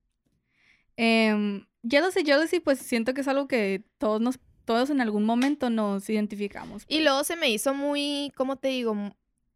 Em, 0.97 1.65
Jealousy, 1.88 2.23
Jealousy, 2.23 2.60
pues 2.60 2.79
siento 2.79 3.13
que 3.13 3.21
es 3.21 3.27
algo 3.27 3.47
que 3.47 3.84
todos 3.97 4.21
nos, 4.21 4.39
todos 4.65 4.89
en 4.89 5.01
algún 5.01 5.23
momento 5.25 5.69
nos 5.69 6.10
identificamos. 6.10 6.84
Y 6.84 6.95
pues. 6.95 7.03
luego 7.03 7.23
se 7.23 7.36
me 7.36 7.49
hizo 7.49 7.73
muy. 7.73 8.31
¿Cómo 8.36 8.55
te 8.55 8.69
digo? 8.69 8.95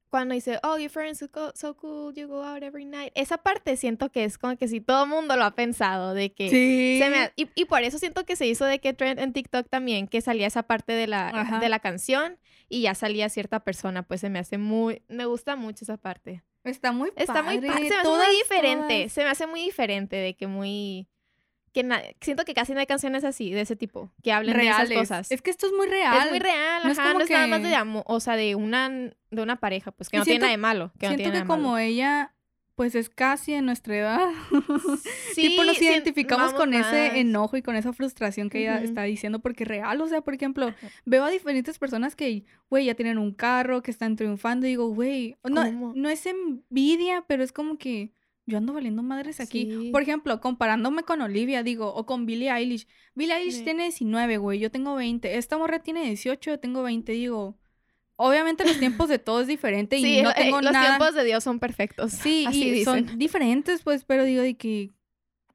Cuando 0.10 0.34
dice, 0.34 0.60
oh, 0.64 0.80
your 0.80 0.90
friends 0.90 1.22
are 1.22 1.32
so 1.54 1.76
cool, 1.78 2.12
you 2.16 2.28
go 2.28 2.44
out 2.44 2.64
every 2.64 2.84
night. 2.84 3.12
Esa 3.14 3.38
parte 3.38 3.78
siento 3.78 4.12
que 4.12 4.24
es 4.24 4.40
como 4.40 4.58
que 4.58 4.68
si 4.68 4.82
todo 4.82 5.04
el 5.04 5.10
mundo 5.10 5.36
lo 5.36 5.44
ha 5.44 5.52
pensado, 5.52 6.16
de 6.16 6.32
que. 6.34 6.50
Sí. 6.50 7.00
Se 7.00 7.10
me 7.12 7.18
ha- 7.20 7.34
y, 7.36 7.48
y 7.54 7.66
por 7.66 7.84
eso 7.84 8.00
siento 8.00 8.26
que 8.26 8.36
se 8.36 8.48
hizo 8.48 8.66
de 8.66 8.80
que 8.80 8.94
trend 8.94 9.20
en 9.20 9.34
TikTok 9.34 9.70
también, 9.70 10.08
que 10.08 10.22
salía 10.22 10.48
esa 10.48 10.64
parte 10.64 10.94
de 10.94 11.06
la, 11.06 11.30
Ajá. 11.30 11.60
de 11.60 11.70
la 11.70 11.80
canción 11.80 12.40
y 12.70 12.82
ya 12.82 12.96
salía 12.96 13.30
cierta 13.30 13.60
persona, 13.64 14.02
pues 14.04 14.22
se 14.22 14.30
me 14.32 14.40
hace 14.40 14.58
muy, 14.58 15.04
me 15.10 15.26
gusta 15.26 15.56
mucho 15.56 15.86
esa 15.86 15.98
parte. 15.98 16.44
Está 16.64 16.92
muy 16.92 17.12
Está 17.16 17.42
muy 17.44 17.56
padre, 17.58 17.68
padre, 17.70 17.84
se 17.84 17.90
me 17.90 17.96
hace 17.96 18.04
todas, 18.04 18.28
muy 18.28 18.36
diferente, 18.38 18.98
todas. 18.98 19.12
se 19.14 19.24
me 19.24 19.30
hace 19.30 19.48
muy 19.48 19.62
diferente 19.62 20.16
de 20.16 20.36
que 20.36 20.48
muy, 20.48 21.08
que 21.84 22.16
siento 22.22 22.46
que 22.46 22.54
casi 22.54 22.74
no 22.74 22.80
hay 22.80 22.86
canciones 22.86 23.24
así, 23.24 23.52
de 23.52 23.62
ese 23.62 23.76
tipo, 23.76 24.12
que 24.24 24.32
hablen 24.32 24.54
de 24.56 24.62
reales. 24.62 24.90
esas 24.92 25.00
cosas. 25.02 25.32
Es 25.32 25.42
que 25.42 25.52
esto 25.52 25.68
es 25.68 25.74
muy 25.74 25.88
real. 25.88 26.26
Es 26.26 26.30
muy 26.32 26.40
real, 26.40 26.84
No 26.84 26.92
es 26.92 26.98
como 26.98 27.14
no 27.14 27.20
es 27.22 27.30
nada 27.30 27.48
más 27.48 27.62
de 27.64 27.70
que- 27.70 28.04
o 28.06 28.20
sea, 28.20 28.36
de 28.36 28.56
una, 28.56 28.90
de 28.90 29.42
una 29.42 29.56
pareja, 29.58 29.92
pues 29.92 30.10
que 30.10 30.18
Y 30.18 30.20
no 30.20 30.26
tiene 30.26 30.40
nada 30.40 30.52
de 30.52 30.58
malo, 30.58 30.92
que 31.00 31.08
no 31.08 31.12
Siento 31.12 31.18
tiene 31.18 31.24
que 31.24 31.30
nada 31.30 31.40
de 31.44 31.48
malo. 31.48 31.64
como 31.64 31.78
ella, 31.78 32.34
pues 32.76 32.96
es 32.96 33.10
casi 33.10 33.54
en 33.54 33.66
nuestra 33.66 33.98
edad. 33.98 34.30
Sí, 35.34 35.50
tipo, 35.50 35.64
nos 35.64 35.82
identificamos 35.82 36.54
con 36.54 36.72
más. 36.72 36.88
ese 36.88 37.20
enojo 37.20 37.56
y 37.58 37.62
con 37.62 37.76
esa 37.76 37.94
frustración 37.94 38.50
que 38.50 38.60
ella 38.62 38.82
está 38.82 39.04
diciendo, 39.04 39.40
porque 39.40 39.64
real, 39.66 40.02
o 40.02 40.08
sea, 40.08 40.22
por 40.22 40.34
ejemplo, 40.34 40.74
veo 41.06 41.24
a 41.24 41.30
diferentes 41.30 41.78
personas 41.78 42.16
que, 42.16 42.46
güey, 42.70 42.86
ya 42.86 42.96
tienen 42.96 43.18
un 43.18 43.34
carro, 43.34 43.82
que 43.84 43.92
están 43.92 44.16
triunfando, 44.16 44.66
y 44.66 44.70
digo, 44.72 44.88
güey, 44.90 45.38
no, 45.44 45.94
no 45.94 46.10
es 46.10 46.26
envidia, 46.26 47.24
pero 47.28 47.44
es 47.44 47.52
como 47.52 47.78
que 47.78 48.12
yo 48.50 48.58
ando 48.58 48.74
valiendo 48.74 49.02
madres 49.04 49.40
aquí. 49.40 49.66
Sí. 49.72 49.90
Por 49.92 50.02
ejemplo, 50.02 50.42
comparándome 50.42 51.04
con 51.04 51.22
Olivia, 51.22 51.64
digo, 51.64 51.94
o 51.94 52.06
con 52.06 52.26
Billie 52.26 52.52
Eilish. 52.52 52.88
Billie 53.16 53.36
Eilish 53.36 53.58
Sí. 53.60 53.64
tiene 53.64 53.84
19, 53.84 54.38
güey, 54.38 54.60
yo 54.60 54.70
tengo 54.72 54.96
20. 54.96 55.38
Esta 55.38 55.58
morra 55.58 55.80
tiene 55.80 56.04
18, 56.04 56.52
yo 56.52 56.60
tengo 56.60 56.84
20, 56.84 57.12
digo. 57.14 57.58
Obviamente 58.18 58.66
los 58.66 58.78
tiempos 58.80 59.08
de 59.08 59.18
todo 59.18 59.40
es 59.40 59.48
diferente 59.48 59.96
y 59.98 60.04
Sí, 60.04 60.22
no 60.22 60.32
eh, 60.32 60.34
tengo 60.36 60.62
los 60.62 60.74
nada. 60.74 60.98
tiempos 60.98 61.16
de 61.16 61.24
Dios 61.24 61.42
son 61.44 61.60
perfectos. 61.60 62.12
Sí, 62.12 62.46
así 62.48 62.68
y 62.68 62.72
dicen. 62.72 63.08
son 63.08 63.18
diferentes, 63.18 63.82
pues, 63.82 64.04
pero 64.04 64.26
digo 64.26 64.42
de 64.42 64.58
que 64.58 64.92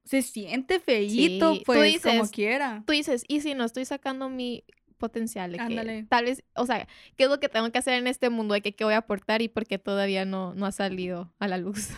se 0.04 0.22
siente 0.22 0.78
tú 0.78 1.62
pues, 1.64 2.00
como 2.02 2.30
quiera. 2.30 2.82
Tú 2.86 2.92
dices, 2.92 3.24
y 3.28 3.40
si 3.40 3.54
no 3.54 3.64
estoy 3.64 3.84
sacando 3.84 4.28
mi 4.30 4.64
potencial, 4.98 5.52
de 5.52 5.58
que 5.58 6.06
tal 6.08 6.24
vez, 6.24 6.44
o 6.54 6.66
sea, 6.66 6.86
¿qué 7.16 7.24
es 7.24 7.28
lo 7.30 7.40
que 7.40 7.48
tengo 7.48 7.70
que 7.70 7.78
hacer 7.78 7.94
en 7.94 8.06
este 8.06 8.30
mundo? 8.30 8.54
De 8.54 8.62
que 8.62 8.74
qué 8.74 8.84
voy 8.84 8.94
a 8.94 8.98
aportar 8.98 9.42
y 9.42 9.48
por 9.48 9.66
qué 9.66 9.78
todavía 9.78 10.24
no, 10.24 10.54
no 10.54 10.66
ha 10.66 10.72
salido 10.72 11.34
a 11.38 11.48
la 11.48 11.58
luz. 11.58 11.90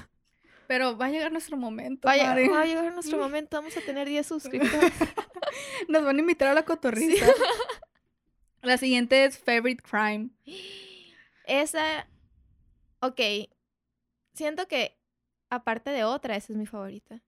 Pero 0.69 0.97
va 0.97 1.07
a 1.07 1.11
llegar 1.11 1.31
nuestro 1.33 1.57
momento, 1.57 2.07
Vaya, 2.09 2.35
va 2.51 2.63
a 2.63 2.67
llegar 2.67 2.93
nuestro 2.93 3.19
momento, 3.19 3.57
vamos 3.57 3.77
a 3.77 3.81
tener 3.83 4.09
10 4.09 4.27
suscriptores. 4.27 4.93
Nos 5.89 6.05
van 6.05 6.17
a 6.17 6.21
invitar 6.21 6.49
a 6.49 6.55
la 6.55 6.65
cotorrisa. 6.65 7.27
La 8.63 8.79
siguiente 8.79 9.25
es 9.25 9.39
Favorite 9.39 9.83
Crime. 9.83 10.31
Esa, 11.45 12.09
ok, 13.01 13.21
siento 14.35 14.67
que 14.67 14.99
aparte 15.51 15.91
de 15.91 16.03
otra, 16.03 16.35
esa 16.35 16.53
es 16.53 16.59
mi 16.59 16.67
favorita. 16.67 17.23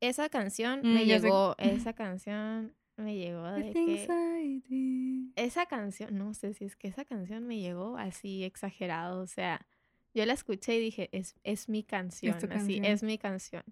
Esa 0.00 0.30
canción 0.30 0.80
me 0.82 1.04
Mm, 1.04 1.06
sé. 1.06 1.06
llegó, 1.06 1.54
esa 1.58 1.92
canción 1.92 2.74
me 2.96 3.16
llegó 3.16 3.46
de 3.52 3.72
que... 3.72 5.32
Esa 5.36 5.66
canción, 5.66 6.16
no 6.16 6.32
sé 6.32 6.54
si 6.54 6.64
es 6.64 6.76
que 6.76 6.88
esa 6.88 7.04
canción 7.04 7.46
me 7.46 7.58
llegó 7.58 7.98
así 7.98 8.44
exagerado, 8.44 9.20
o 9.20 9.26
sea, 9.26 9.66
yo 10.14 10.24
la 10.26 10.32
escuché 10.32 10.76
y 10.76 10.80
dije, 10.80 11.08
es, 11.12 11.34
es 11.44 11.68
mi 11.68 11.82
canción, 11.82 12.38
tu 12.38 12.46
así, 12.46 12.48
canción. 12.80 12.84
es 12.84 13.02
mi 13.02 13.18
canción. 13.18 13.62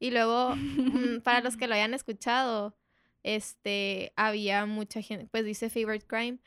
Y 0.00 0.10
luego, 0.10 0.54
mm, 0.56 1.20
para 1.22 1.40
los 1.40 1.56
que 1.56 1.66
lo 1.66 1.74
hayan 1.74 1.94
escuchado, 1.94 2.76
este, 3.22 4.12
había 4.16 4.64
mucha 4.66 5.02
gente, 5.02 5.26
pues 5.30 5.44
dice 5.44 5.70
Favorite 5.70 6.06
Crime, 6.06 6.38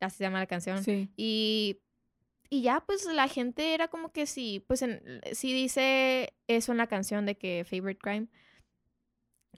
así 0.00 0.18
se 0.18 0.24
llama 0.24 0.38
la 0.40 0.46
canción, 0.46 0.82
Sí. 0.82 1.08
y, 1.16 1.78
y 2.50 2.62
ya, 2.62 2.80
pues 2.86 3.04
la 3.06 3.28
gente 3.28 3.74
era 3.74 3.88
como 3.88 4.12
que 4.12 4.26
sí, 4.26 4.64
pues 4.66 4.82
en, 4.82 5.20
sí 5.32 5.52
dice 5.52 6.34
eso 6.48 6.72
en 6.72 6.78
la 6.78 6.86
canción 6.86 7.26
de 7.26 7.36
que 7.36 7.64
Favorite 7.68 8.00
Crime. 8.00 8.26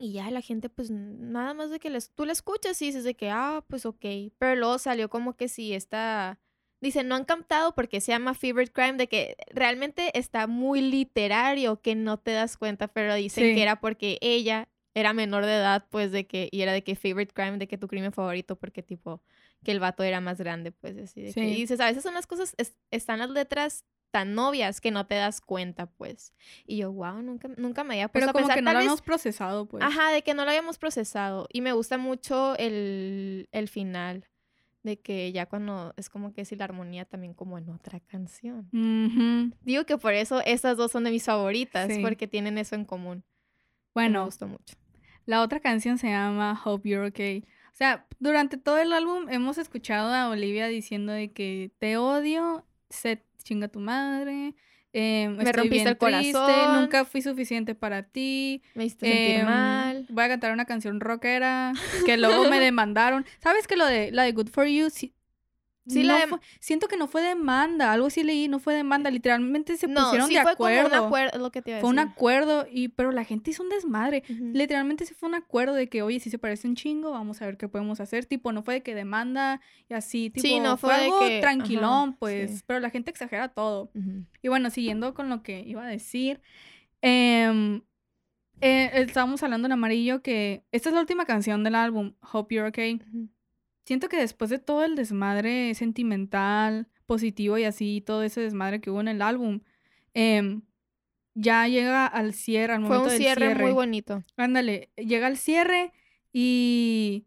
Y 0.01 0.13
ya 0.13 0.31
la 0.31 0.43
gente, 0.43 0.69
pues 0.69 0.91
nada 0.93 1.55
más 1.55 1.71
de 1.71 1.81
que 1.81 1.91
les, 1.91 2.13
tú 2.15 2.25
la 2.25 2.31
escuchas 2.33 2.81
y 2.83 2.87
dices 2.87 3.03
de 3.03 3.15
que, 3.17 3.31
ah, 3.31 3.65
pues 3.69 3.85
ok. 3.85 4.05
Pero 4.39 4.55
luego 4.55 4.79
salió 4.79 5.11
como 5.11 5.37
que 5.37 5.49
sí, 5.49 5.75
está. 5.75 6.39
Dice, 6.81 7.03
no 7.05 7.15
han 7.17 7.25
captado 7.25 7.75
porque 7.75 8.01
se 8.01 8.13
llama 8.13 8.35
Favorite 8.35 8.73
Crime, 8.73 8.93
de 8.95 9.09
que 9.09 9.37
realmente 9.51 10.17
está 10.19 10.47
muy 10.47 10.81
literario 10.81 11.81
que 11.81 11.95
no 11.95 12.19
te 12.19 12.31
das 12.33 12.57
cuenta, 12.57 12.89
pero 12.89 13.15
dicen 13.15 13.45
Sí. 13.49 13.55
que 13.55 13.63
era 13.63 13.81
porque 13.81 14.19
ella 14.21 14.69
era 14.95 15.13
menor 15.13 15.45
de 15.47 15.55
edad, 15.55 15.87
pues 15.91 16.13
de 16.13 16.27
que, 16.27 16.49
y 16.53 16.61
era 16.63 16.73
de 16.73 16.83
que 16.83 16.97
Favorite 16.97 17.33
Crime, 17.35 17.59
de 17.59 17.69
que 17.69 17.79
tu 17.79 17.89
crimen 17.89 18.13
favorito, 18.13 18.57
porque 18.57 18.83
tipo, 18.83 19.23
que 19.65 19.73
el 19.73 19.81
vato 19.81 20.03
era 20.03 20.21
más 20.21 20.39
grande, 20.39 20.73
pues 20.73 20.97
así 20.99 21.21
de 21.23 21.33
que. 21.35 21.45
Y 21.45 21.55
dices, 21.55 21.81
a 21.81 21.87
veces 21.87 22.03
son 22.03 22.15
las 22.15 22.27
cosas, 22.27 22.55
es- 22.59 22.77
están 22.91 23.19
las 23.21 23.31
letras 23.31 23.85
tan 24.11 24.35
novias 24.35 24.81
que 24.81 24.91
no 24.91 25.07
te 25.07 25.17
das 25.17 25.41
cuenta, 25.41 25.87
pues. 25.87 26.33
Y 26.67 26.79
yo, 26.79 26.91
wow, 26.93 27.21
nunca, 27.23 27.49
nunca 27.59 27.85
me 27.85 27.95
había 27.95 28.09
Pero 28.09 28.27
puesto 28.33 28.39
a 28.39 28.41
pensar. 28.41 28.57
que 28.57 28.63
no 28.63 28.73
lo 28.73 28.79
vez- 28.79 28.87
hemos 28.87 29.03
procesado, 29.03 29.67
pues. 29.67 29.85
Ajá, 29.85 30.11
de 30.11 30.23
que 30.23 30.33
no 30.35 30.45
lo 30.45 30.51
habíamos 30.51 30.79
procesado. 30.79 31.47
Y 31.53 31.61
me 31.61 31.73
gusta 31.73 31.99
mucho 31.99 32.57
el, 32.57 33.49
el 33.53 33.69
final. 33.69 34.27
De 34.89 34.99
que 34.99 35.33
ya 35.33 35.45
cuando 35.45 35.93
es 35.99 36.09
como 36.09 36.33
que 36.33 36.47
si 36.47 36.57
la 36.57 36.65
armonía 36.65 37.05
también 37.05 37.35
como 37.35 37.59
en 37.59 37.69
otra 37.69 38.01
canción. 38.01 38.71
Digo 39.63 39.85
que 39.85 39.99
por 39.99 40.15
eso 40.15 40.41
estas 40.47 40.79
dos 40.79 40.93
son 40.93 41.05
de 41.05 41.11
mis 41.11 41.25
favoritas, 41.27 41.93
Sí. 41.93 42.01
porque 42.01 42.27
tienen 42.27 42.57
eso 42.57 42.75
en 42.75 42.87
común. 42.87 43.23
Bueno, 43.95 44.21
me 44.21 44.25
gustó 44.25 44.49
mucho. 44.49 44.77
La 45.27 45.43
otra 45.43 45.61
canción 45.61 45.99
se 45.99 46.09
llama 46.09 46.59
Hope 46.65 46.89
You're 46.89 47.09
Okay. 47.09 47.45
O 47.75 47.77
sea, 47.79 48.07
durante 48.19 48.57
todo 48.57 48.79
el 48.79 48.95
álbum 48.95 49.29
hemos 49.29 49.59
escuchado 49.59 50.11
a 50.15 50.31
Olivia 50.31 50.69
diciendo 50.69 51.13
de 51.13 51.33
que 51.33 51.71
te 51.79 51.99
odio, 51.99 52.65
se 52.89 53.23
chinga 53.45 53.69
tu 53.69 53.81
madre, 53.81 54.55
eh, 54.93 55.29
Me 55.29 55.53
rompiste 55.53 55.89
el 55.91 55.99
triste, 55.99 56.33
corazón. 56.33 56.81
nunca 56.81 57.05
fui 57.05 57.23
suficiente 57.23 57.75
para 57.75 58.03
ti. 58.03 58.63
Me 58.75 58.85
hiciste 58.87 59.07
sentir 59.07 59.37
em, 59.41 59.45
mal. 59.47 60.07
Voy 60.09 60.25
a 60.25 60.29
cantar 60.29 60.53
una 60.53 60.65
canción 60.65 61.01
rockera 61.01 61.73
que 62.07 62.17
luego 62.17 62.49
me 62.49 62.59
demandaron. 62.61 63.25
¿Sabes 63.43 63.67
que 63.67 63.77
lo 63.77 63.87
de 63.87 64.11
la 64.13 64.23
de 64.25 64.33
Good 64.33 64.49
for 64.49 64.67
You 64.67 64.91
sí, 64.91 65.15
Sí, 65.89 66.03
no 66.05 66.19
la 66.19 66.27
fue- 66.27 66.39
siento 66.61 66.87
que 66.89 66.97
no 66.97 67.07
fue 67.09 67.23
demanda, 67.23 67.93
algo 67.93 68.11
sí 68.11 68.23
leí, 68.23 68.47
no 68.49 68.59
fue 68.59 68.75
demanda, 68.75 69.11
literalmente 69.11 69.77
se 69.77 69.89
no, 69.89 70.05
pusieron 70.05 70.29
sí 70.29 70.35
de 70.35 70.43
fue 70.43 70.53
acuerdo. 70.53 70.91
como 70.91 70.99
un 71.01 71.05
acuerdo, 71.07 71.39
lo 71.39 71.51
que 71.51 71.63
te 71.63 71.71
iba 71.71 71.79
a 71.79 71.81
Fue 71.81 71.91
un 71.91 71.99
acuerdo 71.99 72.67
y 72.71 72.89
pero 72.89 73.11
la 73.13 73.25
gente 73.25 73.51
hizo 73.51 73.63
un 73.63 73.69
desmadre. 73.71 74.23
Literalmente 74.29 75.07
sí 75.07 75.15
fue 75.15 75.29
un 75.29 75.35
acuerdo 75.35 75.75
de 75.75 75.89
que, 75.89 76.03
oye, 76.03 76.21
si 76.21 76.31
se 76.31 76.39
parece 76.39 76.69
un 76.69 76.75
chingo, 76.77 77.11
vamos 77.13 77.41
a 77.43 77.47
ver 77.47 77.57
qué 77.57 77.69
podemos 77.69 78.01
hacer. 78.01 78.27
Tipo, 78.27 78.53
no 78.53 78.63
fue 78.63 78.75
de 78.75 78.83
que 78.83 78.95
demanda 78.95 79.61
y 79.89 79.95
así, 79.95 80.31
tipo, 80.31 80.47
Sí, 80.47 80.61
no 80.61 80.77
fue, 80.77 80.91
fue 80.91 80.99
de 80.99 81.05
algo 81.07 81.19
que- 81.21 81.41
tranquilón, 81.41 82.09
ajá, 82.11 82.17
pues, 82.19 82.51
sí. 82.59 82.63
pero 82.67 82.81
la 82.81 82.91
gente 82.91 83.11
exagera 83.11 83.49
todo. 83.49 83.91
Y 84.43 84.49
bueno, 84.49 84.71
siguiendo 84.71 85.15
con 85.15 85.29
lo 85.29 85.43
que 85.43 85.61
iba 85.61 85.85
a 85.85 85.89
decir, 85.89 86.41
em, 87.03 87.83
eh, 88.61 88.91
estábamos 88.95 89.43
hablando 89.43 89.67
en 89.67 89.73
amarillo 89.73 90.21
que 90.21 90.65
esta 90.73 90.89
es 90.89 90.95
la 90.95 91.01
última 91.01 91.25
canción 91.27 91.63
del 91.65 91.75
álbum, 91.77 92.15
Hope 92.33 92.55
You're 92.57 92.69
Okay. 92.69 93.01
Siento 93.89 94.11
que 94.11 94.19
después 94.19 94.51
de 94.51 94.59
todo 94.59 94.85
el 94.85 94.97
desmadre 94.97 95.75
sentimental, 95.75 96.89
positivo 97.07 97.57
y 97.57 97.65
así, 97.65 98.03
todo 98.03 98.23
ese 98.23 98.43
desmadre 98.43 98.83
que 98.83 98.91
hubo 98.91 99.01
en 99.01 99.09
el 99.09 99.23
álbum, 99.23 99.61
em, 100.13 100.61
ya 101.33 101.67
llega 101.69 102.07
al 102.07 102.35
cierre, 102.35 102.75
al 102.75 102.81
Fue 102.81 102.89
momento 102.99 103.05
un 103.05 103.09
del 103.09 103.19
cierre, 103.19 103.47
cierre. 103.47 103.63
muy 103.63 103.73
bonito. 103.73 104.23
Ándale, 104.37 104.91
llega 104.97 105.27
al 105.27 105.39
cierre 105.39 105.95
y. 106.35 107.25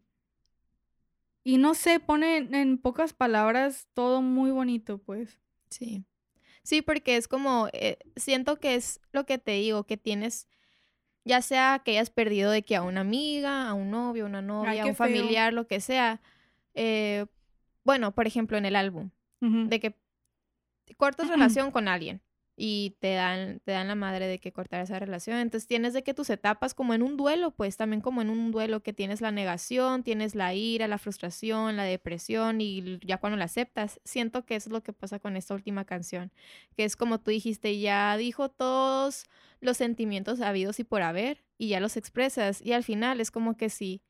Y 1.43 1.57
no 1.57 1.73
sé, 1.73 1.99
pone 1.99 2.37
en, 2.37 2.77
pocas 2.77 3.13
palabras 3.13 3.87
todo 3.95 4.21
muy 4.21 4.51
bonito, 4.51 4.99
pues. 4.99 5.39
Sí. 5.71 6.05
Sí, 6.61 6.83
porque 6.83 7.15
es 7.15 7.27
como, 7.27 7.69
eh, 7.73 7.97
siento 8.17 8.59
que 8.59 8.75
es 8.75 9.01
lo 9.13 9.25
que 9.25 9.39
te 9.39 9.53
digo, 9.53 9.85
que 9.85 9.97
tienes, 9.97 10.47
ya 11.25 11.41
sea 11.41 11.81
que 11.83 11.93
hayas 11.93 12.11
perdido 12.11 12.51
de 12.51 12.61
que 12.61 12.75
a 12.75 12.83
una 12.83 13.01
amiga, 13.01 13.67
a 13.67 13.73
un 13.73 13.89
novio, 13.89 14.27
una 14.27 14.43
novia, 14.43 14.83
a 14.83 14.85
un 14.85 14.95
feo. 14.95 15.07
familiar, 15.07 15.53
lo 15.53 15.65
que 15.65 15.79
sea. 15.79 16.21
Eh, 16.73 17.25
bueno, 17.83 18.13
por 18.13 18.27
ejemplo, 18.27 18.57
en 18.57 18.65
el 18.65 18.75
álbum, 18.75 19.11
de 19.39 19.79
que 19.79 19.97
cortas 20.97 21.29
relación 21.29 21.71
con 21.71 21.87
alguien 21.87 22.21
y 22.63 22.95
te 22.99 23.13
dan, 23.13 23.59
te 23.63 23.71
dan 23.71 23.87
la 23.87 23.95
madre 23.95 24.27
de 24.27 24.37
que 24.37 24.51
cortar 24.51 24.81
esa 24.81 24.99
relación. 24.99 25.37
Entonces 25.37 25.67
tienes 25.67 25.93
de 25.93 26.03
que 26.03 26.13
tus 26.13 26.29
etapas 26.29 26.75
como 26.75 26.93
en 26.93 27.01
un 27.01 27.17
duelo, 27.17 27.49
pues 27.51 27.75
también 27.75 28.01
como 28.01 28.21
en 28.21 28.29
un 28.29 28.51
duelo 28.51 28.83
que 28.83 28.93
tienes 28.93 29.19
la 29.19 29.31
negación, 29.31 30.03
tienes 30.03 30.35
la 30.35 30.53
ira, 30.53 30.87
la 30.87 30.99
frustración, 30.99 31.75
la 31.75 31.83
depresión 31.83 32.61
y 32.61 32.99
ya 33.03 33.17
cuando 33.17 33.37
la 33.37 33.45
aceptas, 33.45 33.99
siento 34.03 34.45
que 34.45 34.55
eso 34.55 34.69
es 34.69 34.73
lo 34.73 34.83
que 34.83 34.93
pasa 34.93 35.17
con 35.17 35.37
esta 35.37 35.55
última 35.55 35.85
canción, 35.85 36.31
que 36.75 36.83
es 36.83 36.95
como 36.95 37.19
tú 37.19 37.31
dijiste, 37.31 37.79
ya 37.79 38.15
dijo 38.17 38.49
todos 38.49 39.25
los 39.59 39.77
sentimientos 39.77 40.41
habidos 40.41 40.79
y 40.79 40.83
por 40.83 41.01
haber 41.01 41.43
y 41.57 41.69
ya 41.69 41.79
los 41.79 41.97
expresas 41.97 42.61
y 42.61 42.73
al 42.73 42.83
final 42.83 43.21
es 43.21 43.31
como 43.31 43.57
que 43.57 43.69
sí. 43.69 44.03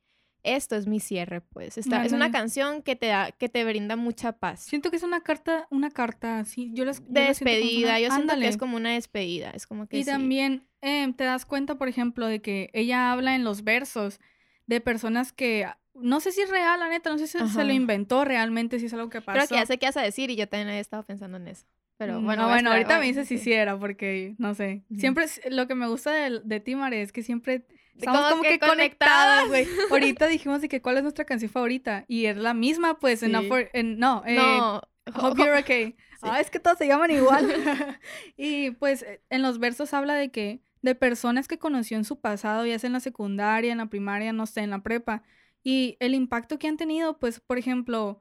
Esto 0.44 0.74
es 0.76 0.86
mi 0.86 0.98
cierre, 0.98 1.40
pues. 1.40 1.78
Esta, 1.78 2.04
es 2.04 2.12
una 2.12 2.30
canción 2.32 2.82
que 2.82 2.96
te 2.96 3.06
da, 3.06 3.30
que 3.32 3.48
te 3.48 3.64
brinda 3.64 3.94
mucha 3.96 4.32
paz 4.32 4.60
Siento 4.64 4.90
que 4.90 4.96
es 4.96 5.02
una 5.04 5.20
carta, 5.20 5.68
una 5.70 5.90
carta, 5.90 6.44
sí. 6.44 6.70
Yo 6.74 6.84
las 6.84 7.00
de 7.08 7.22
despedida. 7.26 8.00
Yo 8.00 8.10
siento 8.10 8.34
que 8.38 8.48
es 8.48 8.56
como 8.56 8.76
una 8.76 8.90
despedida. 8.92 9.50
Es 9.50 9.66
como 9.66 9.86
que 9.86 9.98
Y 9.98 10.04
sí. 10.04 10.10
también 10.10 10.66
em, 10.80 11.14
te 11.14 11.24
das 11.24 11.46
cuenta, 11.46 11.76
por 11.76 11.88
ejemplo, 11.88 12.26
de 12.26 12.40
que 12.42 12.70
ella 12.72 13.12
habla 13.12 13.34
en 13.36 13.44
los 13.44 13.62
versos 13.64 14.20
de 14.66 14.80
personas 14.80 15.32
que. 15.32 15.66
No 15.94 16.20
sé 16.20 16.32
si 16.32 16.40
es 16.40 16.48
real, 16.48 16.80
la 16.80 16.88
neta, 16.88 17.10
no 17.10 17.18
sé 17.18 17.26
si 17.26 17.32
se 17.38 17.44
Ajá. 17.44 17.64
lo 17.64 17.72
inventó 17.72 18.24
realmente, 18.24 18.80
si 18.80 18.86
es 18.86 18.94
algo 18.94 19.10
que 19.10 19.20
pasó. 19.20 19.36
Creo 19.36 19.48
que 19.48 19.54
ya 19.56 19.66
sé 19.66 19.78
qué 19.78 19.86
vas 19.86 19.96
a 19.98 20.02
decir 20.02 20.30
y 20.30 20.36
yo 20.36 20.48
también 20.48 20.68
había 20.68 20.80
estado 20.80 21.02
pensando 21.02 21.36
en 21.36 21.48
eso. 21.48 21.66
Pero 21.98 22.20
Mm, 22.20 22.24
bueno, 22.24 22.42
no, 22.42 22.48
voy 22.48 22.52
a 22.52 22.54
bueno, 22.56 22.70
ahorita 22.72 22.94
me 22.94 23.00
voy- 23.00 23.06
dices 23.08 23.28
si 23.28 23.36
sí. 23.36 23.44
sí 23.44 23.52
era, 23.52 23.78
porque 23.78 24.34
no 24.38 24.54
sé. 24.54 24.82
Siempre 24.96 25.26
lo 25.50 25.68
que 25.68 25.74
me 25.74 25.86
gusta 25.86 26.10
de, 26.12 26.40
de 26.42 26.60
ti, 26.60 26.74
Mare, 26.74 27.02
es 27.02 27.12
que 27.12 27.22
siempre 27.22 27.66
estamos 27.96 28.20
Como 28.20 28.30
como, 28.30 28.42
que 28.42 28.58
que, 28.58 28.66
conectadas, 28.66 29.48
güey. 29.48 29.66
Ahorita 29.90 30.26
dijimos 30.28 30.60
de 30.60 30.68
que 30.68 30.80
cuál 30.82 30.96
es 30.98 31.02
nuestra 31.02 31.24
canción 31.24 31.50
favorita 31.50 32.04
y 32.08 32.26
es 32.26 32.36
la 32.36 32.54
misma, 32.54 32.98
pues, 32.98 33.22
en, 33.22 33.30
Sí. 33.32 33.36
Unfor- 33.36 33.70
en- 33.72 33.98
no, 33.98 34.22
eh, 34.26 34.36
No. 34.36 34.82
Hope 35.14 35.42
You're 35.42 35.58
Okay. 35.60 35.96
Sí. 36.22 36.28
Ah, 36.30 36.40
es 36.40 36.50
que 36.50 36.60
todos 36.60 36.78
se 36.78 36.86
llaman 36.86 37.10
igual. 37.10 37.44
y 38.36 38.70
pues 38.72 39.04
en 39.30 39.42
los 39.42 39.58
versos 39.58 39.92
habla 39.94 40.14
de 40.14 40.30
que 40.30 40.60
de 40.82 40.94
personas 40.94 41.48
que 41.48 41.58
conoció 41.58 41.96
en 41.96 42.04
su 42.04 42.20
pasado, 42.20 42.64
ya 42.66 42.78
sea 42.78 42.88
en 42.88 42.92
la 42.94 43.00
secundaria, 43.00 43.72
en 43.72 43.78
la 43.78 43.86
primaria, 43.86 44.32
no 44.32 44.46
sé, 44.46 44.60
en 44.62 44.70
la 44.70 44.82
prepa, 44.82 45.22
y 45.64 45.96
el 46.00 46.14
impacto 46.14 46.58
que 46.58 46.66
han 46.68 46.76
tenido, 46.76 47.18
pues, 47.20 47.38
por 47.40 47.56
ejemplo, 47.58 48.20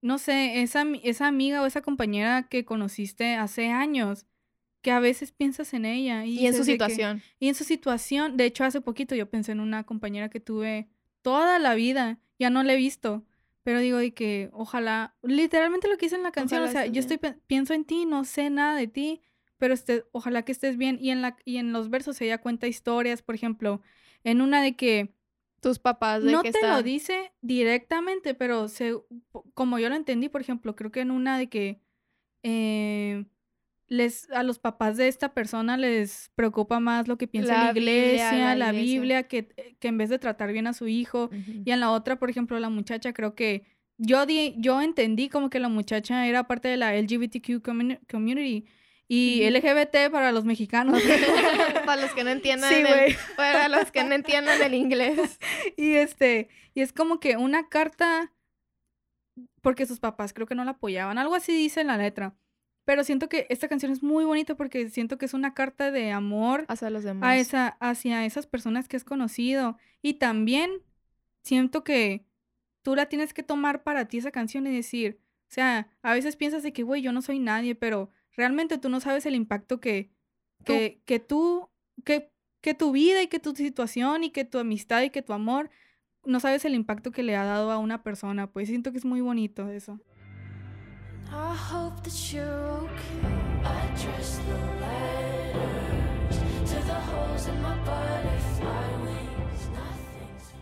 no 0.00 0.18
sé, 0.18 0.62
esa, 0.62 0.84
esa 1.04 1.28
amiga 1.28 1.62
o 1.62 1.66
esa 1.66 1.80
compañera 1.80 2.48
que 2.48 2.64
conociste 2.64 3.34
hace 3.36 3.68
años, 3.70 4.26
que 4.82 4.90
a 4.90 5.00
veces 5.00 5.32
piensas 5.32 5.72
en 5.74 5.84
ella 5.84 6.24
y, 6.26 6.40
Y 6.40 6.46
en 6.46 6.52
su 6.54 6.60
que- 6.60 6.72
situación. 6.72 7.22
y 7.38 7.48
en 7.48 7.54
su 7.54 7.64
situación, 7.64 8.36
de 8.36 8.44
hecho, 8.46 8.64
hace 8.64 8.80
poquito 8.80 9.14
yo 9.14 9.30
pensé 9.30 9.52
en 9.52 9.60
una 9.60 9.84
compañera 9.84 10.28
que 10.28 10.40
tuve 10.40 10.88
toda 11.22 11.58
la 11.58 11.74
vida, 11.74 12.18
ya 12.38 12.50
no 12.50 12.62
la 12.64 12.74
he 12.74 12.76
visto, 12.76 13.24
pero 13.62 13.78
digo 13.78 13.98
de 13.98 14.12
que 14.12 14.50
ojalá, 14.52 15.14
literalmente 15.22 15.88
lo 15.88 15.96
que 15.96 16.06
hice 16.06 16.16
en 16.16 16.24
la 16.24 16.32
canción, 16.32 16.62
Ojalá 16.62 16.70
o 16.70 16.72
sea, 16.84 16.86
yo 16.92 16.98
estoy 17.00 17.18
pienso 17.46 17.74
en 17.74 17.84
ti, 17.84 18.04
no 18.06 18.24
sé 18.24 18.50
nada 18.50 18.76
de 18.76 18.88
ti, 18.88 19.20
pero 19.56 19.72
este, 19.72 20.04
ojalá 20.10 20.44
que 20.44 20.50
estés 20.50 20.76
bien 20.76 20.98
y 21.00 21.10
en 21.10 21.22
la 21.22 21.36
y 21.44 21.58
en 21.58 21.72
los 21.72 21.88
versos 21.88 22.20
ella 22.20 22.38
cuenta 22.38 22.66
historias, 22.66 23.22
por 23.22 23.36
ejemplo, 23.36 23.80
en 24.24 24.40
una 24.40 24.60
de 24.62 24.74
que 24.74 25.14
Tus 25.60 25.78
papás 25.78 26.24
de 26.24 26.32
no 26.32 26.42
que 26.42 26.50
te 26.50 26.66
lo 26.66 26.82
dice 26.82 27.30
directamente, 27.40 28.34
pero 28.34 28.66
se, 28.66 28.96
como 29.54 29.78
yo 29.78 29.88
lo 29.88 29.94
entendí, 29.94 30.28
por 30.28 30.40
ejemplo, 30.40 30.74
creo 30.74 30.90
que 30.90 31.02
en 31.02 31.12
una 31.12 31.38
de 31.38 31.48
que 31.48 31.80
eh, 32.42 33.24
les 33.88 34.30
a 34.30 34.42
los 34.42 34.58
papás 34.58 34.96
de 34.96 35.08
esta 35.08 35.34
persona 35.34 35.76
les 35.76 36.30
preocupa 36.34 36.80
más 36.80 37.08
lo 37.08 37.18
que 37.18 37.26
piensa 37.28 37.52
la, 37.52 37.64
La 37.66 37.72
Biblia, 37.72 38.06
iglesia, 38.06 38.32
la 38.32 38.54
la 38.56 38.72
iglesia. 38.72 39.00
Biblia, 39.00 39.22
que, 39.28 39.76
que 39.78 39.88
en 39.88 39.98
vez 39.98 40.08
de 40.08 40.18
tratar 40.18 40.52
bien 40.52 40.66
a 40.66 40.72
su 40.72 40.88
hijo. 40.88 41.30
Y 41.64 41.70
en 41.70 41.80
la 41.80 41.90
otra, 41.90 42.18
por 42.18 42.30
ejemplo, 42.30 42.58
la 42.58 42.70
muchacha, 42.70 43.12
creo 43.12 43.34
que 43.34 43.64
yo, 43.98 44.24
di, 44.26 44.54
yo 44.58 44.80
entendí 44.80 45.28
como 45.28 45.50
que 45.50 45.60
la 45.60 45.68
muchacha 45.68 46.26
era 46.26 46.46
parte 46.48 46.68
de 46.68 46.76
la 46.78 46.94
LGBTQ 46.96 47.62
community. 48.10 48.64
Y. 49.08 49.42
LGBT 49.50 50.10
para 50.10 50.32
los 50.32 50.44
mexicanos. 50.46 51.02
para 51.84 52.00
los 52.00 52.12
que 52.12 52.24
no 52.24 52.30
entiendan 52.30 52.70
Sí, 52.70 52.76
el- 52.76 53.16
para 53.36 53.68
los 53.68 53.90
que 53.90 54.04
no 54.04 54.14
entiendan 54.14 54.62
el 54.62 54.72
inglés. 54.74 55.38
Y 55.76 55.94
este, 55.96 56.48
y 56.74 56.80
es 56.80 56.92
como 56.94 57.20
que 57.20 57.36
una 57.36 57.68
carta 57.68 58.32
porque 59.60 59.86
sus 59.86 60.00
papás 60.00 60.32
creo 60.32 60.46
que 60.46 60.54
no 60.54 60.64
la 60.64 60.72
apoyaban, 60.72 61.18
algo 61.18 61.34
así 61.34 61.52
dice 61.52 61.80
en 61.82 61.86
la 61.88 61.96
letra. 61.96 62.34
Pero 62.84 63.04
siento 63.04 63.28
que 63.28 63.46
esta 63.48 63.68
canción 63.68 63.92
es 63.92 64.02
muy 64.02 64.24
bonita 64.24 64.56
porque 64.56 64.88
siento 64.90 65.16
que 65.18 65.26
es 65.26 65.34
una 65.34 65.54
carta 65.54 65.90
de 65.92 66.10
amor 66.10 66.64
Hacia 66.68 66.90
los 66.90 67.04
demás. 67.04 67.28
a 67.28 67.36
esa, 67.36 67.68
hacia 67.80 68.24
esas 68.26 68.46
personas 68.46 68.88
que 68.88 68.96
has 68.96 69.04
conocido. 69.04 69.76
Y 70.02 70.14
también 70.14 70.70
siento 71.42 71.84
que 71.84 72.24
tú 72.82 72.96
la 72.96 73.06
tienes 73.06 73.32
que 73.34 73.42
tomar 73.44 73.82
para 73.84 74.06
ti 74.06 74.18
esa 74.18 74.32
canción 74.32 74.66
y 74.66 74.74
decir, 74.74 75.20
o 75.48 75.54
sea, 75.54 75.88
a 76.02 76.12
veces 76.14 76.34
piensas 76.36 76.62
de 76.64 76.72
que, 76.72 76.82
güey, 76.82 77.02
yo 77.02 77.12
no 77.12 77.22
soy 77.22 77.38
nadie, 77.38 77.74
pero 77.76 78.10
realmente 78.36 78.78
tú 78.78 78.88
no 78.88 78.98
sabes 79.00 79.26
el 79.26 79.34
impacto 79.36 79.80
que, 79.80 80.10
Tú- 80.64 80.72
que, 80.72 81.00
que 81.04 81.18
tú, 81.20 81.68
que, 82.04 82.32
que 82.60 82.74
tu 82.74 82.90
vida 82.92 83.22
y 83.22 83.28
que 83.28 83.38
tu 83.38 83.54
situación 83.54 84.24
y 84.24 84.30
que 84.30 84.44
tu 84.44 84.58
amistad 84.58 85.02
y 85.02 85.10
que 85.10 85.22
tu 85.22 85.32
amor, 85.32 85.70
no 86.24 86.40
sabes 86.40 86.64
el 86.64 86.74
impacto 86.74 87.10
que 87.12 87.22
le 87.22 87.36
ha 87.36 87.44
dado 87.44 87.70
a 87.70 87.78
una 87.78 88.02
persona. 88.02 88.48
Pues 88.50 88.68
siento 88.68 88.90
que 88.92 88.98
es 88.98 89.04
muy 89.04 89.20
bonito 89.20 89.68
eso. 89.68 90.00
I 91.34 91.54
hope 91.54 92.02
that 92.02 92.32
you're 92.32 92.66
okay. 92.84 93.24
I 93.64 93.86
traced 93.96 94.40
the 94.46 94.58
letters 94.82 96.38
to 96.70 96.76
the 96.86 96.94
holes 96.94 97.46
in 97.46 97.62
my 97.62 97.74
butterfly 97.84 98.88
wings. 99.02 99.62
Nothing's 99.72 100.52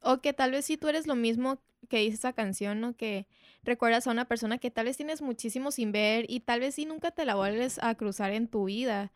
O 0.00 0.20
que 0.20 0.34
tal 0.34 0.50
vez 0.50 0.66
si 0.66 0.76
tú 0.76 0.88
eres 0.88 1.06
lo 1.06 1.14
mismo 1.14 1.62
que 1.88 1.98
dice 1.98 2.16
esa 2.16 2.34
canción, 2.34 2.80
¿no? 2.80 2.94
Que 2.94 3.26
recuerdas 3.62 4.06
a 4.06 4.10
una 4.10 4.26
persona 4.26 4.58
que 4.58 4.70
tal 4.70 4.84
vez 4.84 4.96
tienes 4.98 5.22
muchísimo 5.22 5.70
sin 5.70 5.92
ver 5.92 6.26
y 6.28 6.40
tal 6.40 6.60
vez 6.60 6.74
sí 6.74 6.84
nunca 6.84 7.10
te 7.10 7.24
la 7.24 7.34
vuelves 7.34 7.78
a 7.82 7.94
cruzar 7.94 8.32
en 8.32 8.48
tu 8.48 8.66
vida, 8.66 9.12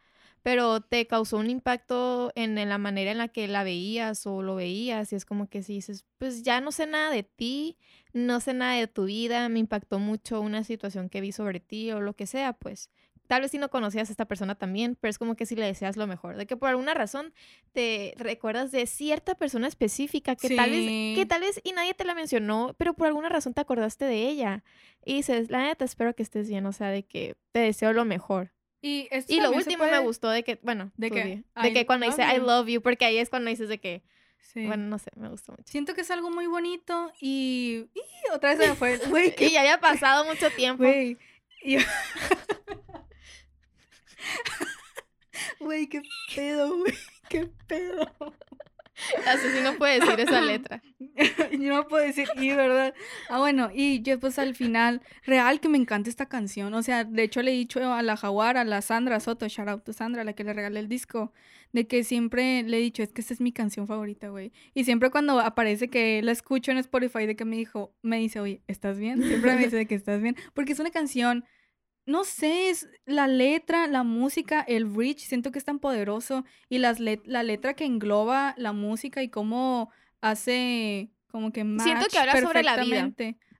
pero 0.46 0.80
te 0.80 1.08
causó 1.08 1.38
un 1.38 1.50
impacto 1.50 2.30
en, 2.36 2.56
en 2.56 2.68
la 2.68 2.78
manera 2.78 3.10
en 3.10 3.18
la 3.18 3.26
que 3.26 3.48
la 3.48 3.64
veías 3.64 4.28
o 4.28 4.42
lo 4.42 4.54
veías 4.54 5.12
y 5.12 5.16
es 5.16 5.24
como 5.24 5.48
que 5.48 5.64
si 5.64 5.72
dices, 5.72 6.04
pues 6.18 6.44
ya 6.44 6.60
no 6.60 6.70
sé 6.70 6.86
nada 6.86 7.10
de 7.10 7.24
ti, 7.24 7.78
no 8.12 8.38
sé 8.38 8.54
nada 8.54 8.74
de 8.74 8.86
tu 8.86 9.06
vida, 9.06 9.48
me 9.48 9.58
impactó 9.58 9.98
mucho 9.98 10.40
una 10.40 10.62
situación 10.62 11.08
que 11.08 11.20
vi 11.20 11.32
sobre 11.32 11.58
ti 11.58 11.90
o 11.90 12.00
lo 12.00 12.14
que 12.14 12.28
sea, 12.28 12.52
pues. 12.52 12.90
tal 13.26 13.42
vez 13.42 13.50
si 13.50 13.58
no 13.58 13.70
conocías 13.70 14.08
a 14.08 14.12
esta 14.12 14.26
persona 14.26 14.54
también, 14.54 14.96
pero 15.00 15.10
es 15.10 15.18
como 15.18 15.34
que 15.34 15.46
si 15.46 15.56
le 15.56 15.66
deseas 15.66 15.96
lo 15.96 16.06
mejor, 16.06 16.36
de 16.36 16.46
que 16.46 16.56
por 16.56 16.68
alguna 16.68 16.94
razón 16.94 17.34
te 17.72 18.14
recuerdas 18.16 18.70
de 18.70 18.86
cierta 18.86 19.34
persona 19.34 19.66
específica 19.66 20.36
que 20.36 20.54
tal 20.54 20.70
vez, 20.70 21.16
que 21.16 21.26
tal 21.26 21.40
vez 21.40 21.60
y 21.64 21.72
nadie 21.72 21.94
te 21.94 22.04
la 22.04 22.14
mencionó, 22.14 22.72
pero 22.78 22.94
por 22.94 23.08
alguna 23.08 23.28
razón 23.28 23.52
te 23.52 23.62
acordaste 23.62 24.04
de 24.04 24.28
ella. 24.28 24.62
Y 25.04 25.14
dices, 25.14 25.50
la 25.50 25.64
neta, 25.64 25.84
espero 25.84 26.14
que 26.14 26.22
estés 26.22 26.48
bien, 26.48 26.66
o 26.66 26.72
sea, 26.72 26.90
de 26.90 27.04
que 27.04 27.34
te 27.50 27.58
deseo 27.58 27.92
lo 27.92 28.04
mejor. 28.04 28.55
Y, 28.86 29.08
esto 29.10 29.32
Y 29.32 29.40
lo 29.40 29.50
último 29.50 29.84
me 29.84 29.98
gustó 29.98 30.30
de 30.30 30.44
que, 30.44 30.60
bueno, 30.62 30.92
de 30.96 31.10
que, 31.10 31.24
de 31.60 31.68
I 31.68 31.72
que 31.72 31.86
cuando 31.86 32.06
dice 32.06 32.22
I 32.22 32.38
love 32.38 32.68
you, 32.68 32.80
porque 32.80 33.04
ahí 33.04 33.18
es 33.18 33.28
cuando 33.30 33.50
dices 33.50 33.68
de 33.68 33.78
que, 33.78 34.02
Sí. 34.40 34.64
bueno, 34.64 34.84
no 34.84 34.98
sé, 34.98 35.10
me 35.16 35.28
gustó 35.28 35.52
mucho. 35.52 35.64
Siento 35.66 35.92
que 35.94 36.02
es 36.02 36.10
algo 36.12 36.30
muy 36.30 36.46
bonito 36.46 37.12
y... 37.20 37.86
y 37.94 38.30
otra 38.32 38.50
vez 38.50 38.60
se 38.60 38.68
me 38.68 38.74
fue. 38.76 39.34
Qué 39.34 39.46
Y 39.48 39.50
ya 39.50 39.62
haya 39.62 39.80
pasado 39.80 40.24
mucho 40.24 40.50
tiempo. 40.50 40.84
Güey. 40.84 41.18
y- 41.62 41.78
Güey, 45.60 45.88
qué 45.88 46.02
pedo, 46.34 46.76
güey. 46.78 46.94
Qué 47.28 47.48
pedo. 47.66 48.06
Así 49.26 49.48
sí 49.50 49.60
no 49.62 49.74
puede 49.76 50.00
decir 50.00 50.18
esa 50.20 50.40
letra. 50.40 50.82
Yo 51.52 51.74
no 51.74 51.86
puedo 51.86 52.04
decir 52.04 52.28
y, 52.36 52.50
¿verdad? 52.52 52.94
Ah, 53.28 53.38
bueno, 53.38 53.70
y 53.72 54.02
yo 54.02 54.18
pues 54.18 54.38
al 54.38 54.54
final, 54.54 55.02
real 55.24 55.60
que 55.60 55.68
me 55.68 55.78
encanta 55.78 56.08
esta 56.08 56.26
canción. 56.26 56.72
O 56.74 56.82
sea, 56.82 57.04
de 57.04 57.22
hecho 57.22 57.42
le 57.42 57.52
he 57.52 57.54
dicho 57.54 57.92
a 57.92 58.02
la 58.02 58.16
Jaguar, 58.16 58.56
a 58.56 58.64
la 58.64 58.82
Sandra 58.82 59.20
Soto, 59.20 59.48
shout 59.48 59.68
out 59.68 59.84
to 59.84 59.92
Sandra, 59.92 60.24
la 60.24 60.32
que 60.32 60.44
le 60.44 60.52
regalé 60.52 60.80
el 60.80 60.88
disco, 60.88 61.32
de 61.72 61.86
que 61.86 62.04
siempre 62.04 62.62
le 62.62 62.78
he 62.78 62.80
dicho, 62.80 63.02
es 63.02 63.12
que 63.12 63.20
esta 63.20 63.34
es 63.34 63.40
mi 63.40 63.52
canción 63.52 63.86
favorita, 63.86 64.28
güey. 64.28 64.52
Y 64.74 64.84
siempre 64.84 65.10
cuando 65.10 65.40
aparece 65.40 65.88
que 65.88 66.22
la 66.22 66.32
escucho 66.32 66.70
en 66.70 66.78
Spotify, 66.78 67.26
de 67.26 67.36
que 67.36 67.44
me 67.44 67.56
dijo, 67.56 67.94
me 68.02 68.18
dice, 68.18 68.40
oye, 68.40 68.62
¿estás 68.66 68.98
bien? 68.98 69.22
Siempre 69.22 69.54
me 69.54 69.64
dice 69.64 69.76
de 69.76 69.86
que 69.86 69.94
estás 69.94 70.22
bien. 70.22 70.36
Porque 70.54 70.72
es 70.72 70.78
una 70.78 70.90
canción, 70.90 71.44
no 72.06 72.24
sé, 72.24 72.70
es 72.70 72.88
la 73.04 73.26
letra, 73.28 73.86
la 73.88 74.02
música, 74.04 74.60
el 74.62 74.84
bridge, 74.86 75.20
siento 75.26 75.50
que 75.52 75.58
es 75.58 75.64
tan 75.64 75.78
poderoso. 75.80 76.44
Y 76.68 76.78
las 76.78 77.00
let- 77.00 77.26
la 77.26 77.42
letra 77.42 77.74
que 77.74 77.84
engloba 77.84 78.54
la 78.56 78.72
música 78.72 79.22
y 79.22 79.28
cómo 79.28 79.90
hace 80.20 81.10
como 81.28 81.52
que 81.52 81.64
match 81.64 81.86
Siento 81.86 82.06
que 82.10 82.18
habla 82.18 82.40
sobre 82.40 82.62
la 82.62 82.76
vida. 82.84 83.12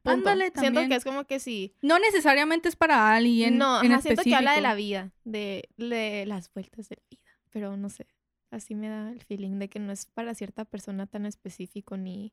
Ándale 0.05 0.51
también. 0.53 0.75
Siento 0.75 0.89
que 0.89 0.95
es 0.97 1.05
como 1.05 1.25
que 1.27 1.41
sí. 1.41 1.75
No 1.83 1.99
necesariamente 1.99 2.69
es 2.69 2.77
para 2.77 3.13
alguien 3.15 3.59
no, 3.59 3.83
en 3.83 3.93
ajá, 3.93 4.03
siento 4.03 4.23
que 4.23 4.35
habla 4.35 4.53
de 4.55 4.61
la 4.61 4.75
vida, 4.75 5.13
de, 5.25 5.69
de 5.77 6.25
las 6.27 6.53
vueltas 6.53 6.89
de 6.89 6.97
la 6.97 7.03
vida. 7.11 7.23
Pero 7.51 7.77
no 7.77 7.89
sé, 7.91 8.07
así 8.53 8.75
me 8.77 8.89
da 8.89 9.11
el 9.11 9.23
feeling 9.25 9.59
de 9.59 9.69
que 9.69 9.81
no 9.81 9.91
es 9.93 10.07
para 10.07 10.35
cierta 10.35 10.65
persona 10.65 11.07
tan 11.07 11.27
específico 11.27 11.97
ni, 11.97 12.33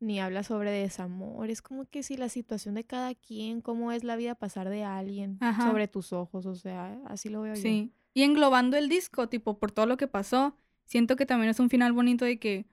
ni 0.00 0.18
habla 0.18 0.42
sobre 0.42 0.70
desamor. 0.70 1.50
Es 1.50 1.62
como 1.62 1.84
que 1.84 2.02
si 2.02 2.16
la 2.16 2.28
situación 2.28 2.74
de 2.74 2.84
cada 2.84 3.14
quien, 3.14 3.60
cómo 3.60 3.92
es 3.92 4.02
la 4.02 4.16
vida 4.16 4.34
pasar 4.34 4.68
de 4.70 4.82
alguien 4.82 5.36
Ajá. 5.40 5.66
sobre 5.68 5.88
tus 5.88 6.12
ojos, 6.12 6.46
o 6.46 6.54
sea, 6.54 6.98
así 7.06 7.28
lo 7.28 7.42
veo 7.42 7.54
yo. 7.54 7.60
Sí. 7.62 7.92
Y 8.14 8.22
englobando 8.22 8.76
el 8.76 8.88
disco, 8.88 9.28
tipo, 9.28 9.58
por 9.58 9.70
todo 9.70 9.86
lo 9.86 9.96
que 9.96 10.08
pasó, 10.08 10.56
siento 10.86 11.14
que 11.16 11.26
también 11.26 11.50
es 11.50 11.60
un 11.60 11.70
final 11.70 11.92
bonito 11.92 12.24
de 12.24 12.38
que 12.38 12.66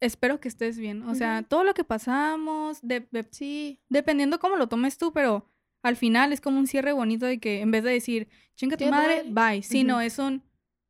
espero 0.00 0.40
que 0.40 0.48
estés 0.48 0.78
bien. 0.78 1.02
O 1.04 1.14
sea, 1.14 1.42
todo 1.42 1.64
lo 1.64 1.74
que 1.74 1.84
pasamos, 1.84 2.78
de- 2.82 3.06
de- 3.10 3.26
Sí, 3.30 3.80
dependiendo 3.88 4.38
cómo 4.38 4.56
lo 4.56 4.68
tomes 4.68 4.96
tú, 4.98 5.12
pero 5.12 5.46
al 5.82 5.96
final 5.96 6.32
es 6.32 6.40
como 6.40 6.58
un 6.58 6.66
cierre 6.66 6.92
bonito 6.92 7.26
de 7.26 7.38
que 7.38 7.60
en 7.60 7.70
vez 7.70 7.84
de 7.84 7.90
decir, 7.92 8.28
chinga 8.56 8.76
tu 8.76 8.86
madre, 8.86 9.24
madre". 9.30 9.54
bye. 9.56 9.62
Sí, 9.62 9.78
Ujú. 9.80 9.88
no, 9.88 10.00
es 10.00 10.18
un 10.18 10.42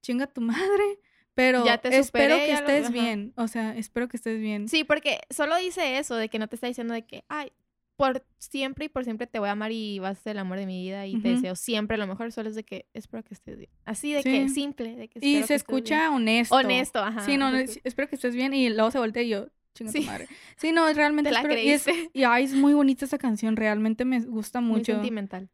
chinga 0.02 0.26
tu 0.26 0.40
madre, 0.40 0.98
pero 1.38 1.64
Ya 1.64 1.78
te 1.78 1.96
espero 1.96 2.34
superé, 2.34 2.40
que 2.46 2.48
ya 2.48 2.58
estés 2.58 2.90
bien. 2.90 3.32
O 3.36 3.46
sea, 3.46 3.76
espero 3.76 4.08
que 4.08 4.16
estés 4.16 4.40
bien. 4.40 4.68
Sí, 4.68 4.82
porque 4.82 5.20
solo 5.30 5.56
dice 5.56 5.98
eso, 5.98 6.16
de 6.16 6.28
que 6.28 6.40
no 6.40 6.48
te 6.48 6.56
está 6.56 6.66
diciendo 6.66 6.94
de 6.94 7.06
que, 7.06 7.22
ay, 7.28 7.52
por 7.94 8.24
siempre 8.38 8.86
y 8.86 8.88
por 8.88 9.04
siempre 9.04 9.28
te 9.28 9.38
voy 9.38 9.48
a 9.48 9.52
amar 9.52 9.70
y 9.70 10.00
vas 10.00 10.18
a 10.18 10.20
ser 10.22 10.32
el 10.32 10.38
amor 10.40 10.58
de 10.58 10.66
mi 10.66 10.82
vida 10.82 11.06
y 11.06 11.16
te 11.20 11.28
deseo 11.28 11.54
siempre 11.54 11.96
lo 11.96 12.08
mejor, 12.08 12.32
solo 12.32 12.48
es 12.48 12.56
de 12.56 12.64
que 12.64 12.86
espero 12.92 13.22
que 13.22 13.34
estés 13.34 13.56
bien. 13.56 13.70
Así 13.84 14.12
de 14.12 14.24
que 14.24 14.48
simple, 14.48 14.96
de 14.96 15.06
que 15.08 15.20
Y 15.20 15.22
se 15.22 15.38
que 15.38 15.38
estés 15.40 15.48
bien. 15.48 15.56
escucha 15.78 16.10
honesto. 16.10 16.56
honesto, 16.56 16.98
ajá. 16.98 17.20
Sí, 17.20 17.36
no, 17.36 17.54
es- 17.54 17.78
espero 17.84 18.08
que 18.08 18.16
estés 18.16 18.34
bien. 18.34 18.52
Y 18.52 18.68
luego 18.70 18.90
se 18.90 18.98
voltea 18.98 19.22
y 19.22 19.28
yo, 19.28 19.46
chinga 19.74 19.92
tu 19.92 19.98
Sí. 20.00 20.06
madre. 20.06 20.26
Sí, 20.56 20.72
no, 20.72 20.92
realmente 20.92 21.30
Te 21.30 21.34
la 21.34 21.40
espero. 21.42 21.60
Y, 21.60 21.70
es, 21.70 21.86
y 22.12 22.24
ay, 22.24 22.44
es 22.44 22.54
muy 22.54 22.74
bonita 22.74 23.04
esa 23.04 23.18
canción, 23.18 23.54
realmente 23.56 24.04
me 24.04 24.18
gusta 24.20 24.60
Muy 24.60 24.78
mucho. 24.78 24.92
sentimental. 24.94 25.48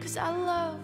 Cause 0.00 0.16
I 0.16 0.30
love 0.30 0.80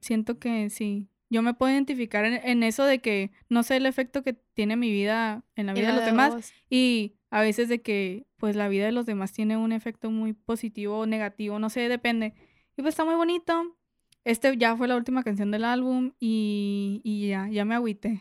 Siento 0.00 0.38
que 0.38 0.70
sí. 0.70 1.08
Yo 1.30 1.42
me 1.42 1.52
puedo 1.52 1.72
identificar 1.72 2.24
en, 2.24 2.40
en 2.42 2.62
eso 2.62 2.84
de 2.84 3.00
que 3.00 3.30
no 3.48 3.62
sé 3.62 3.76
el 3.76 3.86
efecto 3.86 4.22
que 4.22 4.32
tiene 4.32 4.76
mi 4.76 4.90
vida 4.90 5.44
en 5.56 5.66
la 5.66 5.74
vida 5.74 5.88
de 5.88 5.96
los 5.96 6.04
demás. 6.06 6.34
vos. 6.34 6.52
Y 6.70 7.16
a 7.30 7.42
veces 7.42 7.68
de 7.68 7.82
que 7.82 8.26
pues 8.38 8.56
la 8.56 8.68
vida 8.68 8.86
de 8.86 8.92
los 8.92 9.04
demás 9.04 9.32
tiene 9.32 9.56
un 9.56 9.72
efecto 9.72 10.10
muy 10.10 10.32
positivo 10.32 11.00
o 11.00 11.06
negativo, 11.06 11.58
no 11.58 11.68
sé, 11.68 11.88
depende. 11.88 12.34
Y 12.76 12.82
pues 12.82 12.94
está 12.94 13.04
muy 13.04 13.16
bonito. 13.16 13.76
Este 14.24 14.56
ya 14.56 14.76
fue 14.76 14.88
la 14.88 14.96
última 14.96 15.22
canción 15.22 15.50
del 15.50 15.64
álbum 15.64 16.12
y, 16.18 17.00
y 17.04 17.28
ya, 17.28 17.48
ya 17.48 17.64
me 17.64 17.74
agüité. 17.74 18.20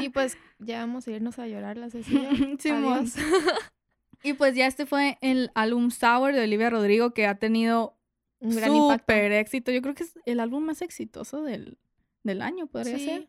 Y 0.00 0.08
pues 0.08 0.36
ya 0.58 0.80
vamos 0.80 1.06
a 1.06 1.12
irnos 1.12 1.38
a 1.38 1.46
llorar 1.46 1.76
la 1.76 1.90
Cecilia. 1.90 2.30
Simón. 2.58 3.06
Y 4.24 4.32
pues 4.32 4.56
ya 4.56 4.66
este 4.66 4.86
fue 4.86 5.18
el 5.20 5.50
álbum 5.54 5.90
Sour 5.90 6.32
de 6.32 6.42
Olivia 6.42 6.70
Rodrigo 6.70 7.12
que 7.12 7.26
ha 7.26 7.36
tenido 7.38 7.96
Un 8.40 8.56
gran 8.56 8.74
impacto. 8.74 9.02
súper 9.12 9.32
éxito. 9.32 9.70
Yo 9.70 9.82
creo 9.82 9.94
que 9.94 10.02
es 10.04 10.18
el 10.24 10.40
álbum 10.40 10.64
más 10.64 10.82
exitoso 10.82 11.42
del, 11.42 11.78
del 12.24 12.42
año, 12.42 12.66
podría 12.66 12.98
Sí. 12.98 13.04
ser. 13.04 13.28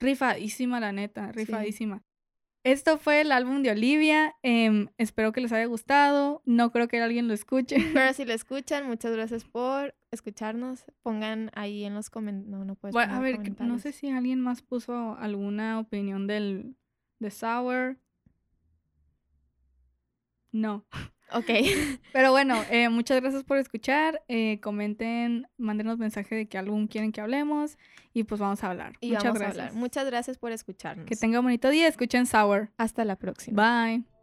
Rifadísima, 0.00 0.80
la 0.80 0.92
neta, 0.92 1.30
rifadísima. 1.32 2.02
Esto 2.64 2.98
fue 2.98 3.20
el 3.22 3.32
álbum 3.32 3.62
de 3.62 3.70
Olivia. 3.70 4.34
em, 4.42 4.88
espero 4.98 5.32
que 5.32 5.40
les 5.40 5.52
haya 5.52 5.64
gustado. 5.66 6.42
No 6.44 6.72
creo 6.72 6.88
que 6.88 7.00
alguien 7.00 7.26
lo 7.28 7.34
escuche. 7.34 7.76
Pero 8.08 8.12
si 8.14 8.24
lo 8.26 8.32
escuchan, 8.32 8.86
muchas 8.86 9.12
gracias 9.12 9.44
por 9.44 9.94
escucharnos. 10.10 10.84
Pongan 11.02 11.50
ahí 11.54 11.84
en 11.84 11.94
los 11.94 12.10
comentarios. 12.10 12.50
No, 12.50 12.64
no 12.64 12.74
puedes 12.74 12.92
Bueno, 12.94 13.14
a 13.14 13.20
ver, 13.20 13.38
no 13.60 13.78
sé 13.78 13.92
si 13.92 14.10
alguien 14.10 14.40
más 14.40 14.62
puso 14.62 15.16
alguna 15.18 15.78
opinión 15.78 16.26
del 16.26 16.76
de 17.18 17.30
Sour. 17.30 17.98
No. 20.52 20.84
Ok. 21.32 21.48
Pero 22.12 22.32
bueno, 22.32 22.60
eh, 22.72 22.88
muchas 22.88 23.20
gracias 23.20 23.44
por 23.44 23.56
escuchar. 23.58 24.20
eh, 24.26 24.58
comenten, 24.60 25.46
mándenos 25.58 25.96
mensaje 25.96 26.34
de 26.34 26.48
qué 26.48 26.58
álbum 26.58 26.88
quieren 26.88 27.12
que 27.12 27.20
hablemos. 27.20 27.78
Y 28.12 28.24
pues 28.24 28.40
vamos 28.40 28.64
a 28.64 28.70
hablar. 28.70 28.94
Y 29.00 29.10
muchas 29.10 29.22
vamos 29.26 29.38
gracias. 29.38 29.58
a 29.58 29.66
hablar. 29.68 29.78
Muchas 29.80 30.06
gracias 30.06 30.38
por 30.38 30.50
escucharnos. 30.50 31.06
Que 31.06 31.14
tengan 31.14 31.44
bonito 31.44 31.68
día. 31.70 31.86
Escuchen 31.86 32.26
Sour. 32.26 32.70
Hasta 32.78 33.04
la 33.04 33.14
próxima. 33.14 33.84
Bye. 33.86 34.19